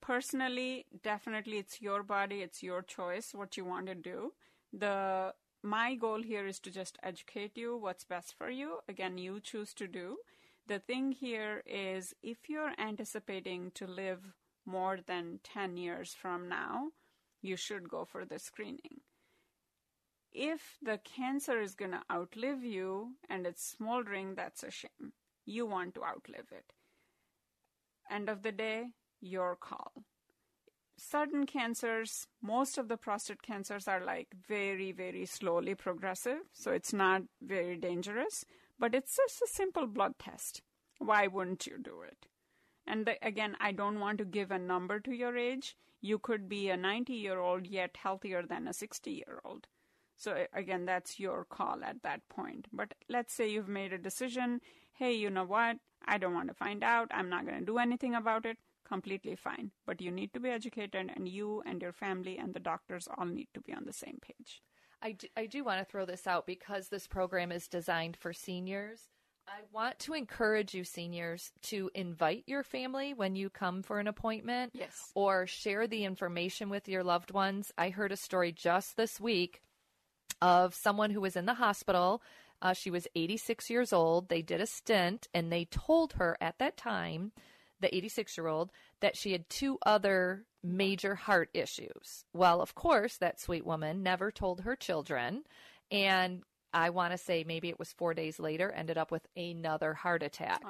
Personally, 0.00 0.86
definitely, 1.02 1.58
it's 1.58 1.80
your 1.80 2.02
body, 2.04 2.42
it's 2.42 2.62
your 2.62 2.82
choice 2.82 3.34
what 3.34 3.56
you 3.56 3.64
want 3.64 3.86
to 3.86 3.94
do. 3.96 4.32
The 4.72 5.34
my 5.62 5.96
goal 5.96 6.22
here 6.22 6.46
is 6.46 6.60
to 6.60 6.70
just 6.70 6.98
educate 7.02 7.56
you 7.58 7.76
what's 7.76 8.04
best 8.04 8.34
for 8.38 8.48
you. 8.48 8.78
Again, 8.88 9.18
you 9.18 9.40
choose 9.40 9.74
to 9.74 9.88
do. 9.88 10.18
The 10.68 10.78
thing 10.78 11.10
here 11.12 11.62
is 11.66 12.14
if 12.22 12.48
you're 12.48 12.74
anticipating 12.78 13.72
to 13.72 13.86
live 13.86 14.34
more 14.64 14.98
than 15.04 15.40
10 15.42 15.76
years 15.76 16.14
from 16.14 16.48
now, 16.48 16.90
you 17.42 17.56
should 17.56 17.88
go 17.88 18.04
for 18.04 18.24
the 18.24 18.38
screening 18.38 19.00
if 20.32 20.76
the 20.82 20.98
cancer 20.98 21.60
is 21.60 21.74
going 21.74 21.90
to 21.90 22.02
outlive 22.12 22.62
you 22.62 23.14
and 23.28 23.46
it's 23.46 23.64
smoldering, 23.64 24.34
that's 24.34 24.62
a 24.62 24.70
shame. 24.70 25.12
You 25.44 25.66
want 25.66 25.94
to 25.94 26.04
outlive 26.04 26.52
it. 26.52 26.72
End 28.10 28.28
of 28.28 28.42
the 28.42 28.52
day, 28.52 28.92
your 29.20 29.56
call. 29.56 30.04
Certain 30.96 31.46
cancers, 31.46 32.26
most 32.42 32.76
of 32.76 32.88
the 32.88 32.96
prostate 32.96 33.42
cancers 33.42 33.86
are 33.86 34.04
like 34.04 34.28
very, 34.48 34.92
very 34.92 35.24
slowly 35.26 35.74
progressive, 35.74 36.40
so 36.52 36.72
it's 36.72 36.92
not 36.92 37.22
very 37.40 37.76
dangerous, 37.76 38.44
but 38.78 38.94
it's 38.94 39.16
just 39.16 39.42
a 39.42 39.46
simple 39.48 39.86
blood 39.86 40.14
test. 40.18 40.62
Why 40.98 41.28
wouldn't 41.28 41.66
you 41.66 41.78
do 41.78 42.02
it? 42.02 42.26
And 42.88 43.06
the, 43.06 43.24
again, 43.24 43.56
I 43.60 43.72
don't 43.72 44.00
want 44.00 44.18
to 44.18 44.24
give 44.24 44.50
a 44.50 44.58
number 44.58 44.98
to 45.00 45.12
your 45.12 45.36
age. 45.36 45.76
You 46.00 46.18
could 46.18 46.48
be 46.48 46.70
a 46.70 46.76
90 46.76 47.12
year 47.12 47.38
old 47.38 47.66
yet 47.66 47.96
healthier 47.96 48.42
than 48.42 48.66
a 48.66 48.72
60 48.72 49.10
year 49.10 49.40
old. 49.44 49.66
So 50.16 50.46
again, 50.52 50.86
that's 50.86 51.20
your 51.20 51.44
call 51.44 51.84
at 51.84 52.02
that 52.02 52.28
point. 52.28 52.66
But 52.72 52.94
let's 53.08 53.32
say 53.32 53.48
you've 53.48 53.68
made 53.68 53.92
a 53.92 53.98
decision. 53.98 54.60
Hey, 54.94 55.12
you 55.12 55.30
know 55.30 55.44
what? 55.44 55.76
I 56.04 56.18
don't 56.18 56.34
want 56.34 56.48
to 56.48 56.54
find 56.54 56.82
out. 56.82 57.08
I'm 57.12 57.28
not 57.28 57.46
going 57.46 57.60
to 57.60 57.64
do 57.64 57.78
anything 57.78 58.14
about 58.14 58.46
it. 58.46 58.56
Completely 58.84 59.36
fine. 59.36 59.70
But 59.86 60.00
you 60.00 60.10
need 60.10 60.32
to 60.32 60.40
be 60.40 60.48
educated, 60.48 61.12
and 61.14 61.28
you 61.28 61.62
and 61.66 61.82
your 61.82 61.92
family 61.92 62.38
and 62.38 62.54
the 62.54 62.60
doctors 62.60 63.06
all 63.16 63.26
need 63.26 63.48
to 63.54 63.60
be 63.60 63.74
on 63.74 63.84
the 63.84 63.92
same 63.92 64.18
page. 64.20 64.62
I 65.02 65.12
do, 65.12 65.28
I 65.36 65.46
do 65.46 65.62
want 65.62 65.78
to 65.78 65.84
throw 65.84 66.04
this 66.04 66.26
out 66.26 66.46
because 66.46 66.88
this 66.88 67.06
program 67.06 67.52
is 67.52 67.68
designed 67.68 68.16
for 68.16 68.32
seniors. 68.32 69.08
I 69.48 69.62
want 69.72 69.98
to 70.00 70.14
encourage 70.14 70.74
you, 70.74 70.84
seniors, 70.84 71.52
to 71.62 71.90
invite 71.94 72.44
your 72.46 72.62
family 72.62 73.14
when 73.14 73.34
you 73.34 73.48
come 73.48 73.82
for 73.82 73.98
an 73.98 74.06
appointment. 74.06 74.72
Yes. 74.74 75.10
Or 75.14 75.46
share 75.46 75.86
the 75.86 76.04
information 76.04 76.68
with 76.68 76.88
your 76.88 77.02
loved 77.02 77.32
ones. 77.32 77.72
I 77.78 77.88
heard 77.88 78.12
a 78.12 78.16
story 78.16 78.52
just 78.52 78.96
this 78.96 79.18
week 79.18 79.62
of 80.42 80.74
someone 80.74 81.10
who 81.10 81.20
was 81.20 81.36
in 81.36 81.46
the 81.46 81.54
hospital. 81.54 82.22
Uh, 82.60 82.72
she 82.72 82.90
was 82.90 83.06
86 83.14 83.70
years 83.70 83.92
old. 83.92 84.28
They 84.28 84.42
did 84.42 84.60
a 84.60 84.66
stint 84.66 85.28
and 85.32 85.50
they 85.50 85.64
told 85.64 86.14
her 86.14 86.36
at 86.40 86.58
that 86.58 86.76
time, 86.76 87.32
the 87.80 87.94
86 87.94 88.36
year 88.36 88.48
old, 88.48 88.70
that 89.00 89.16
she 89.16 89.32
had 89.32 89.48
two 89.48 89.78
other 89.86 90.44
major 90.62 91.14
heart 91.14 91.50
issues. 91.54 92.24
Well, 92.32 92.60
of 92.60 92.74
course, 92.74 93.16
that 93.18 93.40
sweet 93.40 93.64
woman 93.64 94.02
never 94.02 94.30
told 94.30 94.60
her 94.62 94.76
children. 94.76 95.44
And 95.90 96.42
I 96.72 96.90
want 96.90 97.12
to 97.12 97.18
say 97.18 97.44
maybe 97.46 97.68
it 97.68 97.78
was 97.78 97.92
four 97.92 98.14
days 98.14 98.38
later, 98.38 98.70
ended 98.70 98.98
up 98.98 99.10
with 99.10 99.26
another 99.36 99.94
heart 99.94 100.22
attack. 100.22 100.62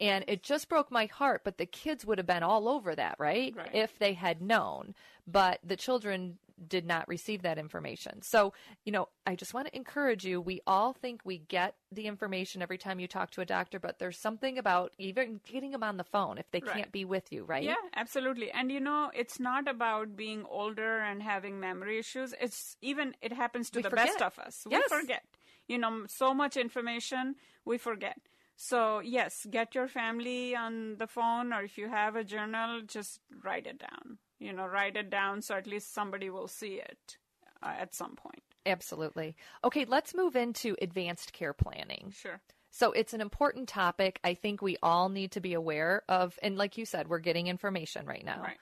And 0.00 0.24
it 0.26 0.42
just 0.42 0.68
broke 0.68 0.90
my 0.90 1.06
heart, 1.06 1.42
but 1.44 1.58
the 1.58 1.66
kids 1.66 2.04
would 2.04 2.18
have 2.18 2.26
been 2.26 2.42
all 2.42 2.68
over 2.68 2.94
that, 2.94 3.16
right? 3.18 3.54
Right. 3.56 3.70
If 3.72 3.98
they 3.98 4.14
had 4.14 4.42
known. 4.42 4.94
But 5.26 5.60
the 5.62 5.76
children 5.76 6.38
did 6.68 6.84
not 6.86 7.08
receive 7.08 7.42
that 7.42 7.58
information. 7.58 8.22
So, 8.22 8.52
you 8.84 8.92
know, 8.92 9.08
I 9.26 9.34
just 9.36 9.54
want 9.54 9.68
to 9.68 9.76
encourage 9.76 10.24
you. 10.24 10.40
We 10.40 10.60
all 10.66 10.92
think 10.92 11.20
we 11.24 11.38
get 11.38 11.74
the 11.90 12.06
information 12.06 12.62
every 12.62 12.78
time 12.78 13.00
you 13.00 13.06
talk 13.08 13.30
to 13.32 13.40
a 13.40 13.44
doctor, 13.44 13.78
but 13.78 13.98
there's 13.98 14.18
something 14.18 14.58
about 14.58 14.92
even 14.98 15.40
getting 15.46 15.70
them 15.72 15.82
on 15.82 15.96
the 15.96 16.04
phone 16.04 16.38
if 16.38 16.50
they 16.50 16.60
Right. 16.60 16.72
can't 16.74 16.92
be 16.92 17.04
with 17.04 17.32
you, 17.32 17.44
right? 17.44 17.62
Yeah, 17.62 17.74
absolutely. 17.94 18.50
And 18.50 18.70
you 18.70 18.80
know, 18.80 19.10
it's 19.14 19.38
not 19.40 19.68
about 19.68 20.16
being 20.16 20.44
older 20.48 20.98
and 21.00 21.22
having 21.22 21.60
memory 21.60 21.98
issues. 21.98 22.34
It's 22.40 22.76
even 22.80 23.14
it 23.20 23.32
happens 23.32 23.70
to 23.70 23.78
We 23.78 23.82
the 23.82 23.90
forget. 23.90 24.06
best 24.18 24.22
of 24.22 24.38
us. 24.38 24.64
Yes. 24.68 24.84
We 24.90 25.00
forget. 25.00 25.24
You 25.68 25.78
know, 25.78 26.06
so 26.08 26.34
much 26.34 26.56
information 26.56 27.36
we 27.64 27.78
forget. 27.78 28.18
So, 28.56 29.00
yes, 29.00 29.46
get 29.50 29.74
your 29.74 29.88
family 29.88 30.54
on 30.54 30.96
the 30.98 31.06
phone 31.06 31.52
or 31.52 31.62
if 31.62 31.78
you 31.78 31.88
have 31.88 32.14
a 32.16 32.22
journal, 32.24 32.82
just 32.86 33.20
write 33.42 33.66
it 33.66 33.78
down. 33.78 34.18
You 34.42 34.52
know, 34.52 34.66
write 34.66 34.96
it 34.96 35.08
down 35.08 35.40
so 35.40 35.54
at 35.54 35.66
least 35.66 35.94
somebody 35.94 36.28
will 36.28 36.48
see 36.48 36.80
it 36.80 37.16
uh, 37.62 37.74
at 37.78 37.94
some 37.94 38.16
point. 38.16 38.42
Absolutely. 38.66 39.36
Okay, 39.62 39.84
let's 39.84 40.14
move 40.14 40.34
into 40.34 40.76
advanced 40.82 41.32
care 41.32 41.52
planning. 41.52 42.12
Sure. 42.14 42.40
So 42.70 42.90
it's 42.92 43.12
an 43.12 43.20
important 43.20 43.68
topic. 43.68 44.18
I 44.24 44.34
think 44.34 44.62
we 44.62 44.76
all 44.82 45.08
need 45.08 45.32
to 45.32 45.40
be 45.40 45.52
aware 45.54 46.02
of, 46.08 46.38
and 46.42 46.56
like 46.56 46.78
you 46.78 46.86
said, 46.86 47.08
we're 47.08 47.18
getting 47.18 47.46
information 47.46 48.06
right 48.06 48.24
now. 48.24 48.42
Right. 48.42 48.58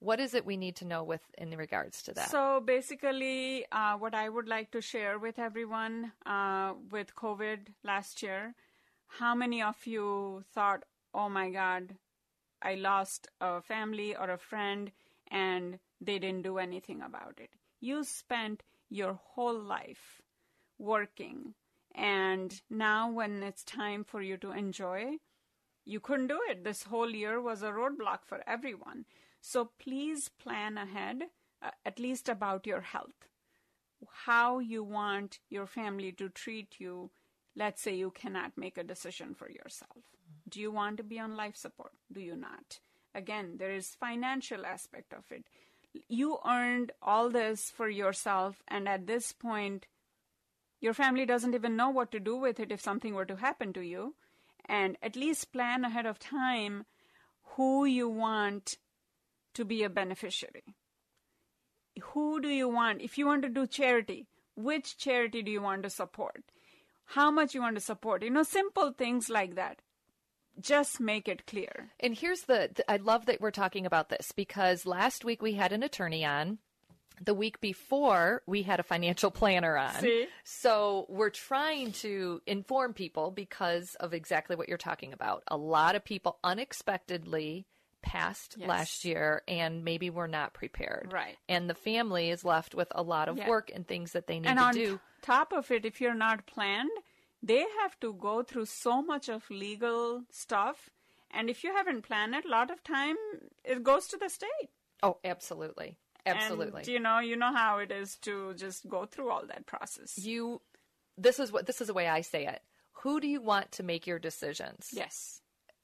What 0.00 0.20
is 0.20 0.34
it 0.34 0.44
we 0.44 0.58
need 0.58 0.76
to 0.76 0.84
know 0.84 1.04
with 1.04 1.22
in 1.38 1.56
regards 1.56 2.02
to 2.02 2.14
that? 2.14 2.30
So 2.30 2.60
basically, 2.60 3.64
uh, 3.72 3.96
what 3.96 4.12
I 4.12 4.28
would 4.28 4.48
like 4.48 4.72
to 4.72 4.82
share 4.82 5.18
with 5.18 5.38
everyone 5.38 6.12
uh, 6.26 6.74
with 6.90 7.14
COVID 7.14 7.68
last 7.82 8.22
year, 8.22 8.54
how 9.06 9.34
many 9.34 9.62
of 9.62 9.86
you 9.86 10.44
thought, 10.52 10.84
"Oh 11.14 11.28
my 11.28 11.48
God, 11.48 11.96
I 12.60 12.74
lost 12.74 13.28
a 13.40 13.62
family 13.62 14.16
or 14.16 14.30
a 14.30 14.38
friend, 14.38 14.90
and 15.42 15.78
they 16.00 16.18
didn't 16.18 16.42
do 16.42 16.58
anything 16.58 17.02
about 17.02 17.40
it"? 17.44 17.50
You 17.80 18.04
spent 18.04 18.62
your 18.88 19.14
whole 19.14 19.58
life 19.58 20.22
working, 20.78 21.54
and 21.94 22.62
now 22.70 23.10
when 23.10 23.42
it's 23.42 23.64
time 23.64 24.04
for 24.04 24.22
you 24.22 24.36
to 24.38 24.52
enjoy, 24.52 25.18
you 25.84 26.00
couldn't 26.00 26.28
do 26.28 26.40
it. 26.48 26.64
This 26.64 26.84
whole 26.84 27.10
year 27.10 27.40
was 27.40 27.62
a 27.62 27.72
roadblock 27.72 28.24
for 28.24 28.42
everyone. 28.46 29.04
So 29.40 29.70
please 29.78 30.30
plan 30.44 30.78
ahead, 30.78 31.24
uh, 31.60 31.70
at 31.84 31.98
least 31.98 32.28
about 32.28 32.66
your 32.66 32.80
health. 32.80 33.28
How 34.26 34.58
you 34.58 34.82
want 34.82 35.38
your 35.50 35.66
family 35.66 36.12
to 36.12 36.28
treat 36.28 36.80
you. 36.80 37.10
Let's 37.54 37.82
say 37.82 37.94
you 37.94 38.10
cannot 38.10 38.56
make 38.56 38.78
a 38.78 38.82
decision 38.84 39.34
for 39.34 39.50
yourself. 39.50 40.04
Do 40.48 40.60
you 40.60 40.72
want 40.72 40.96
to 40.96 41.02
be 41.02 41.18
on 41.18 41.36
life 41.36 41.56
support? 41.56 41.92
Do 42.10 42.20
you 42.20 42.36
not? 42.36 42.80
Again, 43.14 43.56
there 43.58 43.72
is 43.72 43.94
financial 43.94 44.66
aspect 44.66 45.12
of 45.12 45.24
it. 45.30 45.44
You 46.08 46.38
earned 46.44 46.92
all 47.00 47.30
this 47.30 47.70
for 47.70 47.88
yourself, 47.88 48.62
and 48.66 48.88
at 48.88 49.06
this 49.06 49.32
point, 49.32 49.86
your 50.80 50.94
family 50.94 51.24
doesn't 51.24 51.54
even 51.54 51.76
know 51.76 51.90
what 51.90 52.10
to 52.10 52.20
do 52.20 52.36
with 52.36 52.58
it 52.58 52.72
if 52.72 52.80
something 52.80 53.14
were 53.14 53.24
to 53.24 53.36
happen 53.36 53.72
to 53.74 53.80
you. 53.80 54.14
And 54.66 54.96
at 55.02 55.14
least 55.16 55.52
plan 55.52 55.84
ahead 55.84 56.06
of 56.06 56.18
time 56.18 56.86
who 57.56 57.84
you 57.84 58.08
want 58.08 58.78
to 59.54 59.64
be 59.64 59.84
a 59.84 59.90
beneficiary. 59.90 60.74
Who 62.02 62.40
do 62.40 62.48
you 62.48 62.68
want? 62.68 63.02
If 63.02 63.16
you 63.18 63.26
want 63.26 63.42
to 63.42 63.48
do 63.48 63.66
charity, 63.66 64.26
which 64.56 64.98
charity 64.98 65.42
do 65.42 65.50
you 65.50 65.62
want 65.62 65.84
to 65.84 65.90
support? 65.90 66.44
How 67.04 67.30
much 67.30 67.54
you 67.54 67.60
want 67.60 67.76
to 67.76 67.80
support? 67.80 68.22
You 68.22 68.30
know, 68.30 68.42
simple 68.42 68.92
things 68.92 69.28
like 69.28 69.54
that. 69.54 69.80
Just 70.60 71.00
make 71.00 71.28
it 71.28 71.46
clear. 71.46 71.90
And 72.00 72.14
here's 72.16 72.42
the, 72.42 72.68
th- 72.74 72.80
I 72.88 72.96
love 72.98 73.26
that 73.26 73.40
we're 73.40 73.50
talking 73.50 73.86
about 73.86 74.08
this 74.08 74.32
because 74.32 74.86
last 74.86 75.24
week 75.24 75.42
we 75.42 75.54
had 75.54 75.72
an 75.72 75.82
attorney 75.82 76.24
on. 76.24 76.58
The 77.24 77.34
week 77.34 77.60
before, 77.60 78.42
we 78.46 78.62
had 78.64 78.80
a 78.80 78.82
financial 78.82 79.30
planner 79.30 79.76
on. 79.76 79.94
See? 80.00 80.26
So 80.42 81.06
we're 81.08 81.30
trying 81.30 81.92
to 81.92 82.42
inform 82.46 82.92
people 82.92 83.30
because 83.30 83.94
of 84.00 84.12
exactly 84.12 84.56
what 84.56 84.68
you're 84.68 84.78
talking 84.78 85.12
about. 85.12 85.44
A 85.48 85.56
lot 85.56 85.94
of 85.94 86.04
people 86.04 86.38
unexpectedly 86.42 87.66
passed 88.02 88.56
Yes. 88.58 88.68
last 88.68 89.04
year 89.04 89.42
and 89.48 89.82
maybe 89.84 90.10
were 90.10 90.28
not 90.28 90.52
prepared. 90.54 91.10
Right. 91.12 91.36
And 91.48 91.70
the 91.70 91.74
family 91.74 92.30
is 92.30 92.44
left 92.44 92.74
with 92.74 92.88
a 92.90 93.02
lot 93.02 93.28
of 93.28 93.38
Yeah. 93.38 93.48
work 93.48 93.70
and 93.74 93.86
things 93.86 94.12
that 94.12 94.26
they 94.26 94.40
need 94.40 94.48
and 94.48 94.58
to 94.58 94.64
on 94.64 94.74
do. 94.74 95.00
top 95.22 95.52
of 95.52 95.70
it, 95.70 95.84
if 95.86 96.00
you're 96.00 96.14
not 96.14 96.44
planned, 96.46 96.90
they 97.44 97.64
have 97.82 97.98
to 98.00 98.14
go 98.14 98.42
through 98.42 98.66
so 98.66 99.02
much 99.02 99.28
of 99.28 99.50
legal 99.50 100.24
stuff. 100.30 100.90
And 101.30 101.50
if 101.50 101.64
you 101.64 101.74
haven't 101.74 102.02
planned 102.02 102.34
it, 102.34 102.44
a 102.44 102.48
lot 102.48 102.70
of 102.70 102.82
time 102.82 103.16
it 103.64 103.82
goes 103.82 104.06
to 104.08 104.16
the 104.16 104.28
state. 104.28 104.70
Oh, 105.02 105.18
absolutely. 105.24 105.98
Absolutely. 106.24 106.80
And, 106.80 106.88
you 106.88 107.00
know, 107.00 107.18
you 107.18 107.36
know 107.36 107.52
how 107.52 107.78
it 107.78 107.90
is 107.90 108.16
to 108.22 108.54
just 108.54 108.88
go 108.88 109.04
through 109.04 109.30
all 109.30 109.46
that 109.46 109.66
process. 109.66 110.16
you 110.18 110.62
this 111.16 111.38
is 111.38 111.52
what 111.52 111.66
this 111.66 111.80
is 111.80 111.88
the 111.88 111.94
way 111.94 112.08
I 112.08 112.22
say 112.22 112.46
it. 112.46 112.62
Who 113.02 113.20
do 113.20 113.28
you 113.28 113.42
want 113.42 113.72
to 113.72 113.82
make 113.82 114.06
your 114.06 114.18
decisions? 114.18 114.90
Yes. 114.92 115.42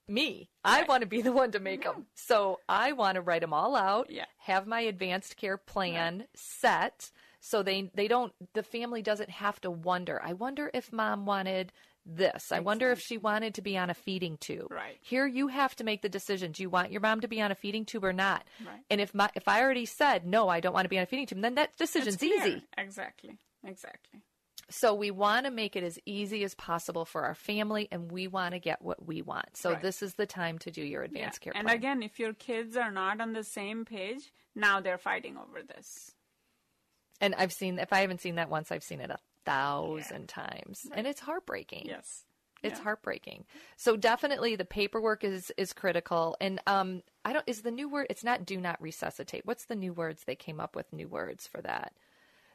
Me. 0.09 0.49
I 0.65 0.83
want 0.85 1.03
to 1.03 1.07
be 1.07 1.23
the 1.23 1.31
one 1.31 1.53
to 1.53 1.61
make 1.61 1.85
them. 1.85 2.07
So 2.15 2.59
I 2.69 2.93
want 2.93 3.15
to 3.17 3.21
write 3.21 3.43
them 3.43 3.53
all 3.53 3.77
out. 3.77 4.11
Yeah. 4.11 4.25
Have 4.39 4.67
my 4.67 4.81
advanced 4.81 5.37
care 5.37 5.59
plan 5.59 6.25
set 6.35 7.11
so 7.41 7.62
they 7.62 7.91
they 7.95 8.09
don't 8.09 8.32
the 8.55 8.62
family 8.62 9.03
doesn't 9.03 9.30
have 9.30 9.61
to 9.62 9.70
wonder. 9.70 10.20
I 10.22 10.34
wonder 10.34 10.70
if 10.74 10.93
mom 10.93 11.26
wanted 11.26 11.72
this. 12.07 12.51
I 12.51 12.61
wonder 12.61 12.91
if 12.93 13.01
she 13.01 13.18
wanted 13.18 13.55
to 13.55 13.62
be 13.62 13.76
on 13.76 13.91
a 13.91 13.95
feeding 13.95 14.38
tube. 14.38 14.70
Right. 14.70 14.97
Here 15.03 15.26
you 15.26 15.49
have 15.49 15.76
to 15.76 15.84
make 15.84 16.01
the 16.03 16.09
decision. 16.09 16.53
Do 16.53 16.62
you 16.62 16.70
want 16.70 16.91
your 16.93 17.01
mom 17.03 17.20
to 17.20 17.28
be 17.28 17.41
on 17.43 17.51
a 17.51 17.55
feeding 17.55 17.84
tube 17.84 18.05
or 18.05 18.12
not? 18.12 18.45
Right. 18.66 18.80
And 18.88 19.01
if 19.01 19.14
my 19.14 19.30
if 19.34 19.47
I 19.49 19.62
already 19.62 19.84
said 19.86 20.26
no, 20.26 20.49
I 20.49 20.61
don't 20.61 20.72
want 20.72 20.86
to 20.86 20.88
be 20.88 20.97
on 20.99 21.03
a 21.03 21.07
feeding 21.07 21.26
tube, 21.26 21.41
then 21.43 21.57
that 21.57 21.76
decision's 21.76 22.22
easy. 22.22 22.62
Exactly. 22.78 23.36
Exactly. 23.66 24.20
So 24.72 24.95
we 24.95 25.11
want 25.11 25.47
to 25.47 25.51
make 25.51 25.74
it 25.74 25.82
as 25.82 25.99
easy 26.07 26.45
as 26.45 26.55
possible 26.55 27.05
for 27.05 27.22
our 27.24 27.34
family, 27.34 27.88
and 27.91 28.11
we 28.11 28.28
want 28.28 28.55
to 28.55 28.61
get 28.61 28.80
what 28.80 29.05
we 29.05 29.20
want. 29.20 29.57
So 29.57 29.72
Right. 29.72 29.82
this 29.82 30.01
is 30.01 30.14
the 30.14 30.26
time 30.26 30.59
to 30.61 30.70
do 30.70 30.80
your 30.82 31.03
advanced 31.03 31.41
care 31.41 31.53
And 31.57 31.66
plan. 31.66 31.76
again, 31.76 32.03
if 32.05 32.20
your 32.20 32.32
kids 32.34 32.76
are 32.76 32.93
not 32.93 33.20
on 33.20 33.32
the 33.32 33.43
same 33.43 33.84
page, 33.84 34.32
now 34.55 34.80
they're 34.80 34.97
fighting 34.97 35.36
over 35.36 35.62
this. 35.62 36.14
And 37.21 37.35
I've 37.37 37.53
seen 37.53 37.79
if 37.79 37.93
I 37.93 38.01
haven't 38.01 38.21
seen 38.21 38.37
that 38.37 38.51
once, 38.51 38.71
I've 38.73 38.83
seen 38.85 39.01
it 39.01 39.11
a 39.11 39.18
thousand 39.45 40.29
times, 40.29 40.87
and 40.95 41.07
it's 41.07 41.21
heartbreaking. 41.21 41.85
Yes. 41.87 42.25
It's 42.62 42.79
Yeah. 42.79 42.85
heartbreaking. 42.85 43.47
So 43.77 43.97
definitely 43.97 44.55
the 44.55 44.66
paperwork 44.66 45.25
is 45.25 45.51
is 45.57 45.73
critical. 45.73 46.37
And 46.41 46.61
um 46.66 47.03
I 47.25 47.33
don't 47.33 47.45
is 47.49 47.62
the 47.62 47.71
new 47.71 47.89
word 47.89 48.07
it's 48.11 48.23
not 48.25 48.45
do 48.45 48.61
not 48.61 48.81
resuscitate. 48.83 49.47
What's 49.47 49.64
the 49.64 49.77
new 49.77 49.93
words 49.95 50.25
they 50.25 50.37
came 50.37 50.61
up 50.61 50.77
with 50.77 50.93
new 50.93 51.09
words 51.09 51.47
for 51.47 51.62
that? 51.62 51.95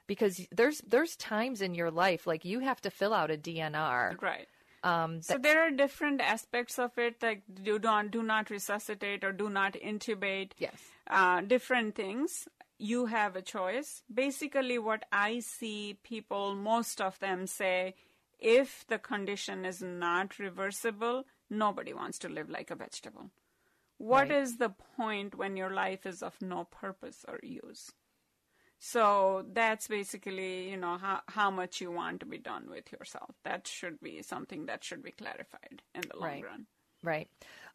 Because 0.07 0.45
there's 0.51 0.79
there's 0.85 1.15
times 1.15 1.59
in 1.61 1.73
your 1.73 1.89
life 1.89 2.27
like 2.27 2.45
you 2.45 2.59
have 2.59 2.81
to 2.81 2.91
fill 2.91 3.13
out 3.15 3.31
a 3.31 3.37
DNR. 3.37 4.21
Right. 4.21 4.47
Um 4.83 5.23
So 5.23 5.39
there 5.39 5.59
are 5.65 5.71
different 5.71 6.21
aspects 6.21 6.77
of 6.77 6.95
it, 6.99 7.15
like 7.23 7.41
do 7.63 7.79
not 7.79 8.11
do 8.11 8.21
not 8.21 8.51
resuscitate 8.51 9.23
or 9.23 9.31
do 9.31 9.49
not 9.49 9.73
intubate. 9.73 10.51
Yes. 10.59 10.79
Uh, 11.07 11.41
different 11.41 11.95
things. 11.95 12.47
You 12.77 13.05
have 13.05 13.35
a 13.35 13.41
choice. 13.41 14.03
Basically, 14.13 14.77
what 14.77 15.05
I 15.11 15.39
see 15.39 15.97
people, 16.03 16.55
most 16.55 16.99
of 17.01 17.17
them 17.19 17.47
say, 17.47 17.95
if 18.39 18.85
the 18.87 18.99
condition 18.99 19.65
is 19.65 19.81
not 19.81 20.39
reversible, 20.39 21.23
nobody 21.49 21.93
wants 21.93 22.19
to 22.19 22.29
live 22.29 22.49
like 22.49 22.71
a 22.71 22.75
vegetable. 22.75 23.31
What 23.97 24.29
is 24.29 24.51
Right. 24.51 24.59
the 24.59 24.69
point 24.97 25.35
when 25.35 25.55
your 25.55 25.71
life 25.71 26.05
is 26.05 26.21
of 26.21 26.41
no 26.41 26.65
purpose 26.65 27.23
or 27.27 27.39
use? 27.41 27.91
So 28.77 29.45
that's 29.53 29.87
basically, 29.87 30.69
you 30.69 30.77
know, 30.77 30.97
how, 30.97 31.21
how 31.27 31.49
much 31.49 31.79
you 31.79 31.91
want 31.91 32.19
to 32.19 32.25
be 32.25 32.37
done 32.37 32.69
with 32.69 32.91
yourself. 32.91 33.31
That 33.43 33.67
should 33.67 34.01
be 34.01 34.21
something 34.21 34.65
that 34.65 34.83
should 34.83 35.01
be 35.01 35.11
clarified 35.11 35.81
in 35.95 36.01
the 36.01 36.17
long 36.17 36.25
Right. 36.27 36.43
run. 36.43 36.67
Right. 37.01 37.29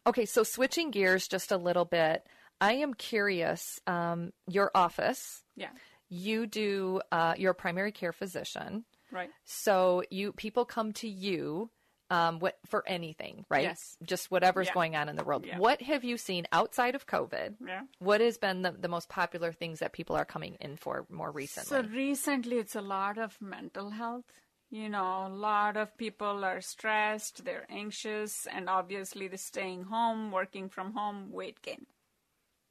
Okay, 0.05 0.25
so 0.25 0.43
switching 0.43 0.91
gears 0.91 1.27
just 1.27 1.51
a 1.51 1.57
little 1.57 1.85
bit, 1.85 2.27
I 2.61 2.73
am 2.73 2.93
curious. 2.93 3.79
Um, 3.87 4.31
your 4.47 4.71
office, 4.75 5.43
Yeah. 5.55 5.71
you 6.09 6.45
do. 6.47 7.01
Uh, 7.11 7.33
you're 7.37 7.51
a 7.51 7.55
primary 7.55 7.91
care 7.91 8.13
physician, 8.13 8.85
Right. 9.11 9.29
so 9.43 10.03
you 10.09 10.31
people 10.33 10.63
come 10.65 10.93
to 10.93 11.07
you 11.09 11.71
um, 12.11 12.39
what 12.39 12.59
for 12.65 12.83
anything, 12.87 13.45
right? 13.49 13.63
Yes. 13.63 13.95
Just 14.03 14.29
whatever's 14.29 14.67
Yeah. 14.67 14.73
going 14.73 14.95
on 14.97 15.07
in 15.07 15.15
the 15.15 15.23
world. 15.23 15.45
Yeah. 15.45 15.57
What 15.57 15.81
have 15.81 16.03
you 16.03 16.17
seen 16.17 16.45
outside 16.51 16.93
of 16.93 17.05
COVID? 17.07 17.55
Yeah. 17.65 17.83
What 17.99 18.19
has 18.19 18.37
been 18.37 18.63
the, 18.63 18.71
the 18.71 18.89
most 18.89 19.07
popular 19.07 19.53
things 19.53 19.79
that 19.79 19.93
people 19.93 20.17
are 20.17 20.25
coming 20.25 20.55
in 20.59 20.75
for 20.75 21.05
more 21.09 21.31
recently? 21.31 21.69
So 21.69 21.81
recently, 21.89 22.57
it's 22.57 22.75
a 22.75 22.81
lot 22.81 23.17
of 23.17 23.41
mental 23.41 23.91
health. 23.91 24.25
You 24.69 24.89
know, 24.89 25.25
a 25.25 25.29
lot 25.29 25.77
of 25.77 25.95
people 25.97 26.43
are 26.43 26.59
stressed, 26.59 27.45
they're 27.45 27.65
anxious, 27.69 28.45
and 28.45 28.69
obviously, 28.69 29.29
the 29.29 29.37
staying 29.37 29.83
home, 29.85 30.31
working 30.31 30.67
from 30.67 30.91
home, 30.93 31.31
weight 31.31 31.61
gain. 31.61 31.85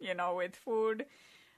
You 0.00 0.14
know, 0.14 0.34
with 0.34 0.56
food, 0.56 1.06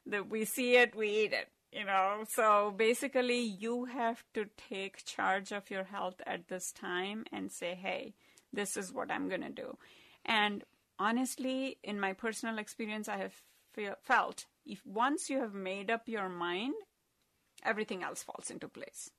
that 0.06 0.28
we 0.28 0.44
see 0.44 0.76
it, 0.76 0.94
we 0.94 1.08
eat 1.08 1.32
it. 1.32 1.48
You 1.72 1.86
know, 1.86 2.24
so 2.28 2.74
basically, 2.76 3.40
you 3.40 3.86
have 3.86 4.22
to 4.34 4.46
take 4.68 5.06
charge 5.06 5.52
of 5.52 5.70
your 5.70 5.84
health 5.84 6.20
at 6.26 6.48
this 6.48 6.70
time 6.70 7.24
and 7.32 7.50
say, 7.50 7.74
hey, 7.74 8.14
this 8.52 8.76
is 8.76 8.92
what 8.92 9.10
I'm 9.10 9.28
going 9.28 9.40
to 9.40 9.48
do. 9.48 9.78
And 10.26 10.64
honestly, 10.98 11.78
in 11.82 11.98
my 11.98 12.12
personal 12.12 12.58
experience, 12.58 13.08
I 13.08 13.16
have 13.16 13.34
feel, 13.72 13.94
felt 14.02 14.44
if 14.66 14.84
once 14.84 15.30
you 15.30 15.40
have 15.40 15.54
made 15.54 15.90
up 15.90 16.08
your 16.08 16.28
mind, 16.28 16.74
everything 17.64 18.02
else 18.02 18.22
falls 18.22 18.50
into 18.50 18.68
place. 18.68 19.10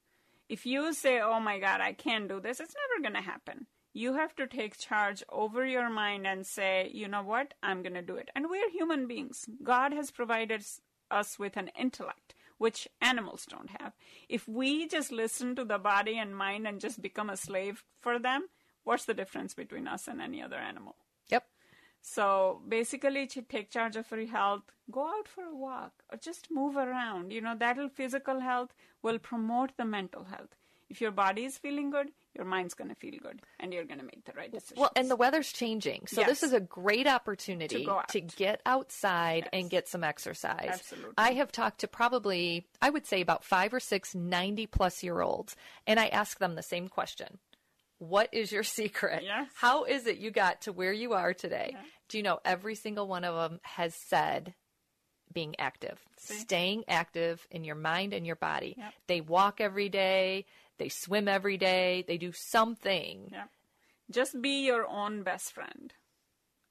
If 0.47 0.65
you 0.65 0.93
say, 0.93 1.21
oh 1.21 1.39
my 1.39 1.59
God, 1.59 1.81
I 1.81 1.93
can't 1.93 2.27
do 2.27 2.39
this, 2.39 2.59
it's 2.59 2.75
never 2.75 3.01
going 3.01 3.21
to 3.21 3.29
happen. 3.31 3.65
You 3.93 4.15
have 4.15 4.35
to 4.35 4.47
take 4.47 4.77
charge 4.77 5.23
over 5.29 5.65
your 5.65 5.89
mind 5.89 6.25
and 6.25 6.45
say, 6.47 6.89
you 6.91 7.07
know 7.07 7.21
what, 7.21 7.53
I'm 7.61 7.83
going 7.83 7.93
to 7.93 8.01
do 8.01 8.15
it. 8.15 8.29
And 8.35 8.49
we're 8.49 8.69
human 8.71 9.07
beings. 9.07 9.45
God 9.61 9.93
has 9.93 10.09
provided 10.09 10.65
us 11.11 11.37
with 11.37 11.57
an 11.57 11.69
intellect, 11.79 12.33
which 12.57 12.87
animals 13.01 13.45
don't 13.47 13.69
have. 13.79 13.93
If 14.27 14.47
we 14.47 14.87
just 14.87 15.11
listen 15.11 15.55
to 15.55 15.63
the 15.63 15.77
body 15.77 16.17
and 16.17 16.35
mind 16.35 16.67
and 16.67 16.81
just 16.81 17.03
become 17.03 17.29
a 17.29 17.37
slave 17.37 17.83
for 18.01 18.17
them, 18.17 18.47
what's 18.83 19.05
the 19.05 19.13
difference 19.13 19.53
between 19.53 19.87
us 19.87 20.07
and 20.07 20.19
any 20.19 20.41
other 20.41 20.57
animal? 20.57 20.95
Yep. 21.29 21.45
So 22.01 22.61
basically, 22.67 23.27
to 23.27 23.41
take 23.43 23.69
charge 23.69 23.95
of 23.95 24.09
your 24.11 24.25
health, 24.25 24.63
go 24.91 25.07
out 25.07 25.27
for 25.27 25.43
a 25.43 25.55
walk 25.55 25.93
or 26.11 26.17
just 26.17 26.49
move 26.49 26.75
around. 26.75 27.31
You 27.31 27.41
know, 27.41 27.55
that'll 27.57 27.89
physical 27.89 28.39
health 28.39 28.73
will 29.03 29.19
promote 29.19 29.77
the 29.77 29.85
mental 29.85 30.23
health. 30.25 30.55
If 30.93 31.01
your 31.01 31.09
body 31.09 31.43
is 31.45 31.57
feeling 31.57 31.89
good, 31.89 32.11
your 32.35 32.45
mind's 32.45 32.75
going 32.75 32.89
to 32.89 32.95
feel 32.95 33.15
good 33.19 33.41
and 33.59 33.73
you're 33.73 33.83
going 33.83 33.97
to 33.99 34.05
make 34.05 34.25
the 34.25 34.31
right 34.33 34.51
decision. 34.51 34.79
Well, 34.79 34.91
and 34.95 35.09
the 35.09 35.15
weather's 35.15 35.51
changing. 35.51 36.05
So 36.05 36.21
Yes. 36.21 36.29
this 36.29 36.43
is 36.43 36.53
a 36.53 36.59
great 36.59 37.07
opportunity 37.07 37.83
To 37.85 38.03
to 38.09 38.21
get 38.21 38.61
outside 38.67 39.49
and 39.51 39.71
get 39.71 39.87
some 39.87 40.03
exercise. 40.03 40.69
Absolutely. 40.71 41.13
I 41.17 41.31
have 41.33 41.51
talked 41.51 41.79
to 41.79 41.87
probably, 41.87 42.67
I 42.79 42.91
would 42.91 43.07
say 43.07 43.21
about 43.21 43.43
five 43.43 43.73
or 43.73 43.79
six 43.79 44.13
90 44.13 44.67
plus 44.67 45.01
year 45.01 45.19
olds, 45.21 45.55
and 45.87 45.99
I 45.99 46.09
ask 46.09 46.37
them 46.37 46.53
the 46.53 46.61
same 46.61 46.89
question. 46.89 47.39
What 47.97 48.29
is 48.31 48.51
your 48.51 48.63
secret? 48.79 49.23
Yes. 49.23 49.49
How 49.55 49.85
is 49.85 50.05
it 50.05 50.19
you 50.19 50.29
got 50.29 50.61
to 50.61 50.71
where 50.71 50.93
you 50.93 51.13
are 51.13 51.33
today? 51.33 51.75
Do 52.07 52.17
you 52.19 52.23
know 52.23 52.37
every 52.45 52.75
single 52.75 53.07
one 53.07 53.23
of 53.23 53.33
them 53.33 53.59
has 53.63 53.95
said 53.95 54.53
being 55.33 55.55
active, 55.59 55.99
staying 56.17 56.83
active 56.87 57.47
in 57.51 57.63
your 57.63 57.75
mind 57.75 58.13
and 58.13 58.25
your 58.25 58.35
body. 58.35 58.75
Yep. 58.77 58.93
They 59.07 59.21
walk 59.21 59.59
every 59.59 59.89
day, 59.89 60.45
they 60.83 60.89
swim 60.89 61.29
every 61.29 61.55
day, 61.55 62.03
they 62.09 62.17
do 62.17 62.33
something. 62.33 63.29
Yeah. 63.31 63.45
Just 64.11 64.41
be 64.41 64.65
your 64.65 64.85
own 64.85 65.23
best 65.23 65.53
friend 65.53 65.93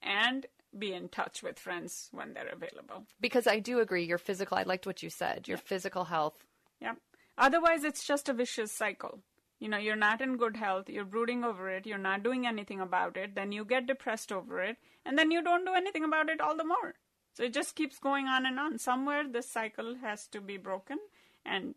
and 0.03 0.45
be 0.79 0.93
in 0.93 1.09
touch 1.09 1.43
with 1.43 1.59
friends 1.59 2.11
when 2.13 2.35
they're 2.35 2.53
available. 2.53 3.07
Because 3.23 3.47
I 3.47 3.59
do 3.59 3.81
agree, 3.81 4.05
your 4.05 4.19
physical, 4.19 4.59
I 4.59 4.65
liked 4.65 4.87
what 4.87 5.03
you 5.03 5.09
said, 5.09 5.49
your 5.49 5.57
physical 5.57 6.05
health. 6.05 6.45
Yeah. 6.79 6.97
Otherwise, 7.39 7.85
it's 7.85 8.07
just 8.07 8.29
a 8.29 8.35
vicious 8.35 8.71
cycle. 8.71 9.21
You 9.59 9.71
know, 9.71 9.79
you're 9.79 9.97
not 9.97 10.21
in 10.21 10.37
good 10.37 10.57
health, 10.57 10.91
you're 10.91 11.07
brooding 11.07 11.43
over 11.43 11.71
it, 11.71 11.87
you're 11.87 11.97
not 11.97 12.23
doing 12.23 12.47
anything 12.47 12.83
about 12.83 13.17
it, 13.17 13.35
then 13.35 13.51
you 13.51 13.65
get 13.65 13.87
depressed 13.87 14.31
over 14.31 14.61
it, 14.61 14.77
and 15.07 15.17
then 15.17 15.31
you 15.31 15.43
don't 15.43 15.65
do 15.65 15.73
anything 15.73 16.05
about 16.05 16.29
it 16.29 16.43
all 16.43 16.55
the 16.55 16.65
more. 16.65 16.97
So 17.33 17.45
it 17.45 17.55
just 17.55 17.77
keeps 17.77 17.99
going 17.99 18.27
on 18.27 18.45
and 18.45 18.61
on. 18.61 18.77
Somewhere 18.77 19.27
this 19.27 19.49
cycle 19.49 19.95
has 20.03 20.27
to 20.27 20.43
be 20.43 20.59
broken 20.59 20.99
and, 21.47 21.77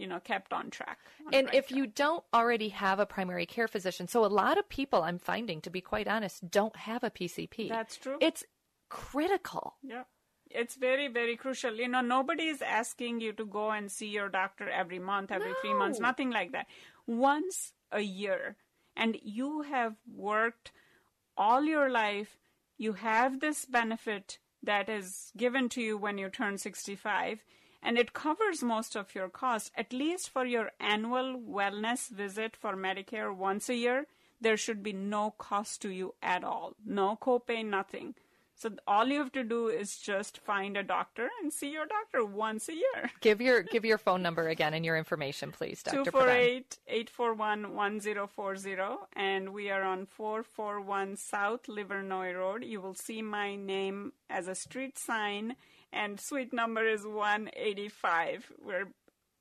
you 0.00 0.06
know, 0.06 0.18
kept 0.18 0.52
on 0.52 0.70
track. 0.70 0.98
on 1.26 1.34
And 1.34 1.46
right 1.46 1.54
if 1.54 1.70
you 1.70 1.86
don't 1.86 2.24
already 2.32 2.70
have 2.70 2.98
a 2.98 3.06
primary 3.06 3.44
care 3.44 3.68
physician, 3.68 4.08
so 4.08 4.24
a 4.24 4.26
lot 4.26 4.58
of 4.58 4.68
people 4.68 5.02
I'm 5.02 5.18
finding, 5.18 5.60
to 5.60 5.70
be 5.70 5.82
quite 5.82 6.08
honest, 6.08 6.50
don't 6.50 6.74
have 6.74 7.04
a 7.04 7.10
PCP. 7.10 7.68
That's 7.68 7.96
true. 7.96 8.16
It's 8.20 8.42
critical. 8.88 9.74
Yeah. 9.82 10.04
It's 10.50 10.74
very, 10.74 11.06
very 11.06 11.36
crucial. 11.36 11.74
You 11.74 11.86
know, 11.86 12.00
nobody 12.00 12.48
is 12.48 12.62
asking 12.62 13.20
you 13.20 13.32
to 13.34 13.44
go 13.44 13.70
and 13.70 13.92
see 13.92 14.08
your 14.08 14.28
doctor 14.28 14.68
every 14.68 14.98
month, 14.98 15.30
every 15.30 15.52
three 15.60 15.74
months, 15.74 16.00
nothing 16.00 16.30
like 16.30 16.52
that. 16.52 16.66
Once 17.06 17.72
a 17.92 18.00
year. 18.00 18.56
And 18.96 19.16
you 19.22 19.62
have 19.62 19.94
worked 20.12 20.72
all 21.36 21.62
your 21.62 21.88
life, 21.88 22.38
you 22.78 22.94
have 22.94 23.38
this 23.38 23.64
benefit 23.64 24.38
that 24.62 24.88
is 24.88 25.30
given 25.36 25.68
to 25.70 25.80
you 25.80 25.96
when 25.96 26.18
you 26.18 26.28
turn 26.28 26.58
65, 26.58 27.44
and 27.82 27.98
it 27.98 28.12
covers 28.12 28.62
most 28.62 28.96
of 28.96 29.14
your 29.14 29.28
costs, 29.28 29.70
at 29.76 29.92
least 29.92 30.30
for 30.30 30.44
your 30.44 30.72
annual 30.78 31.38
wellness 31.38 32.08
visit 32.08 32.56
for 32.56 32.76
Medicare 32.76 33.34
once 33.34 33.68
a 33.68 33.74
year. 33.74 34.06
There 34.40 34.56
should 34.56 34.82
be 34.82 34.92
no 34.92 35.34
cost 35.36 35.82
to 35.82 35.90
you 35.90 36.14
at 36.22 36.44
all. 36.44 36.74
No 36.84 37.18
copay, 37.20 37.64
nothing. 37.64 38.14
So 38.60 38.70
all 38.86 39.06
you 39.06 39.18
have 39.20 39.32
to 39.32 39.42
do 39.42 39.68
is 39.68 39.96
just 39.96 40.36
find 40.36 40.76
a 40.76 40.82
doctor 40.82 41.30
and 41.40 41.50
see 41.50 41.72
your 41.72 41.86
doctor 41.86 42.26
once 42.26 42.68
a 42.68 42.74
year. 42.74 43.10
Give 43.22 43.40
your 43.40 43.62
give 43.62 43.86
your 43.86 43.96
phone 43.96 44.20
number 44.20 44.48
again 44.48 44.74
and 44.74 44.84
your 44.84 44.98
information, 44.98 45.50
please, 45.50 45.82
Dr. 45.82 46.12
Pradhan. 46.12 46.64
248-841-1040 46.86 48.98
and 49.14 49.54
we 49.54 49.70
are 49.70 49.82
on 49.82 50.04
441 50.04 51.16
South 51.16 51.68
Livernois 51.68 52.36
Road. 52.36 52.62
You 52.62 52.82
will 52.82 52.92
see 52.92 53.22
my 53.22 53.56
name 53.56 54.12
as 54.28 54.46
a 54.46 54.54
street 54.54 54.98
sign 54.98 55.56
and 55.92 56.20
suite 56.20 56.52
number 56.52 56.86
is 56.86 57.04
185. 57.06 58.52
We're 58.64 58.88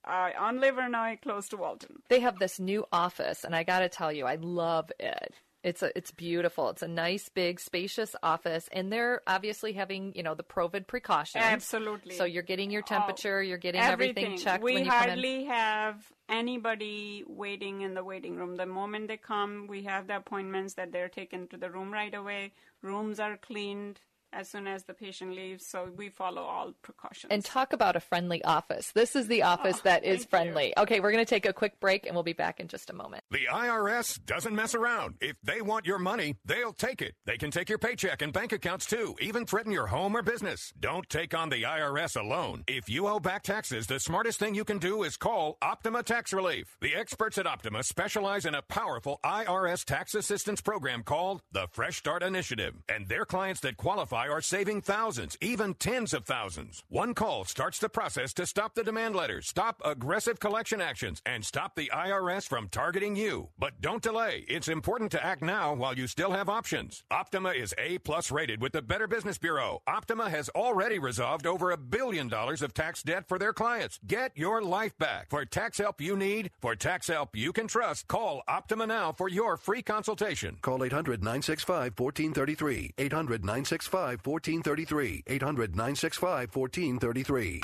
uh, 0.08 0.30
on 0.40 0.60
Livernois 0.60 1.22
close 1.22 1.50
to 1.50 1.58
Walton. 1.58 1.98
They 2.10 2.20
have 2.22 2.40
this 2.40 2.60
new 2.60 2.86
office, 2.92 3.44
and 3.44 3.56
I 3.56 3.64
got 3.64 3.80
to 3.80 3.90
tell 3.90 4.12
you, 4.12 4.26
I 4.26 4.36
love 4.36 4.92
it. 5.00 5.34
It's 5.62 5.84
a, 5.84 5.96
it's 5.98 6.12
beautiful. 6.12 6.70
It's 6.70 6.82
a 6.84 6.88
nice, 6.88 7.28
big, 7.28 7.60
spacious 7.60 8.16
office, 8.24 8.70
and 8.72 8.94
they're 8.94 9.22
obviously 9.28 9.74
having, 9.74 10.14
you 10.16 10.24
know, 10.24 10.34
the 10.34 10.44
COVID 10.44 10.88
precautions. 10.88 11.44
Absolutely. 11.44 12.16
So 12.16 12.24
you're 12.24 12.44
getting 12.44 12.72
your 12.72 12.82
temperature, 12.82 13.44
you're 13.44 13.58
getting 13.58 13.82
everything, 13.82 14.38
checked 14.38 14.64
We 14.64 14.76
when 14.76 14.86
you 14.86 14.90
come 14.90 15.04
in. 15.04 15.10
hardly 15.10 15.44
have 15.46 16.10
anybody 16.30 17.26
waiting 17.28 17.82
in 17.82 17.94
the 17.94 18.06
waiting 18.06 18.38
room. 18.38 18.56
The 18.56 18.66
moment 18.66 19.10
they 19.10 19.18
come, 19.18 19.68
we 19.68 19.84
have 19.84 20.08
the 20.08 20.16
appointments 20.16 20.76
that 20.76 20.94
they're 20.94 21.10
taken 21.10 21.48
to 21.50 21.58
the 21.58 21.70
room 21.70 21.92
right 21.92 22.14
away. 22.14 22.54
Rooms 22.82 23.20
are 23.20 23.36
cleaned 23.36 24.00
as 24.34 24.50
soon 24.50 24.68
as 24.68 24.84
the 24.84 24.94
patient 24.94 25.34
leaves, 25.34 25.66
so 25.66 25.90
we 25.96 26.10
follow 26.10 26.42
all 26.42 26.74
precautions. 26.82 27.32
And 27.32 27.44
talk 27.44 27.74
about 27.74 27.96
a 27.96 28.00
friendly 28.00 28.44
office. 28.44 28.92
This 28.94 29.16
is 29.16 29.28
the 29.28 29.44
oh, 29.44 29.48
office 29.48 29.82
that 29.82 30.04
is 30.04 30.26
friendly. 30.26 30.74
Okay, 30.78 31.00
we're 31.00 31.12
going 31.12 31.26
to 31.26 31.30
take 31.30 31.46
a 31.46 31.54
quick 31.54 31.80
break, 31.80 32.06
and 32.06 32.16
we'll 32.16 32.24
be 32.24 32.34
back 32.34 32.60
in 32.60 32.68
just 32.68 32.90
a 32.90 32.94
moment. 32.94 33.24
The 33.32 33.48
IRS 33.52 34.24
doesn't 34.26 34.56
mess 34.56 34.76
around. 34.76 35.16
If 35.22 35.38
they 35.44 35.62
want 35.62 35.86
your 35.86 36.00
money, 36.00 36.36
they'll 36.46 36.74
take 36.74 37.02
it. 37.02 37.16
They 37.26 37.38
can 37.38 37.52
take 37.52 37.70
your 37.70 37.78
paycheck 37.78 38.22
and 38.22 38.34
bank 38.34 38.52
accounts 38.52 38.86
too, 38.86 39.16
even 39.22 39.46
threaten 39.46 39.72
your 39.72 39.88
home 39.88 40.16
or 40.16 40.22
business. 40.22 40.72
Don't 40.80 41.10
take 41.10 41.34
on 41.34 41.50
the 41.50 41.64
IRS 41.64 42.20
alone. 42.20 42.64
If 42.68 42.90
you 42.90 43.08
owe 43.08 43.20
back 43.20 43.44
taxes, 43.44 43.88
the 43.88 44.00
smartest 44.00 44.40
thing 44.40 44.56
you 44.56 44.66
can 44.66 44.80
do 44.80 45.04
is 45.04 45.18
call 45.18 45.58
Optima 45.62 46.04
Tax 46.04 46.34
Relief. 46.34 46.78
The 46.82 46.96
experts 46.96 47.38
at 47.38 47.48
Optima 47.48 47.84
specialize 47.84 48.46
in 48.46 48.56
a 48.56 48.62
powerful 48.62 49.20
IRS 49.26 49.86
tax 49.86 50.14
assistance 50.14 50.62
program 50.62 51.04
called 51.04 51.42
the 51.52 51.68
Fresh 51.72 51.98
Start 51.98 52.24
Initiative. 52.24 52.76
And 52.88 53.08
their 53.08 53.26
clients 53.26 53.62
that 53.62 53.78
qualify 53.78 54.19
are 54.28 54.42
saving 54.42 54.82
thousands, 54.82 55.38
even 55.42 55.74
tens 55.76 56.14
of 56.14 56.26
thousands. 56.26 56.84
One 56.90 57.14
call 57.14 57.46
starts 57.46 57.80
the 57.80 57.90
process 57.90 58.34
to 58.34 58.46
stop 58.46 58.76
the 58.76 58.84
demand 58.84 59.16
letters, 59.16 59.48
stop 59.48 59.82
aggressive 59.86 60.40
collection 60.40 60.82
actions, 60.82 61.22
and 61.26 61.46
stop 61.46 61.76
the 61.76 61.92
IRS 61.94 62.48
from 62.48 62.68
targeting 62.70 63.16
you. 63.16 63.50
But 63.58 63.80
don't 63.82 64.02
delay. 64.02 64.46
It's 64.48 64.68
important 64.68 65.12
to 65.12 65.24
act 65.24 65.42
now 65.42 65.74
while 65.74 65.96
you 65.96 66.08
still 66.08 66.32
have 66.32 66.50
options. 66.50 67.04
Optima 67.12 67.52
is 67.52 67.74
A 67.78 68.00
plus 68.00 68.32
rated 68.32 68.62
with 68.62 68.74
the 68.74 68.82
Better 68.82 69.08
Business 69.08 69.38
Bureau. 69.38 69.82
Optima 69.88 70.30
has 70.30 70.50
already 70.50 71.00
resolved 71.00 71.46
over 71.46 71.72
a 71.72 71.78
billion 71.78 72.28
dollars 72.28 72.62
of 72.62 72.74
tax 72.74 73.04
debt 73.04 73.28
for 73.28 73.38
their 73.38 73.54
clients. 73.54 74.00
Get 74.08 74.32
your 74.36 74.62
life 74.62 74.98
back. 74.98 75.30
For 75.30 75.46
tax 75.46 75.78
help 75.78 76.02
you 76.02 76.18
need, 76.18 76.50
for 76.60 76.76
tax 76.76 77.08
help 77.08 77.36
you 77.36 77.54
can 77.54 77.68
trust, 77.68 78.08
call 78.08 78.42
Optima 78.48 78.88
now 78.88 79.12
for 79.12 79.30
your 79.30 79.56
free 79.56 79.82
consultation. 79.82 80.58
Call 80.62 80.84
800 80.84 81.22
965 81.22 81.94
1433. 81.98 82.94
800 82.98 83.44
965 83.44 84.09
1433. 84.18 85.24
800 85.28 85.72
965 85.72 86.56
1433. 86.56 87.62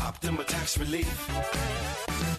Optima 0.00 0.44
Tax 0.44 0.78
Relief. 0.78 1.70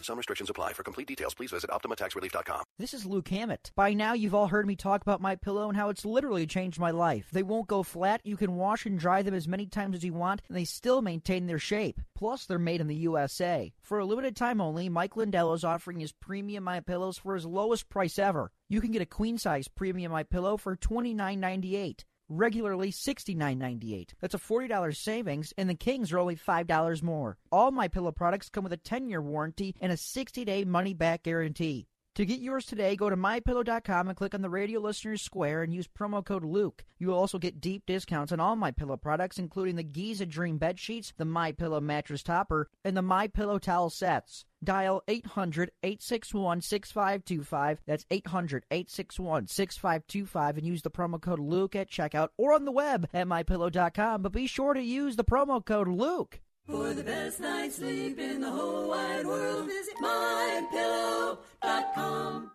Some 0.03 0.17
restrictions 0.17 0.49
apply. 0.49 0.73
For 0.73 0.83
complete 0.83 1.07
details, 1.07 1.33
please 1.33 1.51
visit 1.51 1.69
OptimaTaxRelief.com. 1.69 2.63
This 2.79 2.93
is 2.93 3.05
Luke 3.05 3.27
Hammett. 3.27 3.71
By 3.75 3.93
now, 3.93 4.13
you've 4.13 4.33
all 4.33 4.47
heard 4.47 4.65
me 4.65 4.75
talk 4.75 5.01
about 5.01 5.21
my 5.21 5.35
pillow 5.35 5.67
and 5.67 5.77
how 5.77 5.89
it's 5.89 6.05
literally 6.05 6.47
changed 6.47 6.79
my 6.79 6.91
life. 6.91 7.29
They 7.31 7.43
won't 7.43 7.67
go 7.67 7.83
flat. 7.83 8.21
You 8.23 8.35
can 8.35 8.55
wash 8.55 8.85
and 8.85 8.97
dry 8.97 9.21
them 9.21 9.35
as 9.35 9.47
many 9.47 9.67
times 9.67 9.95
as 9.95 10.03
you 10.03 10.13
want, 10.13 10.41
and 10.47 10.57
they 10.57 10.65
still 10.65 11.01
maintain 11.01 11.45
their 11.45 11.59
shape. 11.59 12.01
Plus, 12.15 12.45
they're 12.45 12.59
made 12.59 12.81
in 12.81 12.87
the 12.87 12.95
USA. 12.95 13.71
For 13.81 13.99
a 13.99 14.05
limited 14.05 14.35
time 14.35 14.59
only, 14.59 14.89
Mike 14.89 15.15
Lindell 15.15 15.53
is 15.53 15.63
offering 15.63 15.99
his 15.99 16.11
premium 16.11 16.63
my 16.63 16.79
pillows 16.79 17.17
for 17.17 17.35
his 17.35 17.45
lowest 17.45 17.89
price 17.89 18.17
ever. 18.17 18.51
You 18.69 18.81
can 18.81 18.91
get 18.91 19.01
a 19.01 19.05
queen 19.07 19.37
size 19.37 19.67
premium 19.67 20.11
my 20.11 20.23
pillow 20.23 20.57
for 20.57 20.75
twenty 20.75 21.13
nine 21.13 21.39
ninety 21.39 21.75
eight 21.75 22.05
regularly 22.31 22.91
$69.98. 22.91 24.09
That's 24.19 24.33
a 24.33 24.39
$40 24.39 24.95
savings, 24.95 25.53
and 25.57 25.69
the 25.69 25.75
Kings 25.75 26.11
are 26.11 26.19
only 26.19 26.35
$5 26.35 27.03
more. 27.03 27.37
All 27.51 27.71
my 27.71 27.87
pillow 27.87 28.11
products 28.11 28.49
come 28.49 28.63
with 28.63 28.73
a 28.73 28.77
10-year 28.77 29.21
warranty 29.21 29.75
and 29.81 29.91
a 29.91 29.95
60-day 29.95 30.65
money-back 30.65 31.23
guarantee. 31.23 31.87
To 32.15 32.25
get 32.25 32.41
yours 32.41 32.65
today, 32.65 32.97
go 32.97 33.09
to 33.09 33.15
mypillow.com 33.15 34.09
and 34.09 34.17
click 34.17 34.35
on 34.35 34.41
the 34.41 34.49
radio 34.49 34.81
listeners 34.81 35.21
square 35.21 35.63
and 35.63 35.73
use 35.73 35.87
promo 35.87 36.25
code 36.25 36.43
Luke. 36.43 36.83
You 36.99 37.07
will 37.07 37.17
also 37.17 37.39
get 37.39 37.61
deep 37.61 37.85
discounts 37.85 38.33
on 38.33 38.41
all 38.41 38.57
my 38.57 38.71
pillow 38.71 38.97
products, 38.97 39.39
including 39.39 39.77
the 39.77 39.83
Giza 39.83 40.25
Dream 40.25 40.57
bed 40.57 40.77
sheets, 40.77 41.13
the 41.15 41.23
My 41.23 41.53
Pillow 41.53 41.79
mattress 41.79 42.21
topper, 42.21 42.67
and 42.83 42.97
the 42.97 43.01
My 43.01 43.27
Pillow 43.27 43.59
towel 43.59 43.89
sets. 43.89 44.43
Dial 44.61 45.01
800-861-6525. 45.07 47.77
That's 47.87 48.03
800-861-6525 48.05 50.57
and 50.57 50.67
use 50.67 50.81
the 50.81 50.91
promo 50.91 51.21
code 51.21 51.39
Luke 51.39 51.77
at 51.77 51.89
checkout 51.89 52.27
or 52.37 52.53
on 52.53 52.65
the 52.65 52.73
web 52.73 53.07
at 53.13 53.25
mypillow.com. 53.25 54.21
But 54.21 54.33
be 54.33 54.47
sure 54.47 54.73
to 54.73 54.81
use 54.81 55.15
the 55.15 55.23
promo 55.23 55.63
code 55.63 55.87
Luke. 55.87 56.41
For 56.71 56.93
the 56.93 57.03
best 57.03 57.41
night's 57.41 57.75
sleep 57.75 58.17
in 58.17 58.39
the 58.39 58.49
whole 58.49 58.87
wide 58.87 59.27
world, 59.27 59.67
visit 59.67 59.95
mypillow.com. 60.01 62.51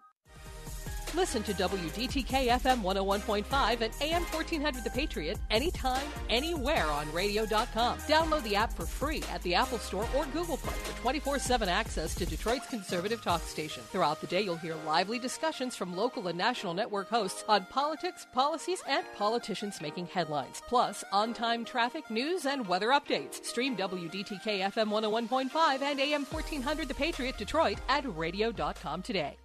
Listen 1.16 1.42
to 1.44 1.54
WDTK 1.54 2.48
FM 2.48 2.82
101.5 2.82 3.80
and 3.80 3.94
AM 4.02 4.22
1400 4.24 4.84
The 4.84 4.90
Patriot 4.90 5.38
anytime, 5.50 6.06
anywhere 6.28 6.84
on 6.84 7.10
radio.com. 7.10 7.98
Download 8.00 8.42
the 8.42 8.54
app 8.54 8.70
for 8.74 8.84
free 8.84 9.22
at 9.32 9.40
the 9.42 9.54
Apple 9.54 9.78
Store 9.78 10.06
or 10.14 10.26
Google 10.26 10.58
Play 10.58 10.74
for 10.74 11.00
24 11.00 11.38
7 11.38 11.70
access 11.70 12.14
to 12.16 12.26
Detroit's 12.26 12.66
conservative 12.66 13.22
talk 13.22 13.40
station. 13.42 13.82
Throughout 13.84 14.20
the 14.20 14.26
day, 14.26 14.42
you'll 14.42 14.56
hear 14.56 14.74
lively 14.86 15.18
discussions 15.18 15.74
from 15.74 15.96
local 15.96 16.28
and 16.28 16.36
national 16.36 16.74
network 16.74 17.08
hosts 17.08 17.44
on 17.48 17.64
politics, 17.70 18.26
policies, 18.34 18.82
and 18.86 19.06
politicians 19.16 19.80
making 19.80 20.08
headlines. 20.08 20.62
Plus, 20.68 21.02
on 21.12 21.32
time 21.32 21.64
traffic, 21.64 22.10
news, 22.10 22.44
and 22.44 22.68
weather 22.68 22.88
updates. 22.88 23.42
Stream 23.42 23.74
WDTK 23.74 24.60
FM 24.70 24.90
101.5 24.90 25.80
and 25.80 25.98
AM 25.98 26.26
1400 26.26 26.88
The 26.88 26.94
Patriot 26.94 27.38
Detroit 27.38 27.78
at 27.88 28.04
radio.com 28.14 29.00
today. 29.00 29.38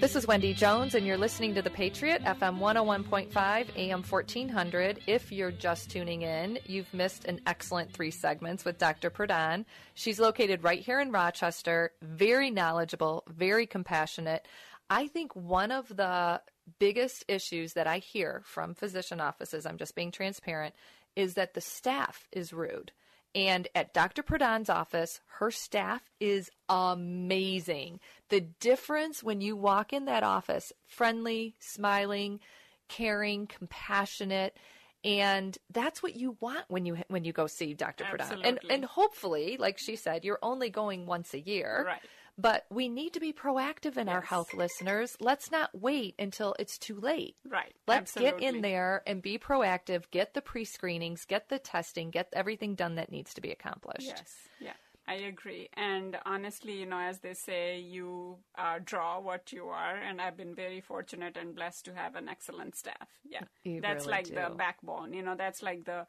This 0.00 0.14
is 0.14 0.28
Wendy 0.28 0.54
Jones, 0.54 0.94
and 0.94 1.04
you're 1.04 1.18
listening 1.18 1.56
to 1.56 1.62
The 1.62 1.70
Patriot, 1.70 2.22
FM 2.22 2.60
101.5, 2.60 3.66
AM 3.76 4.02
1400. 4.04 5.00
If 5.08 5.32
you're 5.32 5.50
just 5.50 5.90
tuning 5.90 6.22
in, 6.22 6.60
you've 6.66 6.94
missed 6.94 7.24
an 7.24 7.40
excellent 7.48 7.92
three 7.92 8.12
segments 8.12 8.64
with 8.64 8.78
Dr. 8.78 9.10
Pradhan. 9.10 9.64
She's 9.94 10.20
located 10.20 10.62
right 10.62 10.78
here 10.78 11.00
in 11.00 11.10
Rochester, 11.10 11.90
very 12.00 12.48
knowledgeable, 12.48 13.24
very 13.28 13.66
compassionate. 13.66 14.46
I 14.88 15.08
think 15.08 15.34
one 15.34 15.72
of 15.72 15.88
the 15.88 16.42
biggest 16.78 17.24
issues 17.26 17.72
that 17.72 17.88
I 17.88 17.98
hear 17.98 18.42
from 18.44 18.74
physician 18.74 19.20
offices, 19.20 19.66
I'm 19.66 19.78
just 19.78 19.96
being 19.96 20.12
transparent, 20.12 20.76
is 21.16 21.34
that 21.34 21.54
the 21.54 21.60
staff 21.60 22.28
is 22.30 22.52
rude. 22.52 22.92
And 23.34 23.68
at 23.74 23.92
Dr. 23.92 24.22
Pradhan's 24.22 24.70
office, 24.70 25.20
her 25.38 25.50
staff 25.50 26.02
is 26.18 26.50
amazing. 26.68 28.00
The 28.30 28.40
difference 28.40 29.22
when 29.22 29.40
you 29.40 29.54
walk 29.54 29.92
in 29.92 30.06
that 30.06 30.22
office, 30.22 30.72
friendly, 30.86 31.54
smiling, 31.58 32.40
caring, 32.88 33.46
compassionate, 33.46 34.56
and 35.04 35.56
that's 35.70 36.02
what 36.02 36.16
you 36.16 36.36
want 36.40 36.64
when 36.68 36.84
you 36.84 36.98
when 37.08 37.24
you 37.24 37.32
go 37.32 37.46
see 37.46 37.74
Dr. 37.74 38.04
Pradhan. 38.04 38.40
And 38.44 38.58
and 38.68 38.84
hopefully, 38.84 39.56
like 39.58 39.78
she 39.78 39.94
said, 39.94 40.24
you're 40.24 40.40
only 40.42 40.70
going 40.70 41.06
once 41.06 41.34
a 41.34 41.40
year. 41.40 41.84
Right. 41.86 42.00
But 42.40 42.66
we 42.70 42.88
need 42.88 43.14
to 43.14 43.20
be 43.20 43.32
proactive 43.32 43.96
in 43.96 44.08
our 44.08 44.20
health 44.20 44.54
listeners. 44.54 45.16
Let's 45.20 45.50
not 45.50 45.70
wait 45.74 46.14
until 46.20 46.54
it's 46.60 46.78
too 46.78 47.00
late. 47.00 47.34
Right. 47.44 47.74
Let's 47.88 48.12
get 48.12 48.40
in 48.40 48.60
there 48.60 49.02
and 49.08 49.20
be 49.20 49.38
proactive, 49.38 50.04
get 50.12 50.34
the 50.34 50.40
pre 50.40 50.64
screenings, 50.64 51.24
get 51.24 51.48
the 51.48 51.58
testing, 51.58 52.10
get 52.10 52.28
everything 52.32 52.76
done 52.76 52.94
that 52.94 53.10
needs 53.10 53.34
to 53.34 53.40
be 53.40 53.50
accomplished. 53.50 54.06
Yes, 54.06 54.34
yeah, 54.60 54.74
I 55.08 55.14
agree. 55.14 55.68
And 55.74 56.16
honestly, 56.24 56.78
you 56.78 56.86
know, 56.86 57.00
as 57.00 57.18
they 57.18 57.34
say, 57.34 57.80
you 57.80 58.36
uh, 58.56 58.78
draw 58.84 59.18
what 59.18 59.52
you 59.52 59.64
are, 59.64 59.96
and 59.96 60.20
I've 60.20 60.36
been 60.36 60.54
very 60.54 60.80
fortunate 60.80 61.36
and 61.36 61.56
blessed 61.56 61.86
to 61.86 61.94
have 61.94 62.14
an 62.14 62.28
excellent 62.28 62.76
staff. 62.76 63.08
Yeah, 63.28 63.42
You 63.64 63.80
that's 63.80 64.06
really 64.06 64.18
like 64.18 64.26
the 64.28 64.54
backbone. 64.54 65.12
You 65.12 65.22
know, 65.22 65.34
that's 65.34 65.60
like 65.60 65.84
the 65.84 66.06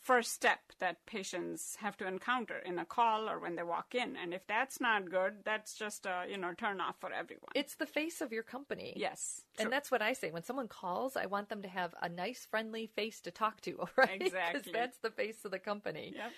first 0.00 0.32
step 0.32 0.60
that 0.78 1.04
patients 1.06 1.76
have 1.80 1.96
to 1.98 2.06
encounter 2.06 2.58
in 2.58 2.78
a 2.78 2.84
call 2.84 3.28
or 3.28 3.38
when 3.38 3.56
they 3.56 3.62
walk 3.62 3.94
in. 3.94 4.16
And 4.16 4.32
if 4.34 4.46
that's 4.46 4.80
not 4.80 5.10
good, 5.10 5.34
that's 5.44 5.74
just 5.74 6.06
a 6.06 6.24
you 6.28 6.36
know 6.36 6.52
turn 6.54 6.80
off 6.80 6.96
for 7.00 7.12
everyone. 7.12 7.50
It's 7.54 7.74
the 7.76 7.86
face 7.86 8.20
of 8.20 8.32
your 8.32 8.42
company. 8.42 8.92
Yes, 8.96 9.42
And 9.58 9.66
true. 9.66 9.70
that's 9.70 9.90
what 9.90 10.02
I 10.02 10.12
say. 10.12 10.30
When 10.30 10.42
someone 10.42 10.68
calls, 10.68 11.16
I 11.16 11.26
want 11.26 11.48
them 11.48 11.62
to 11.62 11.68
have 11.68 11.94
a 12.02 12.08
nice, 12.08 12.46
friendly 12.50 12.86
face 12.86 13.20
to 13.22 13.30
talk 13.30 13.60
to, 13.62 13.88
right? 13.96 14.20
Exactly. 14.20 14.60
Because 14.60 14.72
that's 14.72 14.98
the 14.98 15.10
face 15.10 15.44
of 15.44 15.50
the 15.50 15.58
company. 15.58 16.12
Yep. 16.16 16.32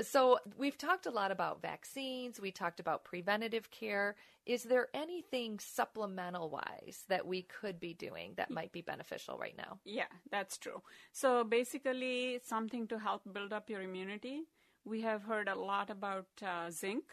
So 0.00 0.38
we've 0.56 0.78
talked 0.78 1.06
a 1.06 1.10
lot 1.10 1.30
about 1.30 1.60
vaccines. 1.60 2.40
We 2.40 2.50
talked 2.50 2.80
about 2.80 3.04
preventative 3.04 3.70
care. 3.70 4.16
Is 4.46 4.62
there 4.62 4.88
anything 4.94 5.58
supplemental 5.58 6.48
wise 6.48 7.04
that 7.08 7.26
we 7.26 7.42
could 7.42 7.78
be 7.78 7.92
doing 7.92 8.32
that 8.36 8.50
might 8.50 8.72
be 8.72 8.80
beneficial 8.80 9.36
right 9.36 9.56
now? 9.56 9.80
Yeah, 9.84 10.08
that's 10.30 10.56
true. 10.56 10.82
So 11.12 11.44
basically, 11.44 12.40
something 12.42 12.86
to 12.88 12.98
help 12.98 13.22
build 13.32 13.52
up 13.52 13.68
your 13.68 13.82
immunity. 13.82 14.44
We 14.84 15.02
have 15.02 15.24
heard 15.24 15.48
a 15.48 15.54
lot 15.54 15.90
about 15.90 16.26
uh, 16.42 16.70
zinc, 16.70 17.04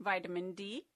vitamin 0.00 0.54
D, 0.54 0.86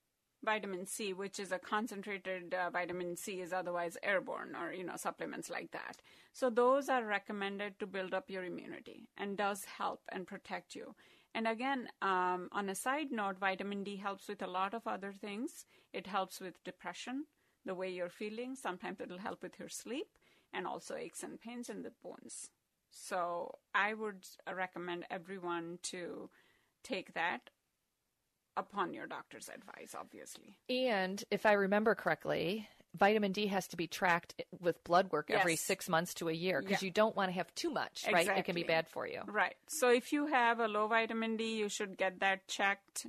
vitamin 0.45 0.86
C, 0.86 1.12
which 1.12 1.41
is 1.41 1.53
a 1.53 1.59
concentrated 1.59 2.55
uh, 2.55 2.70
vitamin 2.70 3.16
C, 3.16 3.41
is 3.41 3.53
otherwise 3.53 3.97
airborne, 4.03 4.55
or 4.55 4.72
you 4.72 4.84
know 4.84 4.97
supplements 4.97 5.51
like 5.51 5.70
that. 5.72 6.01
So 6.32 6.51
those 6.51 6.89
are 6.89 7.05
recommended 7.05 7.78
to 7.78 7.86
build 7.86 8.14
up 8.14 8.30
your 8.30 8.45
immunity 8.45 9.09
and 9.16 9.36
does 9.36 9.64
help 9.64 10.03
and 10.12 10.26
protect 10.26 10.74
you. 10.74 10.95
And 11.34 11.47
again, 11.47 11.89
um, 12.03 12.49
on 12.53 12.68
a 12.68 12.74
side 12.74 13.11
note, 13.11 13.39
vitamin 13.39 13.84
D 13.84 13.97
helps 13.97 14.28
with 14.28 14.43
a 14.43 14.47
lot 14.47 14.74
of 14.74 14.86
other 14.86 15.12
things. 15.12 15.66
It 15.93 16.07
helps 16.07 16.41
with 16.41 16.62
depression, 16.64 17.24
the 17.64 17.74
way 17.74 17.91
you're 17.91 18.09
feeling. 18.09 18.55
Sometimes 18.55 19.01
it'll 19.01 19.18
help 19.18 19.43
with 19.43 19.59
your 19.59 19.68
sleep 19.68 20.09
and 20.53 20.66
also 20.66 20.95
aches 20.95 21.22
and 21.22 21.41
pains 21.41 21.68
in 21.68 21.82
the 21.82 21.93
bones. 22.03 22.51
So 22.91 23.59
I 23.74 23.95
would 23.95 24.26
recommend 24.53 25.05
everyone 25.11 25.78
to 25.84 26.30
take 26.82 27.14
that 27.14 27.51
upon 28.59 28.93
your 28.93 29.07
doctor's 29.07 29.49
advice, 29.49 29.95
obviously. 29.99 30.59
And 30.69 31.23
if 31.31 31.47
I 31.47 31.53
remember 31.53 31.95
correctly, 31.95 32.69
vitamin 32.95 33.33
D 33.33 33.47
has 33.47 33.69
to 33.69 33.77
be 33.77 33.87
tracked 33.87 34.35
with 34.61 34.83
blood 34.85 35.11
work 35.13 35.31
every 35.31 35.57
six 35.57 35.89
months 35.89 36.13
to 36.15 36.29
a 36.29 36.33
year 36.33 36.61
because 36.61 36.83
Yeah. 36.83 36.87
you 36.87 36.91
don't 36.93 37.15
want 37.17 37.29
to 37.29 37.35
have 37.35 37.55
too 37.55 37.71
much, 37.71 38.05
right? 38.13 38.27
It 38.29 38.45
can 38.45 38.55
be 38.55 38.65
bad 38.65 38.89
for 38.89 39.07
you. 39.07 39.23
Right. 39.27 39.55
So 39.69 39.89
if 39.91 40.13
you 40.13 40.27
have 40.27 40.59
a 40.61 40.69
low 40.69 40.89
vitamin 40.89 41.37
D, 41.37 41.57
you 41.57 41.69
should 41.69 41.97
get 41.97 42.21
that 42.21 42.49
checked 42.49 43.07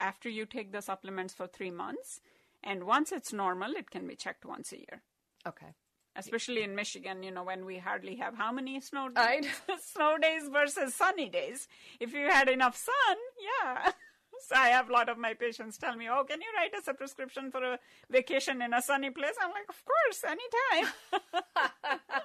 after 0.00 0.28
you 0.28 0.44
take 0.46 0.72
the 0.72 0.82
supplements 0.82 1.32
for 1.32 1.46
three 1.46 1.70
months. 1.70 2.20
And 2.64 2.84
once 2.84 3.12
it's 3.12 3.32
normal, 3.32 3.72
it 3.72 3.90
can 3.90 4.06
be 4.06 4.16
checked 4.16 4.44
once 4.44 4.72
a 4.72 4.78
year. 4.78 5.02
Okay. 5.46 5.74
Especially 6.14 6.62
in 6.62 6.74
Michigan, 6.74 7.22
you 7.22 7.30
know, 7.30 7.42
when 7.42 7.64
we 7.64 7.78
hardly 7.78 8.16
have 8.16 8.36
how 8.36 8.52
many 8.52 8.80
snow 8.80 9.08
I 9.16 9.40
snow 9.82 10.18
days 10.18 10.42
versus 10.52 10.94
sunny 10.94 11.28
days. 11.30 11.68
If 12.00 12.12
you 12.12 12.26
had 12.28 12.48
enough 12.50 12.76
sun, 12.76 13.16
yeah. 13.64 13.92
I 14.50 14.68
have 14.68 14.88
a 14.88 14.92
lot 14.92 15.08
of 15.08 15.18
my 15.18 15.34
patients 15.34 15.78
tell 15.78 15.94
me, 15.96 16.08
"Oh, 16.08 16.24
can 16.24 16.40
you 16.40 16.48
write 16.56 16.74
us 16.74 16.88
a 16.88 16.94
prescription 16.94 17.50
for 17.50 17.62
a 17.62 17.78
vacation 18.10 18.62
in 18.62 18.72
a 18.72 18.82
sunny 18.82 19.10
place?" 19.10 19.34
I'm 19.40 19.50
like, 19.50 19.68
"Of 19.68 19.82
course, 19.84 20.24
anytime." 20.24 20.92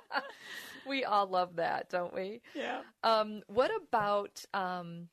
we 0.88 1.04
all 1.04 1.28
love 1.28 1.58
that, 1.58 1.90
don't 1.90 2.14
we? 2.14 2.42
Yeah. 2.56 2.82
Um, 3.04 3.44
what 3.48 3.72
about 3.76 4.44
um, 4.54 5.10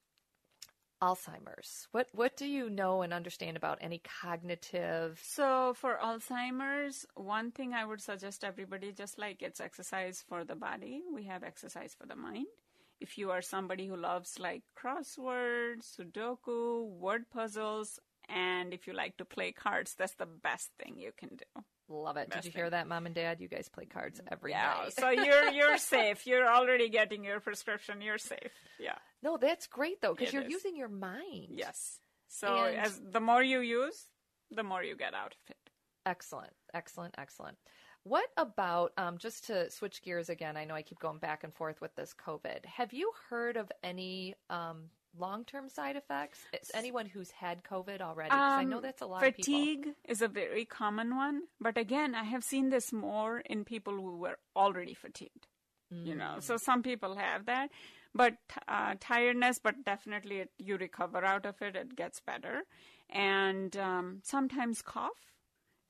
Alzheimer's? 1.03 1.89
What 1.93 2.09
what 2.13 2.37
do 2.37 2.47
you 2.47 2.71
know 2.71 3.03
and 3.03 3.13
understand 3.13 3.57
about 3.57 3.79
any 3.81 4.01
cognitive? 4.23 5.21
So 5.23 5.75
for 5.75 5.99
Alzheimer's, 6.03 7.07
one 7.15 7.51
thing 7.51 7.75
I 7.75 7.85
would 7.85 8.01
suggest 8.01 8.45
everybody, 8.45 8.93
just 8.93 9.19
like 9.19 9.43
it's 9.43 9.61
exercise 9.61 10.25
for 10.27 10.45
the 10.45 10.55
body, 10.55 11.03
we 11.13 11.25
have 11.25 11.43
exercise 11.43 11.95
for 11.95 12.07
the 12.07 12.17
mind. 12.17 12.47
If 13.01 13.19
you 13.19 13.31
are 13.33 13.43
somebody 13.43 13.87
who 13.87 13.97
loves 13.97 14.39
like 14.39 14.63
crosswords, 14.81 15.97
Sudoku, 15.99 16.89
word 16.89 17.25
puzzles, 17.31 17.99
and 18.29 18.73
if 18.73 18.87
you 18.87 18.93
like 18.95 19.17
to 19.19 19.25
play 19.25 19.53
cards, 19.53 19.95
that's 19.99 20.15
the 20.15 20.27
best 20.27 20.71
thing 20.83 20.95
you 20.97 21.13
can 21.19 21.31
do. 21.31 21.63
Love 21.89 22.17
it. 22.17 22.31
Best 22.31 22.45
Did 22.45 22.55
you 22.55 22.59
hear 22.59 22.71
that, 22.71 22.87
Mom 22.89 23.05
and 23.05 23.15
Dad? 23.15 23.41
You 23.41 23.49
guys 23.49 23.69
play 23.69 23.85
cards 23.85 24.21
every 24.31 24.53
Yeah, 24.53 24.75
night. 24.85 24.95
so 24.99 25.11
you're 25.11 25.51
you're 25.51 25.77
safe. 25.95 26.27
You're 26.27 26.47
already 26.49 26.89
getting 26.89 27.25
your 27.25 27.41
prescription. 27.41 28.01
You're 28.01 28.17
safe. 28.19 28.53
Yeah. 28.81 28.97
no, 29.23 29.37
that's 29.37 29.67
great 29.67 30.01
though 30.01 30.15
because 30.15 30.33
you're 30.33 30.43
is. 30.45 30.51
using 30.51 30.77
your 30.77 30.89
mind. 30.89 31.49
Yes. 31.51 31.99
So 32.29 32.65
And- 32.65 32.79
as 32.79 32.99
the 33.13 33.21
more 33.21 33.43
you 33.43 33.61
use, 33.61 34.07
the 34.51 34.63
more 34.63 34.83
you 34.83 34.97
get 34.97 35.13
out 35.15 35.35
of 35.35 35.51
it. 35.51 35.57
Excellent, 36.07 36.53
excellent, 36.73 37.15
excellent. 37.19 37.59
What 38.05 38.29
about 38.37 38.93
um, 38.99 39.17
just 39.17 39.47
to 39.47 39.71
switch 39.71 40.03
gears 40.03 40.29
again? 40.29 40.59
I 40.59 40.65
know 40.67 40.75
I 40.75 40.83
keep 40.83 40.99
going 40.99 41.19
back 41.19 41.43
and 41.43 41.55
forth 41.55 41.81
with 41.81 41.95
this 41.97 42.15
COVID. 42.15 42.67
Have 42.67 42.93
you 42.93 43.11
heard 43.31 43.57
of 43.57 43.73
any 43.83 44.35
um, 44.51 44.91
long-term 45.19 45.71
side 45.71 45.97
effects? 45.97 46.45
Is 46.61 46.71
anyone 46.75 47.07
who's 47.07 47.31
had 47.31 47.65
COVID 47.65 48.03
already? 48.03 48.31
'Cause 48.31 48.59
I 48.59 48.65
know 48.65 48.77
Um, 48.77 48.83
that's 48.83 49.01
a 49.01 49.07
lot 49.07 49.27
of 49.27 49.35
people. 49.35 49.55
Fatigue 49.55 49.95
is 50.05 50.21
a 50.21 50.29
very 50.29 50.67
common 50.67 51.17
one, 51.17 51.49
but 51.59 51.79
again, 51.79 52.15
I 52.15 52.25
have 52.25 52.45
seen 52.45 52.69
this 52.69 52.93
more 52.93 53.39
in 53.41 53.65
people 53.65 53.95
who 53.95 54.19
were 54.19 54.39
already 54.55 54.95
fatigued. 54.95 55.49
You 55.91 56.15
know, 56.15 56.37
Mm. 56.39 56.43
so 56.43 56.57
some 56.57 56.83
people 56.83 57.15
have 57.15 57.47
that, 57.47 57.71
but 58.15 58.37
uh, 58.67 58.97
tiredness, 59.01 59.59
but 59.61 59.85
definitely 59.85 60.41
it, 60.41 60.51
you 60.59 60.77
recover 60.77 61.25
out 61.25 61.47
of 61.47 61.63
it. 61.63 61.77
It 61.77 61.95
gets 61.95 62.21
better, 62.21 62.65
and 63.09 63.75
um, 63.77 64.21
sometimes 64.25 64.83
cough. 64.83 65.34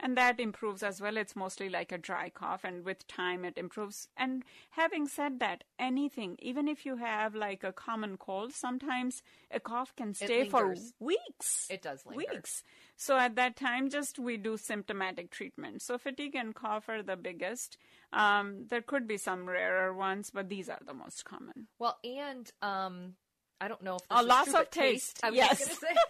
And 0.05 0.19
that 0.19 0.39
improves 0.39 0.83
as 0.83 1.01
well. 1.01 1.17
It's 1.17 1.35
mostly 1.35 1.71
like 1.71 1.91
a 1.91 1.97
dry 1.97 2.29
cough, 2.29 2.63
and 2.63 2.85
with 2.85 3.07
time 3.09 3.43
it 3.45 3.57
improves. 3.57 4.09
And 4.19 4.45
having 4.71 5.09
said 5.09 5.41
that, 5.41 5.65
anything, 5.79 6.37
even 6.41 6.69
if 6.69 6.85
you 6.85 6.97
have 6.97 7.35
like 7.35 7.65
a 7.65 7.73
common 7.73 8.19
cold, 8.19 8.53
sometimes 8.53 9.23
a 9.51 9.59
cough 9.59 9.97
can 9.97 10.13
stay 10.13 10.47
for 10.47 10.77
weeks. 11.01 11.69
It 11.71 11.81
does 11.81 12.05
linger. 12.05 12.27
Weeks. 12.31 12.63
So 12.97 13.17
at 13.17 13.35
that 13.37 13.57
time, 13.57 13.89
just 13.89 14.19
we 14.19 14.37
do 14.37 14.59
symptomatic 14.59 15.31
treatment. 15.31 15.81
So 15.81 15.97
fatigue 15.97 16.37
and 16.37 16.55
cough 16.55 16.89
are 16.91 17.03
the 17.03 17.17
biggest. 17.17 17.79
Um, 18.13 18.67
there 18.69 18.83
could 18.83 19.09
be 19.09 19.17
some 19.17 19.49
rarer 19.49 19.95
ones, 19.95 20.31
but 20.31 20.51
these 20.51 20.69
are 20.69 20.81
the 20.87 20.95
most 20.95 21.25
common. 21.25 21.69
Well, 21.79 21.99
and 22.05 22.53
um, 22.61 23.15
I 23.59 23.69
don't 23.69 23.83
know 23.83 23.97
if 23.97 24.03
A 24.11 24.23
loss 24.23 24.45
true, 24.45 24.55
of 24.55 24.61
but 24.61 24.73
taste. 24.73 25.21
I 25.23 25.31
was 25.31 25.37
yes. 25.37 25.65
gonna 25.65 25.75
say. 25.77 26.01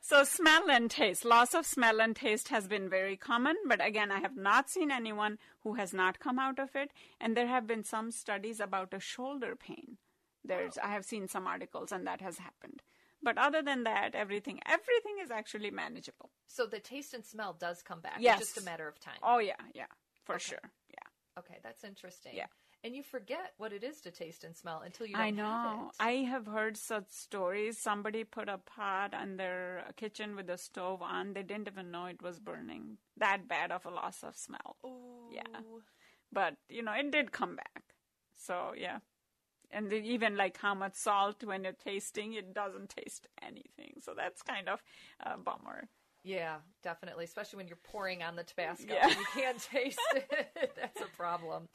So 0.00 0.24
smell 0.24 0.70
and 0.70 0.90
taste. 0.90 1.24
Loss 1.24 1.54
of 1.54 1.66
smell 1.66 2.00
and 2.00 2.14
taste 2.16 2.48
has 2.48 2.66
been 2.68 2.88
very 2.88 3.16
common, 3.16 3.56
but 3.66 3.84
again, 3.84 4.10
I 4.10 4.20
have 4.20 4.36
not 4.36 4.70
seen 4.70 4.90
anyone 4.90 5.38
who 5.62 5.74
has 5.74 5.92
not 5.92 6.18
come 6.18 6.38
out 6.38 6.58
of 6.58 6.74
it. 6.74 6.90
And 7.20 7.36
there 7.36 7.46
have 7.46 7.66
been 7.66 7.84
some 7.84 8.10
studies 8.10 8.60
about 8.60 8.94
a 8.94 9.00
shoulder 9.00 9.54
pain. 9.56 9.98
There's, 10.44 10.78
oh. 10.78 10.86
I 10.86 10.92
have 10.92 11.04
seen 11.04 11.28
some 11.28 11.46
articles, 11.46 11.92
and 11.92 12.06
that 12.06 12.20
has 12.20 12.38
happened. 12.38 12.82
But 13.22 13.36
other 13.36 13.62
than 13.62 13.84
that, 13.84 14.14
everything, 14.14 14.60
everything 14.64 15.16
is 15.22 15.30
actually 15.30 15.70
manageable. 15.70 16.30
So 16.46 16.66
the 16.66 16.78
taste 16.78 17.14
and 17.14 17.24
smell 17.24 17.56
does 17.58 17.82
come 17.82 18.00
back. 18.00 18.18
Yes. 18.20 18.40
It's 18.40 18.54
just 18.54 18.64
a 18.64 18.70
matter 18.70 18.86
of 18.86 19.00
time. 19.00 19.18
Oh 19.22 19.38
yeah, 19.38 19.56
yeah, 19.74 19.86
for 20.24 20.36
Okay. 20.36 20.44
sure. 20.50 20.70
Yeah. 20.90 21.40
Okay, 21.40 21.58
that's 21.62 21.82
interesting. 21.84 22.32
Yeah. 22.34 22.46
And 22.84 22.94
you 22.94 23.02
forget 23.02 23.54
what 23.56 23.72
it 23.72 23.82
is 23.82 24.00
to 24.02 24.10
taste 24.12 24.44
and 24.44 24.56
smell 24.56 24.82
until 24.84 25.06
you 25.06 25.14
don't 25.14 25.22
I 25.22 25.26
have 25.26 25.34
know. 25.34 25.90
it. 25.90 25.96
I 26.02 26.12
have 26.30 26.46
heard 26.46 26.76
such 26.76 27.06
stories. 27.10 27.76
Somebody 27.76 28.22
put 28.22 28.48
a 28.48 28.58
pot 28.58 29.14
on 29.14 29.36
their 29.36 29.84
kitchen 29.96 30.36
with 30.36 30.46
the 30.46 30.56
stove 30.56 31.02
on. 31.02 31.32
They 31.32 31.42
didn't 31.42 31.66
even 31.68 31.90
know 31.90 32.06
it 32.06 32.22
was 32.22 32.38
burning. 32.38 32.98
That 33.16 33.48
bad 33.48 33.72
of 33.72 33.84
a 33.84 33.90
loss 33.90 34.22
of 34.22 34.36
smell. 34.36 34.76
Yeah. 35.32 35.42
But, 36.32 36.54
you 36.68 36.82
know, 36.82 36.92
it 36.92 37.10
did 37.10 37.32
come 37.32 37.56
back. 37.56 37.82
So, 38.36 38.72
yeah. 38.78 38.98
And 39.72 39.92
even 39.92 40.36
like 40.36 40.56
how 40.56 40.74
much 40.74 40.94
salt 40.94 41.42
when 41.44 41.64
you're 41.64 41.72
tasting, 41.72 42.34
it 42.34 42.54
doesn't 42.54 42.90
taste 42.90 43.26
anything. 43.42 43.94
So 44.02 44.14
that's 44.16 44.40
kind 44.42 44.68
of 44.68 44.80
a 45.20 45.36
bummer. 45.36 45.88
Yeah, 46.24 46.56
definitely. 46.82 47.24
Especially 47.24 47.58
when 47.58 47.68
you're 47.68 47.76
pouring 47.76 48.22
on 48.22 48.36
the 48.36 48.44
Tabasco 48.44 48.92
Yeah. 48.92 49.08
you 49.08 49.24
can't 49.34 49.58
taste 49.60 49.98
it. 50.14 50.48
That's 50.76 51.00
a 51.00 51.16
problem. 51.16 51.68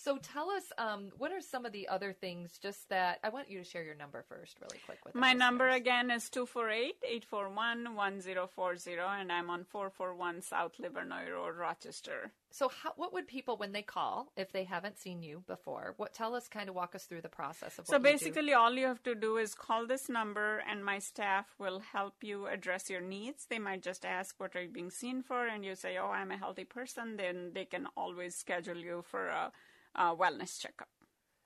So 0.00 0.16
tell 0.18 0.48
us, 0.48 0.62
um, 0.78 1.10
what 1.18 1.32
are 1.32 1.40
some 1.40 1.66
of 1.66 1.72
the 1.72 1.88
other 1.88 2.12
things 2.12 2.56
just 2.62 2.88
that 2.88 3.18
I 3.24 3.30
want 3.30 3.50
you 3.50 3.58
to 3.58 3.64
share 3.64 3.82
your 3.82 3.96
number 3.96 4.24
first, 4.28 4.58
really 4.60 4.78
quick 4.86 5.04
with 5.04 5.16
My 5.16 5.32
number 5.32 5.70
again 5.70 6.12
is 6.12 6.30
248-841-1040 6.30 9.20
and 9.20 9.32
I'm 9.32 9.50
on 9.50 9.64
441 9.64 10.42
South 10.42 10.74
Livernois 10.80 11.32
Road, 11.32 11.56
Rochester. 11.56 12.30
So 12.50 12.68
how, 12.68 12.92
what 12.96 13.12
would 13.12 13.26
people 13.26 13.56
when 13.56 13.72
they 13.72 13.82
call 13.82 14.32
if 14.36 14.52
they 14.52 14.64
haven't 14.64 14.98
seen 14.98 15.22
you 15.22 15.42
before? 15.46 15.94
What 15.96 16.14
tell 16.14 16.34
us 16.34 16.48
kind 16.48 16.68
of 16.68 16.74
walk 16.74 16.94
us 16.94 17.04
through 17.04 17.20
the 17.20 17.28
process 17.28 17.78
of 17.78 17.86
what 17.86 17.94
So 17.94 17.98
basically, 17.98 18.54
all 18.54 18.72
you 18.72 18.86
have 18.86 19.02
to 19.02 19.14
do 19.14 19.36
is 19.36 19.54
call 19.54 19.86
this 19.86 20.08
number, 20.08 20.62
and 20.68 20.84
my 20.84 20.98
staff 20.98 21.46
will 21.58 21.80
help 21.80 22.14
you 22.22 22.46
address 22.46 22.88
your 22.88 23.00
needs. 23.02 23.46
They 23.46 23.58
might 23.58 23.82
just 23.82 24.04
ask, 24.04 24.34
What 24.38 24.56
are 24.56 24.62
you 24.62 24.70
being 24.70 24.90
seen 24.90 25.22
for? 25.22 25.46
And 25.46 25.64
you 25.64 25.74
say, 25.74 25.98
Oh, 25.98 26.08
I'm 26.10 26.30
a 26.30 26.38
healthy 26.38 26.64
person. 26.64 27.16
Then 27.16 27.52
they 27.54 27.64
can 27.66 27.86
always 27.96 28.34
schedule 28.34 28.78
you 28.78 29.04
for 29.06 29.28
a, 29.28 29.52
a 29.94 30.16
wellness 30.16 30.58
checkup. 30.58 30.88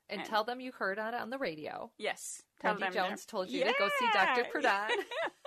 and, 0.09 0.23
tell 0.25 0.43
them 0.43 0.61
you 0.61 0.71
heard 0.71 0.99
on 0.99 1.13
it 1.13 1.19
on 1.19 1.29
the 1.29 1.37
radio. 1.37 1.91
Yes. 1.97 2.43
Tell 2.61 2.77
Wendy 2.79 2.95
Jones 2.95 3.25
told 3.25 3.49
you 3.49 3.63
to 3.63 3.73
go 3.77 3.89
see 3.99 4.07
Dr. 4.13 4.41
Yeah. 4.41 4.87
Pradhan. 4.87 4.89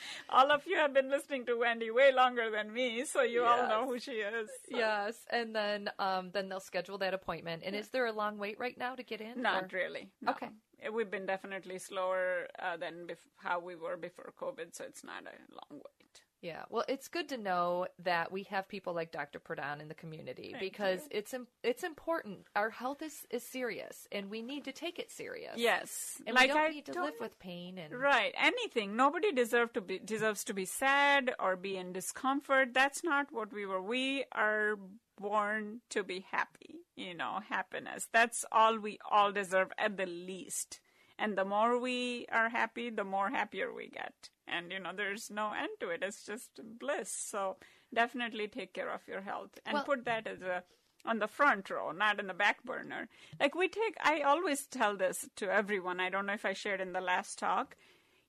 all 0.28 0.50
of 0.50 0.66
you 0.66 0.76
have 0.76 0.92
been 0.94 1.10
listening 1.10 1.46
to 1.46 1.54
Wendy 1.58 1.90
way 1.90 2.12
longer 2.12 2.50
than 2.50 2.72
me, 2.72 3.04
so 3.04 3.22
you 3.22 3.44
all 3.44 3.68
know 3.68 3.86
who 3.86 3.98
she 3.98 4.12
is. 4.12 4.48
yes, 4.68 5.14
and 5.30 5.54
then 5.54 5.90
um, 5.98 6.30
then 6.32 6.48
they'll 6.48 6.60
schedule 6.60 6.98
that 6.98 7.14
appointment. 7.14 7.62
And 7.64 7.74
is 7.74 7.88
there 7.88 8.06
a 8.06 8.12
long 8.12 8.38
wait 8.38 8.58
right 8.58 8.76
now 8.78 8.94
to 8.94 9.02
get 9.02 9.20
in? 9.20 9.42
Not 9.42 9.64
or- 9.64 9.76
really. 9.76 10.10
no. 10.20 10.32
Okay. 10.32 10.46
Uh, 10.86 10.92
We've 10.92 11.10
been 11.10 11.26
definitely 11.26 11.78
slower 11.78 12.46
uh, 12.58 12.76
than 12.76 13.06
bef- 13.06 13.16
how 13.36 13.58
we 13.58 13.74
were 13.74 13.96
before 13.96 14.32
COVID, 14.40 14.74
so 14.76 14.84
it's 14.84 15.02
not 15.02 15.22
a 15.24 15.34
long 15.52 15.80
wait. 15.82 16.22
Yeah, 16.40 16.62
well, 16.70 16.84
it's 16.88 17.08
good 17.08 17.28
to 17.30 17.36
know 17.36 17.88
that 18.04 18.30
we 18.30 18.44
have 18.44 18.68
people 18.68 18.92
like 18.94 19.10
Dr. 19.10 19.40
Pradhan 19.40 19.80
in 19.80 19.88
the 19.88 19.94
community 19.94 20.50
Thank 20.52 20.60
because 20.60 21.00
you. 21.10 21.18
it's 21.18 21.34
it's 21.64 21.82
important. 21.82 22.46
Our 22.54 22.70
health 22.70 23.02
is, 23.02 23.26
is 23.30 23.42
serious, 23.42 24.06
and 24.12 24.30
we 24.30 24.40
need 24.42 24.64
to 24.66 24.72
take 24.72 25.00
it 25.00 25.10
serious. 25.10 25.54
Yes, 25.56 26.22
and 26.26 26.36
like 26.36 26.48
we 26.50 26.54
don't 26.54 26.62
I 26.64 26.68
need 26.68 26.86
to 26.86 26.92
don't- 26.92 27.04
live 27.06 27.20
with 27.20 27.38
pain 27.40 27.76
and 27.78 27.92
Right. 27.92 28.32
Anything. 28.38 28.94
Nobody 28.94 29.32
deserve 29.32 29.72
to 29.72 29.80
be 29.80 29.98
deserves 29.98 30.44
to 30.44 30.54
be 30.54 30.64
sad 30.64 31.34
or 31.40 31.56
be 31.56 31.76
in 31.76 31.92
discomfort. 31.92 32.72
That's 32.72 33.02
not 33.02 33.32
what 33.32 33.52
we 33.52 33.66
were. 33.66 33.82
We 33.82 34.24
are 34.30 34.76
born 35.20 35.80
to 35.90 36.04
be 36.04 36.24
happy. 36.30 36.76
You 36.94 37.14
know, 37.14 37.40
happiness. 37.48 38.08
That's 38.12 38.44
all 38.52 38.78
we 38.78 38.98
all 39.10 39.32
deserve 39.32 39.72
at 39.76 39.96
the 39.96 40.06
least. 40.06 40.80
And 41.18 41.36
the 41.36 41.44
more 41.44 41.78
we 41.78 42.26
are 42.30 42.48
happy, 42.48 42.90
the 42.90 43.04
more 43.04 43.30
happier 43.30 43.72
we 43.72 43.88
get. 43.88 44.30
And 44.46 44.70
you 44.72 44.78
know, 44.78 44.92
there's 44.94 45.30
no 45.30 45.52
end 45.52 45.70
to 45.80 45.90
it. 45.90 46.02
It's 46.02 46.24
just 46.24 46.60
bliss. 46.78 47.10
So 47.10 47.56
definitely 47.92 48.48
take 48.48 48.72
care 48.72 48.90
of 48.90 49.06
your 49.08 49.22
health 49.22 49.58
and 49.66 49.74
Well- 49.74 49.84
put 49.84 50.04
that 50.04 50.26
as 50.26 50.42
a 50.42 50.64
on 51.04 51.20
the 51.20 51.28
front 51.28 51.70
row, 51.70 51.92
not 51.92 52.18
in 52.20 52.26
the 52.26 52.34
back 52.34 52.62
burner. 52.64 53.08
Like 53.40 53.54
we 53.54 53.68
take, 53.68 53.96
I 54.00 54.20
always 54.22 54.66
tell 54.66 54.96
this 54.96 55.28
to 55.36 55.50
everyone. 55.50 56.00
I 56.00 56.10
don't 56.10 56.26
know 56.26 56.32
if 56.34 56.44
I 56.44 56.52
shared 56.52 56.80
in 56.80 56.92
the 56.92 57.00
last 57.00 57.38
talk. 57.38 57.76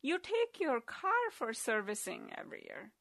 You 0.01 0.17
take 0.19 0.59
your 0.61 0.79
car 0.79 1.31
for 1.31 1.51
servicing 1.51 2.31
every 2.37 2.63
year. 2.69 2.91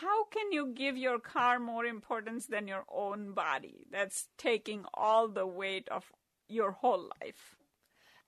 How 0.00 0.24
can 0.24 0.50
you 0.50 0.72
give 0.74 0.96
your 0.96 1.20
car 1.20 1.58
more 1.60 1.84
importance 1.84 2.46
than 2.46 2.66
your 2.66 2.84
own 2.88 3.32
body? 3.32 3.86
That's 3.90 4.28
taking 4.38 4.84
all 4.94 5.28
the 5.28 5.46
weight 5.46 5.88
of 5.90 6.10
your 6.48 6.72
whole 6.72 7.10
life. 7.20 7.54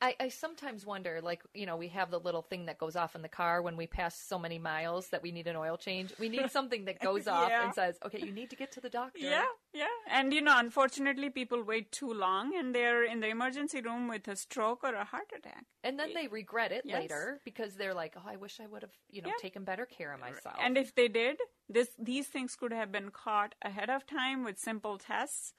I, 0.00 0.14
I 0.20 0.28
sometimes 0.28 0.86
wonder, 0.86 1.20
like, 1.20 1.42
you 1.54 1.66
know, 1.66 1.76
we 1.76 1.88
have 1.88 2.10
the 2.10 2.20
little 2.20 2.42
thing 2.42 2.66
that 2.66 2.78
goes 2.78 2.94
off 2.94 3.16
in 3.16 3.22
the 3.22 3.28
car 3.28 3.62
when 3.62 3.76
we 3.76 3.86
pass 3.86 4.16
so 4.16 4.38
many 4.38 4.58
miles 4.58 5.08
that 5.08 5.22
we 5.22 5.32
need 5.32 5.48
an 5.48 5.56
oil 5.56 5.76
change. 5.76 6.12
We 6.20 6.28
need 6.28 6.50
something 6.50 6.84
that 6.84 7.00
goes 7.02 7.26
off 7.26 7.50
and 7.60 7.74
says, 7.74 7.98
okay, 8.06 8.20
you 8.20 8.32
need 8.32 8.50
to 8.50 8.56
get 8.56 8.70
to 8.72 8.80
the 8.80 8.90
doctor. 8.90 9.18
Yeah, 9.26 9.42
yeah. 9.74 9.86
And 10.08 10.32
you 10.32 10.40
know, 10.40 10.56
unfortunately, 10.56 11.30
people 11.30 11.62
wait 11.64 11.90
too 11.90 12.12
long 12.12 12.56
and 12.56 12.72
they're 12.74 13.02
in 13.04 13.20
the 13.20 13.28
emergency 13.28 13.80
room 13.80 14.06
with 14.08 14.28
a 14.28 14.36
stroke 14.36 14.84
or 14.84 14.94
a 14.94 15.04
heart 15.04 15.32
attack. 15.36 15.64
And 15.82 15.98
then 15.98 16.14
they 16.14 16.28
regret 16.28 16.70
it 16.70 16.82
Yes. 16.84 17.00
later 17.00 17.40
because 17.44 17.74
they're 17.74 17.94
like, 17.94 18.14
oh, 18.16 18.22
I 18.26 18.36
wish 18.36 18.60
I 18.60 18.66
would 18.66 18.82
have, 18.82 18.92
you 19.10 19.22
know, 19.22 19.28
Yeah. 19.28 19.34
taken 19.40 19.64
better 19.64 19.84
care 19.86 20.12
of 20.12 20.20
myself. 20.20 20.56
And 20.60 20.78
if 20.78 20.94
they 20.94 21.08
did, 21.08 21.38
this 21.68 21.88
these 21.98 22.28
things 22.28 22.54
could 22.54 22.72
have 22.72 22.92
been 22.92 23.10
caught 23.10 23.54
ahead 23.62 23.90
of 23.90 24.06
time 24.06 24.44
with 24.44 24.58
simple 24.58 24.96
tests, 24.96 25.54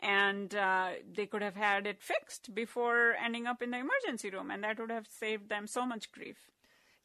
and 0.00 0.54
uh, 0.54 0.90
they 1.12 1.26
could 1.26 1.42
have 1.42 1.56
had 1.56 1.86
it 1.86 2.02
fixed 2.02 2.54
before 2.54 3.14
ending 3.24 3.46
up 3.46 3.62
in 3.62 3.70
the 3.70 3.78
emergency 3.78 4.30
room, 4.30 4.50
and 4.50 4.62
that 4.64 4.78
would 4.78 4.90
have 4.90 5.06
saved 5.08 5.48
them 5.48 5.66
so 5.66 5.86
much 5.86 6.10
grief. 6.12 6.36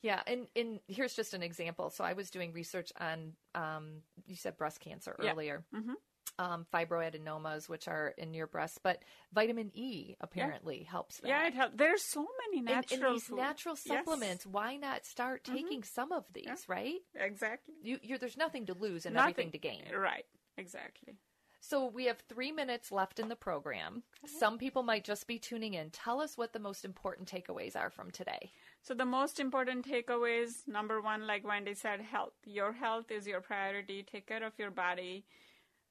Yeah, 0.02 0.22
and, 0.28 0.48
and 0.56 0.80
here's 0.88 1.14
just 1.14 1.34
an 1.34 1.44
example. 1.44 1.90
So 1.90 2.04
I 2.04 2.14
was 2.14 2.30
doing 2.30 2.54
research 2.54 2.92
on, 3.00 3.34
um, 3.54 4.02
you 4.28 4.36
said 4.36 4.58
breast 4.58 4.80
cancer 4.80 5.14
Yeah. 5.22 5.32
earlier, 5.34 5.66
Mhm. 5.74 5.96
um, 6.38 6.66
fibroadenomas, 6.74 7.68
which 7.68 7.88
are 7.90 8.14
in 8.18 8.34
your 8.34 8.48
breast, 8.48 8.80
but 8.82 9.04
vitamin 9.34 9.72
E 9.74 10.16
apparently 10.22 10.84
helps 10.84 11.18
that. 11.20 11.28
Yeah, 11.28 11.48
it 11.48 11.54
helps. 11.54 11.76
There's 11.76 12.02
so 12.04 12.22
many 12.48 12.60
And- 12.60 12.70
and 12.70 12.76
natural 12.92 13.14
these 13.14 13.24
food- 13.26 13.38
natural 13.40 13.76
Yes. 13.76 13.84
Mm-hmm. 13.84 13.98
supplements. 13.98 14.46
Why 14.46 14.78
not 14.78 15.06
start 15.06 15.44
taking 15.44 15.84
some 15.84 16.14
of 16.14 16.24
these? 16.32 16.64
Right? 16.70 17.02
Exactly. 17.16 17.76
You, 17.84 18.00
you're, 18.02 18.18
there's 18.20 18.38
nothing 18.38 18.68
to 18.68 18.74
lose 18.74 19.06
and 19.06 19.16
Nothing- 19.16 19.32
everything 19.32 19.52
to 19.52 19.58
gain. 19.60 19.92
Right. 19.94 20.26
Exactly. 20.58 21.18
So 21.62 21.86
we 21.86 22.06
have 22.06 22.20
three 22.20 22.52
minutes 22.52 22.92
left 22.92 23.20
in 23.20 23.28
the 23.28 23.36
program. 23.36 24.04
Some 24.26 24.58
people 24.58 24.82
might 24.82 25.04
just 25.04 25.28
be 25.28 25.38
tuning 25.38 25.74
in. 25.74 25.90
Tell 25.90 26.22
us 26.22 26.38
what 26.38 26.54
the 26.54 26.60
most 26.60 26.86
important 26.86 27.30
takeaways 27.30 27.76
are 27.76 27.90
from 27.90 28.12
today. 28.12 28.52
So 28.82 28.94
the 28.94 29.06
most 29.06 29.40
important 29.40 29.86
takeaways, 29.86 30.68
number 30.68 31.02
one, 31.02 31.28
like 31.28 31.46
Wendy 31.46 31.74
said, 31.74 32.02
health. 32.02 32.34
Your 32.46 32.72
health 32.72 33.12
is 33.12 33.28
your 33.28 33.42
priority. 33.42 34.04
Take 34.04 34.26
care 34.28 34.44
of 34.44 34.54
your 34.58 34.72
body 34.72 35.26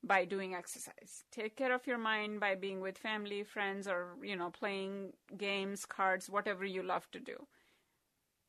by 0.02 0.24
doing 0.24 0.54
exercise. 0.54 1.24
Take 1.30 1.56
care 1.56 1.74
of 1.74 1.86
your 1.86 1.98
mind 1.98 2.40
by 2.40 2.54
being 2.54 2.80
with 2.80 2.96
family, 2.96 3.42
friends, 3.42 3.86
or 3.86 4.16
you 4.22 4.36
know, 4.36 4.50
playing 4.50 5.12
games, 5.36 5.84
cards, 5.84 6.30
whatever 6.30 6.64
you 6.64 6.82
love 6.82 7.10
to 7.12 7.20
do. 7.20 7.46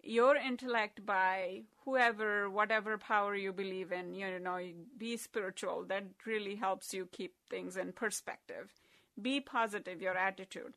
Your 0.02 0.36
intellect 0.36 1.06
by 1.06 1.64
whoever, 1.84 2.50
whatever 2.50 2.97
power 2.97 3.36
you 3.36 3.52
believe 3.52 3.91
in, 3.91 4.14
you 4.14 4.39
know, 4.39 4.60
be 4.97 5.18
spiritual. 5.18 5.86
That 5.86 6.06
really 6.26 6.56
helps 6.56 6.93
you 6.93 7.08
keep 7.12 7.34
things 7.50 7.78
in 7.78 7.91
perspective. 7.91 8.74
Be 9.22 9.39
positive, 9.41 10.02
your 10.02 10.18
attitude. 10.18 10.76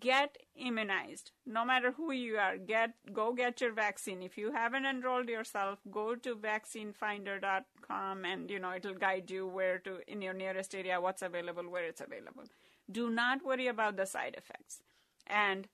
Get 0.00 0.38
immunized. 0.56 1.32
No 1.44 1.64
matter 1.64 1.92
who 1.92 2.12
you 2.12 2.38
are 2.38 2.56
get 2.56 2.94
go 3.12 3.32
get 3.32 3.60
your 3.60 3.72
vaccine. 3.72 4.22
If 4.22 4.38
you 4.38 4.52
haven't 4.52 4.86
enrolled 4.86 5.28
yourself 5.28 5.80
go 5.90 6.14
to 6.14 6.36
vaccinefinder.com 6.36 8.24
and 8.24 8.50
you 8.50 8.58
know 8.60 8.72
it'll 8.74 8.94
guide 8.94 9.30
you 9.30 9.46
where 9.46 9.78
to 9.80 9.98
in 10.06 10.22
your 10.22 10.34
nearest 10.34 10.74
area 10.74 11.00
what's 11.00 11.20
available 11.20 11.68
where 11.68 11.84
it's 11.84 12.00
available. 12.00 12.44
Do 12.90 13.10
not 13.10 13.44
worry 13.44 13.66
about 13.66 13.96
the 13.96 14.06
side 14.06 14.36
effects. 14.38 14.80
And 15.26 15.68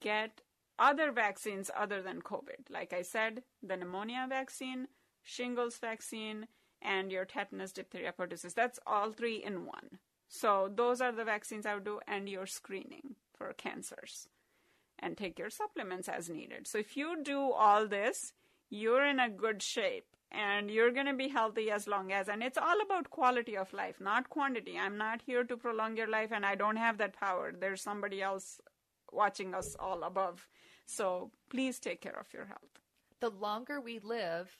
get 0.00 0.40
other 0.78 1.10
vaccines 1.12 1.70
other 1.76 2.02
than 2.02 2.20
covid 2.20 2.70
like 2.70 2.92
i 2.92 3.02
said 3.02 3.42
the 3.62 3.76
pneumonia 3.76 4.26
vaccine 4.28 4.88
shingles 5.22 5.78
vaccine 5.78 6.46
and 6.82 7.10
your 7.10 7.24
tetanus, 7.24 7.72
diphtheria, 7.72 8.12
pertussis. 8.12 8.54
That's 8.54 8.78
all 8.86 9.10
three 9.10 9.42
in 9.42 9.66
one. 9.66 9.98
So 10.28 10.70
those 10.74 11.00
are 11.00 11.12
the 11.12 11.24
vaccines 11.24 11.66
I 11.66 11.74
would 11.74 11.84
do, 11.84 12.00
and 12.06 12.28
your 12.28 12.46
screening 12.46 13.16
for 13.36 13.52
cancers, 13.52 14.28
and 14.98 15.16
take 15.16 15.38
your 15.38 15.50
supplements 15.50 16.08
as 16.08 16.28
needed. 16.28 16.66
So 16.66 16.78
if 16.78 16.96
you 16.96 17.22
do 17.22 17.52
all 17.52 17.86
this, 17.86 18.32
you're 18.70 19.04
in 19.04 19.20
a 19.20 19.28
good 19.28 19.62
shape 19.62 20.06
and 20.32 20.70
you're 20.70 20.90
going 20.90 21.06
to 21.06 21.14
be 21.14 21.28
healthy 21.28 21.70
as 21.70 21.86
long 21.86 22.10
as 22.10 22.28
and 22.28 22.42
it's 22.42 22.58
all 22.58 22.80
about 22.84 23.10
quality 23.10 23.56
of 23.56 23.72
life 23.72 24.00
not 24.00 24.28
quantity 24.28 24.76
i'm 24.76 24.98
not 24.98 25.22
here 25.24 25.44
to 25.44 25.56
prolong 25.56 25.96
your 25.96 26.08
life 26.08 26.32
and 26.32 26.44
i 26.44 26.56
don't 26.56 26.74
have 26.74 26.98
that 26.98 27.14
power 27.14 27.54
there's 27.56 27.80
somebody 27.80 28.20
else 28.20 28.60
watching 29.12 29.54
us 29.54 29.74
all 29.78 30.02
above 30.02 30.48
so 30.86 31.30
please 31.50 31.78
take 31.80 32.00
care 32.00 32.18
of 32.18 32.32
your 32.32 32.44
health 32.46 32.80
The 33.20 33.30
longer 33.30 33.80
we 33.80 33.98
live, 33.98 34.50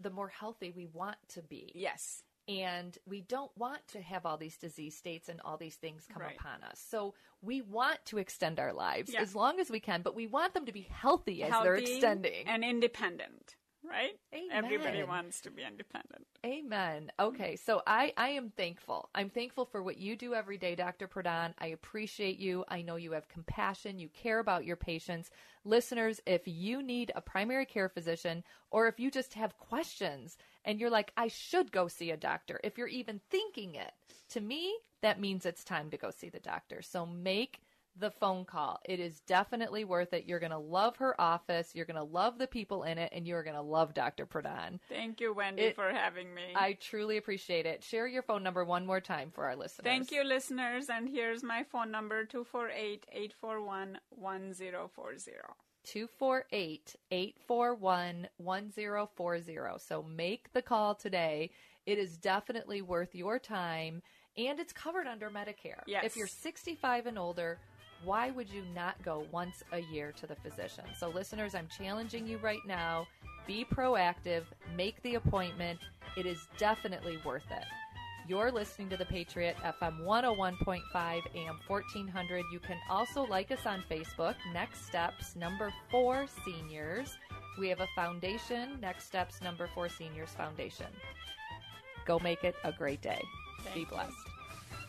the 0.00 0.10
more 0.10 0.28
healthy 0.28 0.70
we 0.74 0.86
want 0.86 1.16
to 1.34 1.42
be. 1.42 1.72
Yes. 1.74 2.22
And 2.48 2.96
we 3.06 3.20
don't 3.20 3.50
want 3.58 3.86
to 3.88 4.00
have 4.00 4.24
all 4.24 4.38
these 4.38 4.56
disease 4.56 4.96
states 4.96 5.28
and 5.28 5.38
all 5.44 5.58
these 5.58 5.76
things 5.76 6.06
come 6.10 6.22
Right. 6.22 6.34
upon 6.40 6.62
us. 6.62 6.80
So 6.88 7.14
we 7.42 7.60
want 7.60 7.98
to 8.06 8.16
extend 8.18 8.58
our 8.58 8.72
lives 8.72 9.12
Yeah. 9.12 9.20
as 9.20 9.34
long 9.34 9.60
as 9.60 9.68
we 9.70 9.80
can, 9.80 10.00
but 10.00 10.14
we 10.14 10.26
want 10.26 10.54
them 10.54 10.64
to 10.64 10.72
be 10.72 10.80
healthy 10.90 11.42
as 11.44 11.52
they're 11.62 11.74
extending. 11.74 12.48
and 12.48 12.64
independent 12.64 13.56
right 13.88 14.18
everybody 14.52 15.02
wants 15.02 15.40
to 15.40 15.50
be 15.50 15.62
independent 15.62 16.26
Amen. 16.46 17.10
Okay, 17.18 17.56
so 17.56 17.82
I, 17.84 18.12
I 18.16 18.28
am 18.30 18.50
thankful. 18.50 19.08
I'm 19.12 19.28
thankful 19.28 19.64
for 19.64 19.82
what 19.82 19.98
you 19.98 20.14
do 20.14 20.34
every 20.34 20.56
day, 20.56 20.76
Dr. 20.76 21.08
Pradhan. 21.08 21.52
I 21.58 21.68
appreciate 21.68 22.38
you. 22.38 22.64
I 22.68 22.80
know 22.80 22.94
you 22.94 23.12
have 23.12 23.28
compassion. 23.28 23.98
You 23.98 24.08
care 24.08 24.38
about 24.38 24.64
your 24.64 24.76
patients. 24.76 25.30
Listeners, 25.64 26.20
if 26.26 26.42
you 26.46 26.80
need 26.80 27.10
a 27.14 27.20
primary 27.20 27.66
care 27.66 27.88
physician 27.88 28.44
or 28.70 28.86
if 28.86 29.00
you 29.00 29.10
just 29.10 29.34
have 29.34 29.58
questions 29.58 30.36
and 30.64 30.78
you're 30.78 30.90
like, 30.90 31.12
I 31.16 31.26
should 31.26 31.72
go 31.72 31.88
see 31.88 32.12
a 32.12 32.16
doctor, 32.16 32.60
if 32.62 32.78
you're 32.78 32.86
even 32.86 33.20
thinking 33.30 33.74
it, 33.74 33.92
to 34.30 34.40
me, 34.40 34.78
that 35.02 35.20
means 35.20 35.44
it's 35.44 35.64
time 35.64 35.90
to 35.90 35.96
go 35.96 36.10
see 36.10 36.28
the 36.28 36.38
doctor. 36.38 36.82
So 36.82 37.04
make 37.04 37.60
the 37.98 38.10
phone 38.10 38.44
call. 38.44 38.80
It 38.84 39.00
is 39.00 39.20
definitely 39.20 39.84
worth 39.84 40.12
it. 40.12 40.24
You're 40.26 40.38
going 40.38 40.52
to 40.52 40.58
love 40.58 40.96
her 40.96 41.18
office. 41.20 41.70
You're 41.74 41.84
going 41.84 41.96
to 41.96 42.02
love 42.02 42.38
the 42.38 42.46
people 42.46 42.82
in 42.84 42.98
it, 42.98 43.12
and 43.12 43.26
you're 43.26 43.42
going 43.42 43.56
to 43.56 43.62
love 43.62 43.94
Dr. 43.94 44.26
Pradhan. 44.26 44.78
thank 44.88 45.20
you 45.20 45.32
wendy 45.34 45.62
It- 45.62 45.74
for 45.74 45.90
having 45.90 46.34
me 46.34 46.42
I 46.54 46.74
truly 46.74 47.16
appreciate 47.16 47.66
it. 47.66 47.82
Share 47.84 48.06
your 48.06 48.22
phone 48.22 48.42
number 48.42 48.64
one 48.64 48.86
more 48.86 49.00
time 49.00 49.30
for 49.30 49.44
our 49.44 49.56
listeners. 49.56 49.84
Thank 49.84 50.10
you, 50.12 50.24
listeners. 50.24 50.88
And 50.88 51.08
here's 51.08 51.42
my 51.42 51.64
phone 51.64 51.90
number 51.90 52.24
248-841-1040. 52.26 53.96
248 55.84 56.96
841 57.10 58.28
1040. 58.36 59.78
So 59.78 60.02
make 60.02 60.52
the 60.52 60.62
call 60.62 60.94
today. 60.94 61.50
It 61.86 61.98
is 61.98 62.16
definitely 62.18 62.82
worth 62.82 63.14
your 63.14 63.38
time 63.38 64.02
and 64.36 64.60
it's 64.60 64.72
covered 64.72 65.06
under 65.06 65.30
Medicare. 65.30 65.82
Yes. 65.86 66.04
If 66.04 66.16
you're 66.16 66.26
65 66.26 67.06
and 67.06 67.18
older, 67.18 67.58
why 68.04 68.30
would 68.30 68.48
you 68.50 68.62
not 68.74 69.02
go 69.04 69.26
once 69.32 69.62
a 69.72 69.80
year 69.80 70.12
to 70.12 70.26
the 70.26 70.36
physician? 70.36 70.84
So, 70.98 71.08
listeners, 71.08 71.54
I'm 71.54 71.68
challenging 71.68 72.26
you 72.26 72.38
right 72.38 72.64
now. 72.66 73.06
Be 73.46 73.64
proactive, 73.64 74.44
make 74.76 75.02
the 75.02 75.16
appointment. 75.16 75.78
It 76.16 76.26
is 76.26 76.46
definitely 76.58 77.18
worth 77.24 77.50
it. 77.50 77.64
You're 78.28 78.52
listening 78.52 78.90
to 78.90 78.98
the 78.98 79.06
Patriot 79.06 79.56
FM 79.64 80.04
101.5 80.04 80.82
AM 80.94 81.58
1400. 81.66 82.44
You 82.52 82.58
can 82.58 82.76
also 82.90 83.24
like 83.26 83.50
us 83.50 83.64
on 83.64 83.82
Facebook, 83.90 84.34
Next 84.52 84.84
Steps 84.84 85.34
number 85.34 85.72
4 85.90 86.26
Seniors. 86.44 87.16
We 87.58 87.70
have 87.70 87.80
a 87.80 87.88
foundation, 87.96 88.78
Next 88.82 89.06
Steps 89.06 89.40
number 89.40 89.66
4 89.74 89.88
Seniors 89.88 90.30
Foundation. 90.30 90.88
Go 92.04 92.18
make 92.18 92.44
it 92.44 92.54
a 92.64 92.72
great 92.72 93.00
day. 93.00 93.22
Be 93.74 93.86
blessed. 93.86 94.27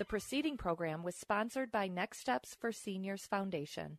The 0.00 0.06
preceding 0.06 0.56
program 0.56 1.02
was 1.02 1.14
sponsored 1.14 1.70
by 1.70 1.86
Next 1.86 2.20
Steps 2.20 2.56
for 2.58 2.72
Seniors 2.72 3.26
Foundation. 3.26 3.98